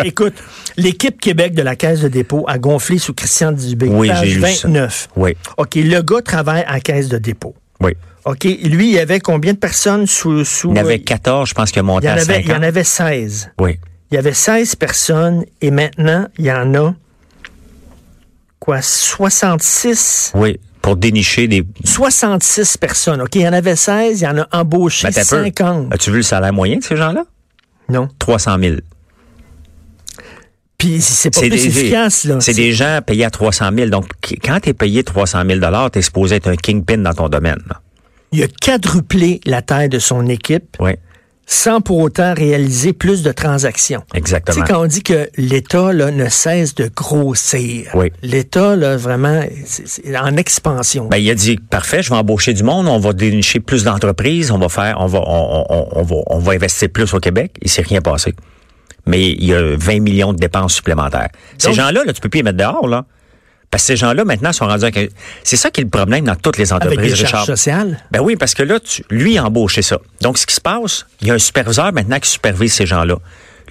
Écoute, 0.05 0.33
l'équipe 0.77 1.19
Québec 1.19 1.53
de 1.53 1.61
la 1.61 1.75
Caisse 1.75 2.01
de 2.01 2.07
dépôt 2.07 2.45
a 2.47 2.57
gonflé 2.57 2.97
sous 2.97 3.13
Christian 3.13 3.51
Dubé. 3.51 3.87
Oui, 3.87 4.09
j'ai 4.21 4.35
lu 4.35 4.41
ça. 4.41 4.67
29. 4.67 5.09
Oui, 5.15 5.35
OK, 5.57 5.75
le 5.75 6.01
gars 6.01 6.21
travaille 6.21 6.63
à 6.67 6.73
la 6.73 6.79
Caisse 6.79 7.09
de 7.09 7.17
dépôt. 7.17 7.55
oui. 7.81 7.93
OK, 8.25 8.45
lui, 8.45 8.87
il 8.87 8.93
y 8.93 8.99
avait 8.99 9.19
combien 9.19 9.51
de 9.51 9.57
personnes 9.57 10.07
sous... 10.07 10.45
sous 10.45 10.71
Il 10.71 10.77
y 10.77 10.79
en 10.79 10.83
avait 10.85 10.95
euh, 10.97 11.03
14, 11.05 11.49
je 11.49 11.53
pense, 11.53 11.71
qui 11.73 11.79
a 11.79 11.81
il 11.81 11.85
monté 11.85 12.05
y 12.07 12.09
en 12.09 12.13
à 12.13 12.21
avait, 12.21 12.35
50. 12.35 12.43
il 12.45 12.49
y 12.51 12.53
en 12.53 12.63
avait 12.63 12.83
16. 12.85 13.49
Oui. 13.59 13.79
Il 14.11 14.15
y 14.15 14.17
avait 14.17 14.31
16 14.33 14.75
personnes 14.77 15.43
et 15.59 15.71
maintenant, 15.71 16.27
il 16.39 16.45
y 16.45 16.51
en 16.53 16.73
a 16.73 16.93
quoi, 18.59 18.81
66? 18.81 20.31
Oui, 20.35 20.57
pour 20.81 20.95
dénicher 20.95 21.49
des... 21.49 21.65
66 21.83 22.77
personnes. 22.77 23.21
OK, 23.21 23.35
il 23.35 23.41
y 23.41 23.47
en 23.47 23.51
avait 23.51 23.75
16, 23.75 24.21
il 24.21 24.23
y 24.23 24.27
en 24.27 24.37
a 24.37 24.47
embauché 24.57 25.07
Ben, 25.07 25.13
t'as 25.13 25.25
peu. 25.25 25.43
50. 25.43 25.93
As-tu 25.93 26.11
vu 26.11 26.17
le 26.17 26.23
salaire 26.23 26.53
moyen 26.53 26.77
de 26.77 26.83
ces 26.83 26.95
gens-là? 26.95 27.25
Non. 27.89 28.07
300 28.19 28.57
000. 28.59 28.75
Puis 30.77 31.01
c'est 31.01 31.29
pas 31.33 31.39
plus 31.41 31.49
des, 31.49 31.67
efficace, 31.67 32.25
là. 32.25 32.41
c'est 32.41 32.53
des 32.53 32.73
gens 32.73 32.99
payés 33.05 33.23
à 33.25 33.29
300 33.31 33.69
000. 33.73 33.89
Donc, 33.89 34.07
qu- 34.21 34.35
quand 34.43 34.59
tu 34.61 34.69
es 34.69 34.73
payé 34.73 35.03
300 35.03 35.43
000 35.47 35.59
tu 35.91 35.99
es 35.99 36.01
supposé 36.01 36.35
être 36.35 36.47
un 36.49 36.55
kingpin 36.55 36.97
dans 36.97 37.13
ton 37.13 37.29
domaine. 37.29 37.59
là. 37.69 37.79
Il 38.33 38.43
a 38.43 38.47
quadruplé 38.47 39.39
la 39.45 39.61
taille 39.61 39.89
de 39.89 39.99
son 39.99 40.27
équipe 40.27 40.75
Oui, 40.79 40.91
sans 41.45 41.81
pour 41.81 41.99
autant 41.99 42.33
réaliser 42.33 42.93
plus 42.93 43.21
de 43.21 43.31
transactions. 43.31 43.99
Tu 44.01 44.05
sais, 44.13 44.17
exactement. 44.17 44.65
quand 44.65 44.81
on 44.83 44.85
dit 44.85 45.03
que 45.03 45.29
l'État 45.37 45.91
là, 45.93 46.09
ne 46.11 46.29
cesse 46.29 46.73
de 46.75 46.89
grossir, 46.95 47.89
Oui. 47.93 48.11
l'État, 48.21 48.75
là, 48.75 48.95
vraiment, 48.97 49.41
en 50.21 50.37
expansion. 50.37 51.07
Ben, 51.09 51.17
il 51.17 51.29
a 51.29 51.35
dit, 51.35 51.57
parfait, 51.57 52.01
je 52.01 52.09
vais 52.09 52.15
embaucher 52.15 52.53
du 52.53 52.63
monde, 52.63 52.87
on 52.87 52.97
va 52.99 53.13
dénicher 53.13 53.59
plus 53.59 53.83
d'entreprises, 53.83 54.51
on 54.51 54.57
va 54.57 54.69
faire, 54.69 54.97
on 54.99 55.05
va, 55.07 55.19
on, 55.19 55.65
on- 55.69 55.87
on 55.91 56.03
va, 56.03 56.15
on 56.27 56.39
va 56.39 56.53
investir 56.53 56.89
plus 56.89 57.13
au 57.13 57.19
Québec. 57.19 57.51
Il 57.61 57.69
s'est 57.69 57.81
rien 57.83 58.01
passé. 58.01 58.33
Mais 59.05 59.21
il 59.31 59.43
y 59.43 59.53
a 59.53 59.75
20 59.77 59.99
millions 59.99 60.31
de 60.31 60.37
dépenses 60.39 60.73
supplémentaires. 60.75 61.29
Ces 61.57 61.73
gens-là, 61.73 62.03
là, 62.05 62.13
tu 62.13 62.21
peux 62.21 62.29
plus 62.29 62.37
les 62.39 62.43
mettre 62.43 62.57
dehors, 62.57 62.87
là. 62.87 63.05
Parce 63.73 63.81
que 63.81 63.87
ces 63.87 63.95
gens-là, 63.95 64.23
maintenant, 64.23 64.53
sont 64.53 64.67
rendus 64.67 64.85
avec 64.85 65.09
C'est 65.43 65.57
ça 65.57 65.71
qui 65.71 65.81
est 65.81 65.83
le 65.83 65.89
problème 65.89 66.25
dans 66.25 66.35
toutes 66.35 66.59
les 66.59 66.71
Avec 66.71 66.85
entreprises, 66.91 67.13
des 67.13 67.17
charges 67.17 67.31
Richard. 67.31 67.45
sociales? 67.45 67.99
Ben 68.11 68.19
oui, 68.21 68.35
parce 68.35 68.53
que 68.53 68.61
là, 68.61 68.79
tu- 68.79 69.03
lui, 69.09 69.33
il 69.33 69.37
a 69.39 69.45
embauché 69.45 69.81
ça. 69.81 69.97
Donc, 70.21 70.37
ce 70.37 70.45
qui 70.45 70.53
se 70.53 70.61
passe, 70.61 71.07
il 71.21 71.27
y 71.27 71.31
a 71.31 71.33
un 71.33 71.39
superviseur 71.39 71.91
maintenant 71.91 72.19
qui 72.19 72.29
supervise 72.29 72.71
ces 72.71 72.85
gens-là. 72.85 73.15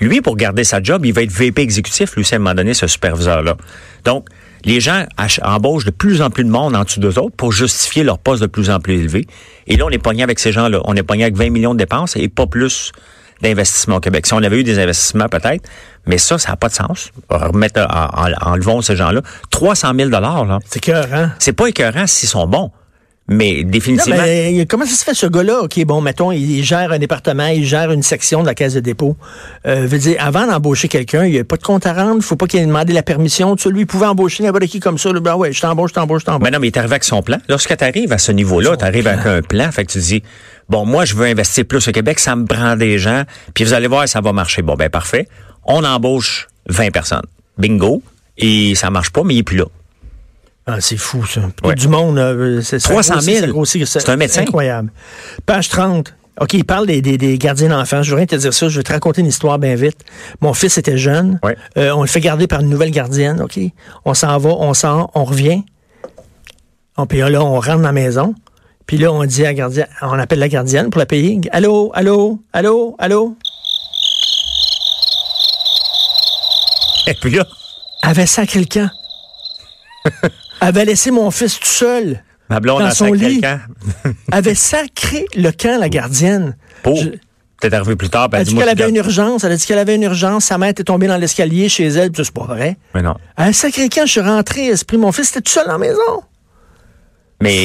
Lui, 0.00 0.20
pour 0.20 0.36
garder 0.36 0.64
sa 0.64 0.82
job, 0.82 1.06
il 1.06 1.12
va 1.12 1.22
être 1.22 1.30
VP 1.30 1.62
exécutif, 1.62 2.16
lui, 2.16 2.22
aussi, 2.22 2.34
à 2.34 2.38
un 2.38 2.40
moment 2.40 2.56
donné, 2.56 2.74
ce 2.74 2.88
superviseur-là. 2.88 3.56
Donc, 4.04 4.26
les 4.64 4.80
gens 4.80 5.06
embauchent 5.42 5.84
de 5.84 5.92
plus 5.92 6.20
en 6.20 6.30
plus 6.30 6.42
de 6.42 6.50
monde 6.50 6.74
en 6.74 6.82
dessous 6.82 6.98
d'eux 6.98 7.16
autres 7.20 7.36
pour 7.36 7.52
justifier 7.52 8.02
leur 8.02 8.18
poste 8.18 8.42
de 8.42 8.48
plus 8.48 8.70
en 8.70 8.80
plus 8.80 8.94
élevé. 8.94 9.28
Et 9.68 9.76
là, 9.76 9.84
on 9.86 9.90
est 9.90 9.98
pogné 9.98 10.24
avec 10.24 10.40
ces 10.40 10.50
gens-là. 10.50 10.80
On 10.84 10.96
est 10.96 11.04
pogné 11.04 11.22
avec 11.22 11.36
20 11.36 11.50
millions 11.50 11.74
de 11.74 11.78
dépenses 11.78 12.16
et 12.16 12.28
pas 12.28 12.48
plus 12.48 12.90
d'investissements 13.40 13.96
au 13.96 14.00
Québec. 14.00 14.26
Si 14.26 14.34
on 14.34 14.42
avait 14.42 14.58
eu 14.60 14.64
des 14.64 14.78
investissements, 14.80 15.28
peut-être, 15.28 15.68
mais 16.06 16.18
ça, 16.18 16.38
ça 16.38 16.50
n'a 16.50 16.56
pas 16.56 16.68
de 16.68 16.74
sens. 16.74 17.10
Remettre, 17.30 17.80
en, 17.80 18.26
en- 18.28 18.52
enlevons 18.52 18.82
ces 18.82 18.96
gens-là. 18.96 19.22
300 19.50 19.92
000 19.96 20.10
là. 20.10 20.58
C'est 20.66 20.80
cœur, 20.80 21.06
hein? 21.12 21.32
C'est 21.38 21.52
pas 21.52 21.66
écœurant 21.68 22.06
s'ils 22.06 22.28
sont 22.28 22.46
bons. 22.46 22.70
Mais 23.28 23.60
Non, 23.62 23.70
définitivement. 23.70 24.20
mais 24.20 24.66
comment 24.68 24.84
ça 24.84 24.96
se 24.96 25.04
fait, 25.04 25.14
ce 25.14 25.26
gars-là? 25.26 25.60
OK, 25.62 25.82
bon, 25.84 26.00
mettons, 26.00 26.32
il, 26.32 26.64
gère 26.64 26.90
un 26.90 26.98
département, 26.98 27.46
il 27.46 27.64
gère 27.64 27.92
une 27.92 28.02
section 28.02 28.42
de 28.42 28.46
la 28.46 28.54
caisse 28.56 28.74
de 28.74 28.80
dépôt. 28.80 29.16
Euh, 29.64 29.86
veut 29.86 29.98
dire, 29.98 30.16
avant 30.18 30.44
d'embaucher 30.44 30.88
quelqu'un, 30.88 31.24
il 31.24 31.32
n'y 31.32 31.38
a 31.38 31.44
pas 31.44 31.56
de 31.56 31.62
compte 31.62 31.86
à 31.86 31.92
rendre, 31.94 32.16
il 32.16 32.22
faut 32.22 32.34
pas 32.34 32.46
qu'il 32.48 32.58
ait 32.60 32.66
demandé 32.66 32.92
la 32.92 33.04
permission. 33.04 33.54
Tu 33.54 33.62
sais, 33.62 33.70
lui, 33.70 33.82
il 33.82 33.86
pouvait 33.86 34.06
embaucher 34.06 34.42
n'importe 34.42 34.66
qui 34.66 34.80
comme 34.80 34.98
ça. 34.98 35.12
Là, 35.12 35.20
ben 35.20 35.36
ouais, 35.36 35.52
je 35.52 35.60
t'embauche, 35.60 35.90
je 35.90 35.94
t'embauche, 35.94 36.22
je 36.22 36.26
t'embauche. 36.26 36.42
Ben 36.42 36.52
non, 36.52 36.58
mais 36.58 36.66
il 36.66 36.72
est 36.72 36.76
arrivé 36.78 36.94
avec 36.94 37.04
son 37.04 37.22
plan. 37.22 37.38
Lorsque 37.48 37.74
tu 37.76 37.84
arrives 37.84 38.12
à 38.12 38.18
ce 38.18 38.32
niveau-là, 38.32 38.76
tu 38.76 38.84
arrives 38.84 39.06
avec 39.06 39.24
un 39.24 39.40
plan, 39.40 39.70
fait 39.70 39.84
que 39.84 39.92
tu 39.92 39.98
dis, 40.00 40.22
bon, 40.68 40.84
moi, 40.84 41.04
je 41.04 41.14
veux 41.14 41.26
investir 41.26 41.64
plus 41.64 41.86
au 41.86 41.92
Québec, 41.92 42.18
ça 42.18 42.34
me 42.34 42.44
prend 42.44 42.74
des 42.74 42.98
gens, 42.98 43.22
puis 43.54 43.62
vous 43.62 43.72
allez 43.72 43.86
voir, 43.86 44.08
ça 44.08 44.20
va 44.20 44.32
marcher. 44.32 44.62
Bon, 44.62 44.74
ben 44.74 44.90
parfait. 44.90 45.28
On 45.64 45.84
embauche 45.84 46.48
20 46.68 46.90
personnes. 46.90 47.26
Bingo. 47.58 48.02
Et 48.38 48.74
ça 48.74 48.90
marche 48.90 49.10
pas, 49.10 49.22
mais 49.24 49.34
il 49.34 49.38
est 49.38 49.42
plus 49.42 49.58
là. 49.58 49.66
Ah, 50.66 50.80
c'est 50.80 50.96
fou, 50.96 51.24
ça. 51.26 51.40
Ouais. 51.64 51.74
Du 51.74 51.88
monde, 51.88 52.18
euh, 52.18 52.60
c'est 52.62 52.78
ça 52.78 52.88
300 52.90 53.14
grossit, 53.14 53.30
000. 53.34 53.40
ça 53.46 53.52
grossit, 53.52 53.86
C'est 53.86 54.08
un 54.08 54.16
médecin. 54.16 54.42
incroyable. 54.42 54.90
Page 55.44 55.68
30. 55.68 56.14
OK, 56.40 56.54
il 56.54 56.64
parle 56.64 56.86
des, 56.86 57.02
des, 57.02 57.18
des 57.18 57.36
gardiens 57.36 57.68
d'enfants. 57.68 58.02
Je 58.02 58.10
veux 58.10 58.16
rien 58.16 58.26
te 58.26 58.36
dire 58.36 58.54
ça. 58.54 58.68
Je 58.68 58.78
vais 58.78 58.82
te 58.82 58.92
raconter 58.92 59.20
une 59.20 59.26
histoire 59.26 59.58
bien 59.58 59.74
vite. 59.74 59.98
Mon 60.40 60.54
fils 60.54 60.78
était 60.78 60.96
jeune. 60.96 61.38
Ouais. 61.42 61.56
Euh, 61.76 61.90
on 61.94 62.02
le 62.02 62.06
fait 62.08 62.20
garder 62.20 62.46
par 62.46 62.60
une 62.60 62.68
nouvelle 62.70 62.90
gardienne. 62.90 63.40
OK? 63.42 63.58
On 64.04 64.14
s'en 64.14 64.38
va, 64.38 64.50
on 64.50 64.72
sort, 64.72 65.10
on 65.14 65.24
revient. 65.24 65.62
On, 66.96 67.06
puis 67.06 67.18
là, 67.18 67.42
on 67.42 67.54
rentre 67.54 67.76
dans 67.76 67.82
la 67.82 67.92
maison. 67.92 68.34
Puis 68.86 68.98
là, 68.98 69.12
on 69.12 69.24
dit 69.24 69.42
à 69.44 69.48
la 69.48 69.54
gardienne, 69.54 69.86
on 70.00 70.18
appelle 70.18 70.38
la 70.38 70.48
gardienne 70.48 70.90
pour 70.90 70.98
la 71.00 71.06
payer. 71.06 71.40
Allô, 71.50 71.90
allô, 71.94 72.40
allô, 72.52 72.96
allô? 72.98 73.36
Et 77.06 77.14
puis 77.14 77.30
là, 77.30 77.46
Elle 78.02 78.10
avait 78.10 78.26
sacré 78.26 78.60
le 78.60 78.66
camp. 78.66 78.90
Elle 80.04 80.12
avait 80.60 80.84
laissé 80.84 81.10
mon 81.10 81.30
fils 81.30 81.58
tout 81.58 81.66
seul. 81.66 82.22
ma 82.48 82.60
blonde 82.60 82.80
Dans 82.80 82.86
a 82.86 82.90
son 82.94 83.06
sacré 83.06 83.28
lit. 83.28 83.34
le 83.36 83.40
camp. 83.40 83.60
Elle 84.04 84.14
avait 84.30 84.54
sacré 84.54 85.26
le 85.34 85.50
camp, 85.50 85.78
la 85.80 85.88
gardienne. 85.88 86.56
Pour. 86.82 86.96
Je- 86.96 87.10
T'es 87.60 87.72
arrivé 87.74 87.94
plus 87.94 88.10
tard, 88.10 88.28
ben, 88.28 88.38
Elle 88.38 88.42
a 88.42 88.44
dit 88.44 88.56
qu'elle 88.56 88.68
avait 88.68 88.88
une 88.88 88.96
urgence. 88.96 89.44
Elle 89.44 89.52
a 89.52 89.56
dit 89.56 89.64
qu'elle 89.64 89.78
avait 89.78 89.94
une 89.94 90.02
urgence. 90.02 90.46
Sa 90.46 90.58
mère 90.58 90.70
était 90.70 90.82
tombée 90.82 91.06
dans 91.06 91.16
l'escalier 91.16 91.68
chez 91.68 91.86
elle. 91.86 92.10
Puis 92.10 92.24
ça, 92.24 92.24
c'est 92.24 92.34
pas 92.34 92.52
vrai. 92.52 92.76
Mais 92.92 93.02
non. 93.02 93.14
À 93.36 93.44
un 93.44 93.52
sacré 93.52 93.88
camp, 93.88 94.04
je 94.04 94.10
suis 94.10 94.20
rentré. 94.20 94.66
Esprit, 94.66 94.96
mon 94.96 95.12
fils 95.12 95.30
était 95.30 95.42
tout 95.42 95.52
seul 95.52 95.66
dans 95.66 95.72
la 95.72 95.78
maison. 95.78 96.22
Mais. 97.40 97.64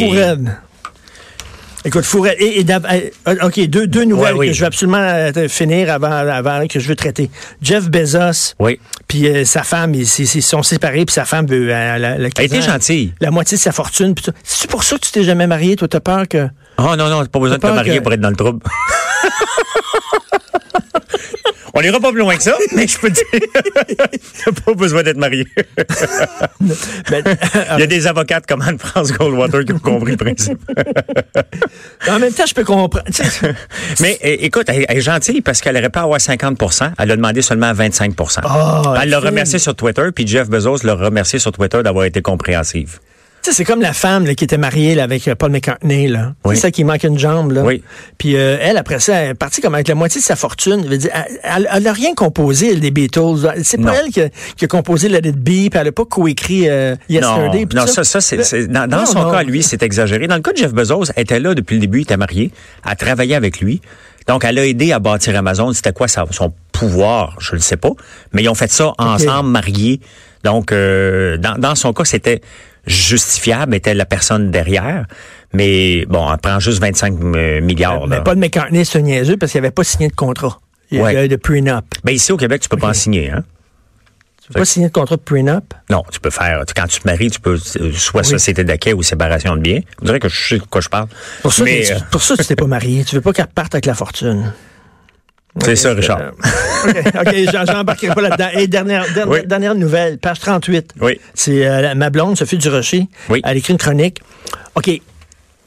Écoute, 1.88 2.04
fou 2.04 2.20
raide. 2.22 2.36
Et, 2.40 2.60
et 2.60 2.66
euh, 2.70 3.36
OK, 3.44 3.60
deux, 3.68 3.88
deux 3.88 4.04
nouvelles 4.04 4.34
Ouais, 4.34 4.40
oui. 4.40 4.48
que 4.50 4.54
je 4.54 4.60
veux 4.60 4.68
absolument 4.68 4.98
euh, 5.00 5.48
finir 5.48 5.90
avant, 5.92 6.12
avant 6.12 6.68
que 6.68 6.80
je 6.82 6.88
veux 6.90 6.96
traiter. 6.98 7.32
Jeff 7.62 7.90
Bezos, 7.90 8.56
Oui. 8.60 8.78
puis 9.08 9.26
euh, 9.28 9.46
sa 9.46 9.64
femme, 9.64 9.96
ils 9.96 10.02
ils- 10.02 10.36
ils 10.36 10.42
sont 10.44 10.64
séparés, 10.64 11.06
puis 11.06 11.14
sa 11.14 11.24
femme 11.24 11.48
veut... 11.48 11.70
euh, 11.74 11.98
la, 11.98 12.18
la- 12.18 12.28
Elle 12.38 12.46
était 12.46 12.62
gentille. 12.62 13.14
La 13.22 13.32
moitié 13.32 13.58
de 13.58 13.62
sa 13.62 13.72
fortune. 13.72 14.14
C'est 14.44 14.70
pour 14.70 14.84
ça 14.84 14.98
que 14.98 15.06
tu 15.06 15.12
t'es 15.12 15.24
jamais 15.24 15.48
marié? 15.48 15.78
Toi, 15.78 15.88
t'as 15.88 16.02
peur 16.02 16.28
que... 16.28 16.48
Oh 16.78 16.96
non, 16.98 17.10
non, 17.10 17.26
pas 17.26 17.40
besoin 17.40 17.58
de 17.58 17.62
te 17.62 17.68
marier 17.68 17.98
que- 18.00 18.04
pour 18.04 18.12
être 18.14 18.20
dans 18.22 18.30
le 18.30 18.36
trouble. 18.36 18.60
On 21.78 21.82
n'ira 21.82 22.00
pas 22.00 22.12
plus 22.12 22.22
loin 22.22 22.36
que 22.36 22.42
ça, 22.42 22.56
mais 22.76 22.88
je 22.88 22.98
peux 22.98 23.12
te 23.12 23.20
dire, 23.38 23.48
t'as 24.46 24.52
pas 24.52 24.74
besoin 24.74 25.04
d'être 25.04 25.18
marié. 25.18 25.46
Ben, 27.10 27.24
Il 27.76 27.80
y 27.80 27.84
a 27.84 27.88
des 27.88 28.08
avocats 28.08 28.42
comme 28.42 28.62
Anne-France 28.62 29.12
Goldwater 29.14 29.64
qui 29.64 29.74
ont 29.74 29.80
compris 29.80 30.12
le 30.12 30.18
principe. 30.18 30.60
en 32.10 32.20
même 32.20 32.34
temps, 32.34 32.46
je 32.48 32.54
peux 32.54 32.64
comprendre. 32.64 33.06
Mais 34.00 34.18
écoute, 34.22 34.66
elle, 34.70 34.86
elle 34.90 34.98
est 34.98 35.02
gentille 35.02 35.42
parce 35.42 35.62
qu'elle 35.62 35.78
aurait 35.78 35.90
pas 35.90 36.02
avoir 36.02 36.20
50% 36.20 36.92
Elle 36.98 37.12
a 37.12 37.16
demandé 37.16 37.42
seulement 37.42 37.72
25 37.74 38.16
Ah, 38.44 38.96
Elle 39.02 39.10
l'a 39.10 39.20
remercié 39.20 39.60
sur 39.60 39.76
Twitter, 39.76 40.10
puis 40.14 40.26
Jeff 40.28 40.50
Bezos 40.50 40.80
l'a 40.84 40.96
remercié 40.96 41.38
sur 41.40 41.52
Twitter 41.52 41.84
d'avoir 41.84 42.06
été 42.06 42.22
compréhensive. 42.22 43.00
Tu 43.44 43.52
sais, 43.52 43.58
c'est 43.58 43.64
comme 43.66 43.82
la 43.82 43.94
femme 43.94 44.26
là, 44.26 44.36
qui 44.36 44.44
était 44.44 44.58
mariée 44.58 44.94
là, 44.96 45.04
avec 45.04 45.26
euh, 45.28 45.36
Paul 45.36 45.52
McCartney. 45.52 46.08
Là. 46.08 46.34
Oui. 46.44 46.56
C'est 46.56 46.64
ça 46.64 46.72
qui 46.72 46.84
manque 46.84 47.04
une 47.04 47.18
jambe. 47.18 47.52
Là. 47.54 47.64
Oui. 47.64 47.82
Puis 48.18 48.36
euh, 48.36 48.58
elle, 48.60 48.76
après 48.78 49.00
ça, 49.00 49.16
elle 49.16 49.30
est 49.32 49.34
partie 49.36 49.62
comme 49.62 49.74
avec 49.74 49.88
la 49.88 49.96
moitié 49.96 50.20
de 50.20 50.26
sa 50.26 50.36
fortune. 50.36 50.82
Je 50.84 50.90
veux 50.90 50.98
dire, 50.98 51.12
Elle, 51.44 51.70
elle, 51.72 51.88
a 51.88 51.94
rien 51.94 52.14
composé, 52.14 52.72
elle, 52.74 52.80
des 52.82 52.92
Beatles. 52.92 53.54
C'est 53.64 53.80
Non. 53.80 53.88
pas 53.94 54.00
elle 54.04 54.12
qui 54.12 54.22
a, 54.22 54.30
qui 54.58 54.66
a 54.66 54.68
composé 54.68 55.08
Let 55.08 55.20
It 55.30 55.38
Be, 55.38 55.70
puis 55.70 55.70
elle 55.76 55.88
a 55.88 55.92
pas 55.94 56.04
coécrit 56.06 56.68
euh, 56.68 56.96
Non, 56.96 56.98
Yesterday. 57.16 57.68
non, 57.74 57.86
tout 57.86 57.88
ça, 57.94 58.04
ça, 58.04 58.20
c'est, 58.22 58.44
c'est- 58.44 58.68
dans, 58.68 58.88
dans 58.90 59.00
Non, 59.00 59.06
son 59.06 59.24
non. 59.24 59.32
cas, 59.32 59.44
lui, 59.44 59.64
c'est 59.64 59.82
exagéré. 59.82 60.28
Dans 60.28 60.36
le 60.36 60.42
cas 60.42 60.52
de 60.52 60.58
Jeff 60.58 60.74
Bezos, 60.74 61.06
elle 61.16 61.24
était 61.24 61.40
là 61.40 61.54
depuis 61.54 61.76
le 61.76 61.82
début, 61.82 62.00
il 62.00 62.04
était 62.04 62.18
marié, 62.18 62.52
elle 62.90 62.96
travaillait 62.98 63.36
avec 63.36 63.62
lui. 63.62 63.82
Donc, 64.28 64.44
elle 64.44 64.60
a 64.60 64.66
aidé 64.66 64.92
à 64.92 65.00
bâtir 65.00 65.38
Amazon. 65.38 65.72
C'était 65.72 65.94
quoi 65.94 66.10
sa- 66.10 66.26
son 66.32 66.52
pouvoir? 66.74 67.38
Je 67.40 67.56
ne 67.56 67.62
sais 67.62 67.78
pas. 67.78 67.92
Mais 68.34 68.44
ils 68.44 68.50
ont 68.50 68.56
fait 68.56 68.70
ça 68.72 68.92
ensemble, 68.98 69.50
mariés. 69.52 70.02
Donc, 70.44 70.72
euh, 70.74 71.38
dans, 71.38 71.56
dans 71.58 71.76
son 71.76 71.94
cas, 71.94 72.04
c'était 72.04 72.42
justifiable, 72.88 73.76
était 73.76 73.94
la 73.94 74.06
personne 74.06 74.50
derrière. 74.52 75.06
Mais 75.54 76.06
bon, 76.08 76.32
elle 76.32 76.40
prend 76.40 76.60
juste 76.60 76.80
25 76.82 77.14
euh, 77.36 77.62
milliards. 77.62 78.08
Mais 78.08 78.18
là. 78.18 78.22
Paul 78.22 78.38
McCartney, 78.38 78.84
c'est 78.86 79.02
niaiseux 79.02 79.38
parce 79.38 79.52
qu'il 79.52 79.60
avait 79.60 79.72
pas 79.72 79.84
signé 79.84 80.08
de 80.10 80.16
contrat. 80.16 80.60
Il 80.92 81.00
y 81.00 81.02
Ouais. 81.02 81.16
avait 81.16 81.28
de 81.28 81.36
prenup. 81.36 81.86
Ben, 82.04 82.14
ici, 82.14 82.32
au 82.32 82.38
Québec, 82.38 82.62
tu 82.62 82.70
peux 82.70 82.78
pas 82.78 82.90
en 82.90 82.94
signer, 82.94 83.32
hein? 83.32 83.44
Tu 84.42 84.54
peux 84.54 84.60
pas 84.60 84.66
signer 84.66 84.88
de 84.88 84.94
contrat 84.94 85.18
de 85.18 85.22
prenup? 85.22 85.74
Non, 85.90 86.04
tu 86.10 86.22
peux 86.22 86.30
faire. 86.30 86.64
Quand 86.74 86.88
tu 86.88 87.02
te 87.02 87.08
maries, 87.08 87.30
tu 87.30 87.42
peux 87.42 87.60
euh, 87.82 87.92
soit 87.94 88.24
société 88.24 88.64
d'acquet 88.64 88.94
ou 88.94 89.04
séparation 89.04 89.58
de 89.58 89.62
biens. 89.62 89.82
On 90.02 90.06
dirait 90.06 90.20
que 90.22 90.30
je 90.30 90.48
sais 90.48 90.58
de 90.58 90.64
quoi 90.64 90.80
je 90.80 90.88
parle. 90.88 91.08
Pour 91.42 91.52
ça, 91.52 91.66
Mais, 91.66 91.84
tu- 91.86 91.92
euh, 91.92 91.98
pour 92.12 92.22
ça, 92.22 92.38
tu 92.38 92.46
t'es 92.46 92.56
pas 92.56 92.66
marié. 92.68 93.04
Tu 93.04 93.16
veux 93.16 93.22
pas 93.22 93.34
qu'elle 93.34 93.48
parte 93.48 93.76
avec 93.76 93.86
la 93.86 93.94
fortune. 93.94 94.54
C'est 95.64 95.76
ça, 95.76 95.94
Richard. 95.94 96.20
Euh, 96.22 96.30
OK, 97.20 97.28
OK, 97.28 97.36
j'en- 97.52 97.66
j'embarquerai 97.66 98.14
pas 98.16 98.22
là-dedans. 98.22 98.48
Et 98.54 98.68
dernière, 98.68 99.04
dernière, 99.14 99.30
Oui. 99.30 99.46
dernière 99.46 99.76
nouvelle, 99.76 100.18
page 100.18 100.40
38. 100.40 100.94
Oui. 101.02 101.20
C'est 101.34 101.68
euh, 101.68 101.96
ma 101.96 102.10
blonde, 102.10 102.38
Sophie 102.38 102.58
Durocher. 102.58 103.08
Oui. 103.30 103.42
Elle 103.44 103.58
écrit 103.58 103.74
une 103.74 103.80
chronique. 103.80 104.22
OK. 104.76 104.88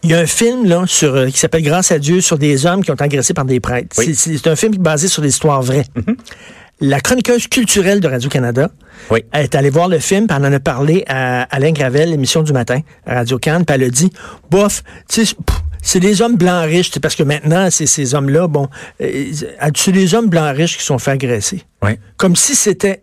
Il 0.03 0.11
y 0.11 0.14
a 0.14 0.18
un 0.18 0.26
film 0.26 0.66
là 0.66 0.85
sur 0.87 1.14
euh, 1.14 1.26
qui 1.26 1.38
s'appelle 1.38 1.62
Grâce 1.62 1.92
à 1.92 1.98
Dieu 1.98 2.20
sur 2.22 2.38
des 2.38 2.64
hommes 2.64 2.83
qui 2.83 2.90
ont 2.90 2.94
agressés 2.94 3.35
par 3.35 3.44
des 3.44 3.61
prêtres. 3.61 3.94
Oui. 3.98 4.09
Mm-hmm. 4.11 4.38
C'est- 4.38 4.46
un 4.48 4.57
film 4.57 4.76
basé 4.79 5.09
sur 5.09 5.20
des 5.22 5.29
histoires 5.29 5.61
vraies. 5.62 5.85
La 6.83 7.00
chroniqueuse 7.00 7.46
culturelle 7.48 8.00
de 8.00 8.09
Radio-Canada 8.09 8.70
Oui. 9.11 9.22
elle 9.33 9.44
est 9.44 9.55
allée 9.55 9.68
voir 9.68 9.88
le 9.88 9.98
film, 9.98 10.26
puis 10.26 10.35
elle 10.38 10.46
en 10.46 10.53
a 10.55 10.61
parlé 10.61 11.05
à 11.09 11.42
Alain 11.55 11.72
Gravel, 11.72 12.09
l'émission 12.11 12.42
du 12.42 12.55
matin, 12.55 12.81
à 13.05 13.16
Radio-Can, 13.16 13.64
puis 13.64 13.74
elle 13.74 13.83
a 13.85 13.90
dit, 13.90 14.11
bof, 14.50 14.83
tu 15.07 15.26
sais, 15.26 15.35
c'est 15.83 16.01
des 16.01 16.23
hommes 16.23 16.37
blancs 16.37 16.64
riches, 16.66 16.99
parce 17.01 17.14
que 17.14 17.23
maintenant, 17.23 17.69
c'est 17.71 17.87
ces 17.87 18.14
hommes-là, 18.14 18.49
bon, 18.49 18.69
euh, 19.01 19.33
c'est 19.75 19.93
des 19.93 20.14
hommes 20.14 20.29
blancs 20.29 20.57
riches 20.57 20.79
qui 20.79 20.85
sont 20.85 20.99
fait 20.99 21.12
agresser. 21.12 21.62
Oui. 21.83 21.93
Comme 22.16 22.37
si 22.37 22.55
c'était 22.55 23.03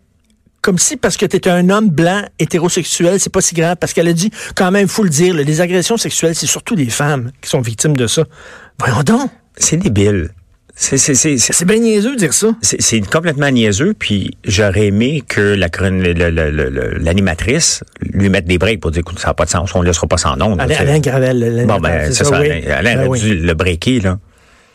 comme 0.62 0.80
si 0.80 0.98
parce 0.98 1.16
que 1.16 1.26
tu 1.26 1.38
étais 1.38 1.50
un 1.50 1.70
homme 1.70 1.90
blanc 1.90 2.24
hétérosexuel, 2.40 3.22
c'est 3.22 3.32
pas 3.32 3.40
si 3.40 3.56
grave. 3.56 3.78
Parce 3.80 3.94
qu'elle 3.94 4.08
a 4.10 4.14
dit, 4.14 4.32
quand 4.54 4.70
même, 4.70 4.90
faut 4.90 5.04
le 5.04 5.10
dire, 5.10 5.34
là, 5.34 5.44
les 5.44 5.62
agressions 5.62 5.96
sexuelles, 5.96 6.36
c'est 6.36 6.48
surtout 6.48 6.76
des 6.76 6.90
femmes 6.90 7.32
qui 7.42 7.50
sont 7.50 7.62
victimes 7.62 7.96
de 7.96 8.06
ça. 8.06 8.26
Voyons 8.78 9.02
donc. 9.04 9.32
C'est 9.56 9.78
débile. 9.78 10.32
C'est, 10.80 10.98
c'est, 10.98 11.16
c'est, 11.16 11.38
c'est, 11.40 11.54
C'est 11.54 11.66
bien 11.66 11.80
niaiseux 11.80 12.12
de 12.14 12.20
dire 12.20 12.34
ça. 12.34 12.50
c'est- 12.62 12.80
c'est 12.80 13.02
complètement 13.02 13.50
niaiseux, 13.50 13.96
puis 13.98 14.38
j'aurais 14.46 14.86
aimé 14.88 15.24
que 15.28 15.42
la, 15.42 15.70
chron- 15.70 15.90
le- 16.04 16.14
le- 16.14 16.30
le- 16.30 16.52
le- 16.52 16.98
l'animatrice 17.00 17.84
lui 18.02 18.30
mette 18.30 18.46
des 18.46 18.60
breaks 18.60 18.80
pour 18.80 18.92
dire, 18.92 19.00
écoute, 19.00 19.18
ça 19.18 19.30
n'a 19.30 19.34
pas 19.34 19.46
de 19.46 19.50
sens, 19.50 19.74
on 19.74 19.82
ne 19.82 19.88
laissera 19.88 20.06
pas 20.06 20.18
sans 20.18 20.36
nom. 20.38 20.56
Alain, 20.60 20.76
Alain 20.78 21.00
Gravel. 21.00 21.66
Bon, 21.68 21.80
ben, 21.80 22.12
c'est 22.14 22.24
ça, 22.24 22.40
oui. 22.40 22.52
Alain, 22.52 22.72
Alain 22.78 22.96
Ben 22.96 23.00
aurait 23.08 23.08
oui. 23.10 23.20
dû 23.22 23.36
le 23.40 23.54
breaker, 23.56 24.02
là. 24.02 24.20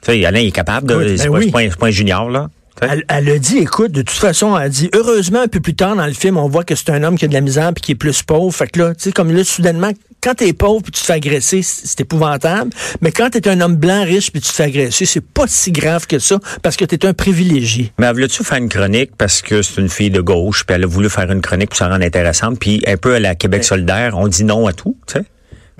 Tu 0.03 0.11
sais, 0.13 0.25
Alain 0.27 0.41
est 0.41 0.51
capable 0.51 0.89
de, 0.89 1.17
c'est, 1.17 1.25
ben 1.29 1.31
pas, 1.33 1.39
oui. 1.39 1.45
c'est 1.47 1.51
pas 1.53 1.61
un- 1.61 1.71
c'est 1.71 1.79
pas 1.79 1.87
un 1.87 1.91
junior, 1.91 2.29
là. 2.31 2.49
Elle, 2.81 3.05
elle 3.09 3.29
a 3.29 3.39
dit, 3.39 3.59
écoute, 3.59 3.93
de 3.93 4.03
toute 4.03 4.17
façon, 4.17 4.57
elle 4.57 4.65
a 4.65 4.69
dit, 4.69 4.91
heureusement, 4.95 5.41
un 5.41 5.49
peu 5.49 5.61
plus 5.61 5.75
tard 5.75 5.95
dans 5.95 6.07
le 6.07 6.15
film, 6.15 6.37
on 6.37 6.49
voit 6.49 6.65
que 6.65 6.75
c'est 6.75 6.91
un 6.91 7.03
homme 7.03 7.17
qui 7.17 7.25
a 7.25 7.29
de 7.29 7.35
la 7.35 7.41
misère 7.41 7.73
puis 7.75 7.83
qui 7.83 7.93
est 7.93 7.97
plus 7.97 8.23
pauvre. 8.23 8.55
Fait 8.55 8.67
que 8.67 8.79
là, 8.81 8.95
tu 8.95 9.05
sais, 9.05 9.13
comme 9.13 9.31
là, 9.31 9.45
soudainement, 9.45 9.93
quand 10.23 10.35
t'es 10.37 10.53
pauvre 10.53 10.83
puis 10.83 10.93
tu 10.93 11.01
te 11.01 11.07
fais 11.07 11.15
agresser, 11.15 11.63
c'est 11.63 12.01
épouvantable. 12.01 12.71
Mais 13.01 13.13
quand 13.13 13.31
t'es 13.31 13.49
un 13.49 13.61
homme 13.61 13.77
blanc 13.77 14.05
riche 14.05 14.31
puis 14.33 14.41
tu 14.41 14.49
te 14.49 14.55
fais 14.55 14.65
agresser, 14.65 15.05
c'est 15.05 15.25
pas 15.25 15.45
si 15.47 15.73
grave 15.73 16.07
que 16.07 16.19
ça 16.19 16.39
parce 16.63 16.77
que 16.77 16.85
t'es 16.85 17.05
un 17.07 17.13
privilégié. 17.13 17.93
Mais 17.99 18.13
voulais-tu 18.13 18.45
faire 18.45 18.59
une 18.59 18.69
chronique 18.69 19.11
parce 19.19 19.43
que 19.43 19.63
c'est 19.63 19.81
une 19.81 19.89
fille 19.89 20.11
de 20.11 20.21
gauche, 20.21 20.65
puis 20.65 20.75
elle 20.75 20.85
a 20.85 20.87
voulu 20.87 21.11
faire 21.11 21.31
une 21.31 21.41
chronique 21.41 21.71
pour 21.71 21.79
s'en 21.79 21.89
rendre 21.89 22.05
intéressante, 22.05 22.59
puis 22.59 22.83
un 22.87 22.97
peu 22.97 23.15
à 23.15 23.21
la 23.21 23.35
Québec 23.35 23.65
solidaire, 23.65 24.17
on 24.17 24.29
dit 24.29 24.45
non 24.45 24.67
à 24.67 24.73
tout, 24.73 24.97
tu 25.07 25.15
sais? 25.15 25.25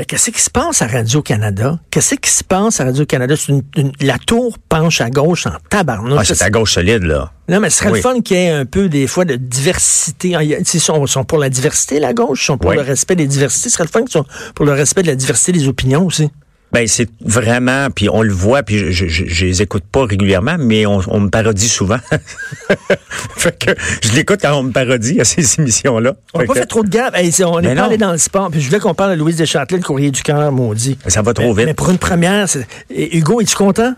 Mais 0.03 0.07
qu'est-ce 0.07 0.33
qui 0.33 0.41
se 0.41 0.51
passe 0.51 0.83
à 0.83 0.89
Radio-Canada? 0.89 1.79
Qu'est-ce 1.93 2.17
qui 2.17 2.29
se 2.29 2.43
passe 2.43 2.81
à 2.81 2.85
Radio-Canada? 2.87 3.37
C'est 3.37 3.53
une- 3.53 3.63
une- 3.77 3.93
la 4.01 4.19
tour 4.19 4.59
penche 4.69 5.01
à 5.01 5.11
gauche 5.11 5.47
en 5.47 5.53
tabarnouche. 5.71 6.19
Ah, 6.19 6.25
c'est 6.25 6.43
à 6.43 6.51
gauche 6.51 6.75
solide, 6.75 7.05
là. 7.05 7.31
Non, 7.49 7.61
mais 7.61 7.71
ce 7.71 7.79
serait 7.79 7.91
Oui. 7.93 7.99
le 7.99 8.03
fun 8.03 8.21
qu'il 8.21 8.37
y 8.37 8.41
ait 8.41 8.51
un 8.51 8.65
peu, 8.65 8.89
des 8.89 9.07
fois, 9.07 9.25
de 9.25 9.37
diversité. 9.37 10.35
Ah, 10.35 10.43
Ils 10.43 10.67
sont, 10.67 11.07
sont 11.07 11.23
pour 11.23 11.39
la 11.39 11.49
diversité, 11.51 12.01
la 12.01 12.15
gauche. 12.15 12.43
Ils 12.43 12.47
sont 12.47 12.59
pour 12.59 12.71
Oui. 12.71 12.77
le 12.79 12.83
respect 12.83 13.15
des 13.15 13.29
diversités. 13.29 13.69
Ce 13.69 13.75
serait 13.77 13.85
le 13.85 13.91
fun 13.91 14.01
qu'ils 14.01 14.11
soient 14.11 14.27
pour 14.57 14.67
le 14.67 14.73
respect 14.73 15.03
de 15.03 15.07
la 15.07 15.15
diversité 15.15 15.53
des 15.53 15.69
opinions 15.69 16.05
aussi. 16.05 16.33
Ben 16.73 16.89
c'est 16.89 17.09
vraiment, 17.21 17.89
puis 17.91 18.09
on 18.09 18.23
le 18.23 18.33
voit, 18.33 18.63
puis 18.63 18.79
je, 18.79 18.91
je, 18.91 19.07
je, 19.07 19.25
je 19.27 19.45
les 19.45 19.61
écoute 19.61 19.85
pas 19.93 20.07
régulièrement, 20.07 20.57
mais 20.59 20.87
on, 20.87 21.03
on 21.09 21.21
me 21.21 21.29
parodie 21.29 21.69
souvent. 21.69 21.99
fait 23.37 23.59
que 23.59 23.73
je 24.03 24.13
l'écoute 24.15 24.41
quand 24.41 24.55
on 24.59 24.63
me 24.63 24.73
parodie 24.73 25.21
à 25.21 25.25
ces 25.25 25.61
émissions-là. 25.61 26.15
On 26.33 26.39
n'a 26.39 26.47
pas 26.47 26.55
que 26.55 26.61
fait 26.61 26.67
trop 26.67 26.83
de 26.83 26.89
gaffe. 26.89 27.15
Hey, 27.15 27.31
on 27.45 27.61
Mais 27.61 27.69
n'est 27.69 27.75
pas 27.75 27.85
allé 27.85 27.99
dans 27.99 28.13
le 28.13 28.19
sport. 28.19 28.51
Puis 28.51 28.63
je 28.63 28.69
voulais 28.69 28.81
qu'on 28.81 28.95
parle 28.95 29.13
de 29.13 29.17
Louise 29.17 29.37
Deschâtelet, 29.37 29.79
le 29.79 29.85
courrier 29.85 30.11
du 30.11 30.23
cœur, 30.23 30.51
maudit. 30.51 30.97
Ça 31.09 31.21
va 31.21 31.35
trop 31.35 31.49
mais, 31.55 31.61
vite. 31.63 31.67
Mais 31.67 31.75
pour 31.75 31.91
une 31.91 31.99
première, 31.99 32.47
Et 32.91 33.19
Hugo, 33.19 33.43
es-tu 33.43 33.55
content? 33.55 33.95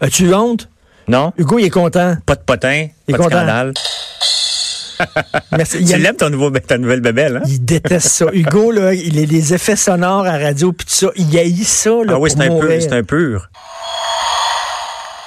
As-tu 0.00 0.34
honte? 0.34 0.68
Non? 1.06 1.32
Hugo, 1.38 1.60
il 1.60 1.66
est 1.66 1.70
content. 1.70 2.16
Pas 2.26 2.34
de 2.34 2.40
potin, 2.40 2.88
Il 3.06 3.14
est 3.14 3.16
pas 3.16 3.18
de 3.18 3.22
content. 3.22 3.36
scandale. 3.36 3.72
Merci. 5.52 5.78
Il, 5.80 5.86
Tu 5.86 5.92
aime- 5.94 6.02
l'aimes 6.02 6.16
ton 6.16 6.30
nouveau, 6.30 6.50
ta 6.50 6.78
nouvelle 6.78 7.00
bébelle, 7.00 7.36
hein? 7.38 7.42
il 7.46 7.64
déteste 7.64 8.08
ça. 8.08 8.26
Hugo, 8.32 8.70
là, 8.70 8.94
il 8.94 9.18
a 9.22 9.26
des 9.26 9.54
effets 9.54 9.76
sonores 9.76 10.26
à 10.26 10.38
radio, 10.38 10.72
puis 10.72 10.86
tout 10.86 10.94
ça. 10.94 11.08
Il 11.16 11.36
haït 11.38 11.64
ça, 11.64 11.90
là, 12.04 12.12
Ah 12.14 12.18
oui, 12.18 12.30
c'est 12.30 12.40
un 12.42 12.48
mourir. 12.48 12.80
c'est 12.80 12.92
un 12.92 13.02
pur. 13.02 13.48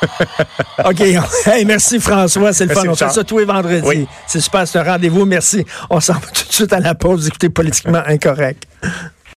OK. 0.86 1.02
Hey, 1.46 1.66
merci 1.66 2.00
François, 2.00 2.54
c'est 2.54 2.64
le 2.66 2.70
Merci, 2.70 2.86
fun. 2.86 2.92
On 2.92 2.96
fait 2.96 3.10
ça 3.10 3.24
tous 3.26 3.40
les 3.40 3.46
vendredis. 3.46 3.86
Oui. 3.86 4.08
C'est 4.28 4.40
super, 4.40 4.66
c'est 4.68 4.80
un 4.80 4.84
rendez-vous. 4.84 5.26
Merci. 5.26 5.66
On 5.90 6.00
s'en 6.00 6.14
va 6.14 6.20
tout 6.34 6.48
de 6.48 6.54
suite 6.54 6.72
à 6.72 6.80
la 6.80 6.96
pause. 6.96 7.28
Écoutez 7.28 7.50
Politiquement 7.50 8.02
Incorrect. 8.06 8.64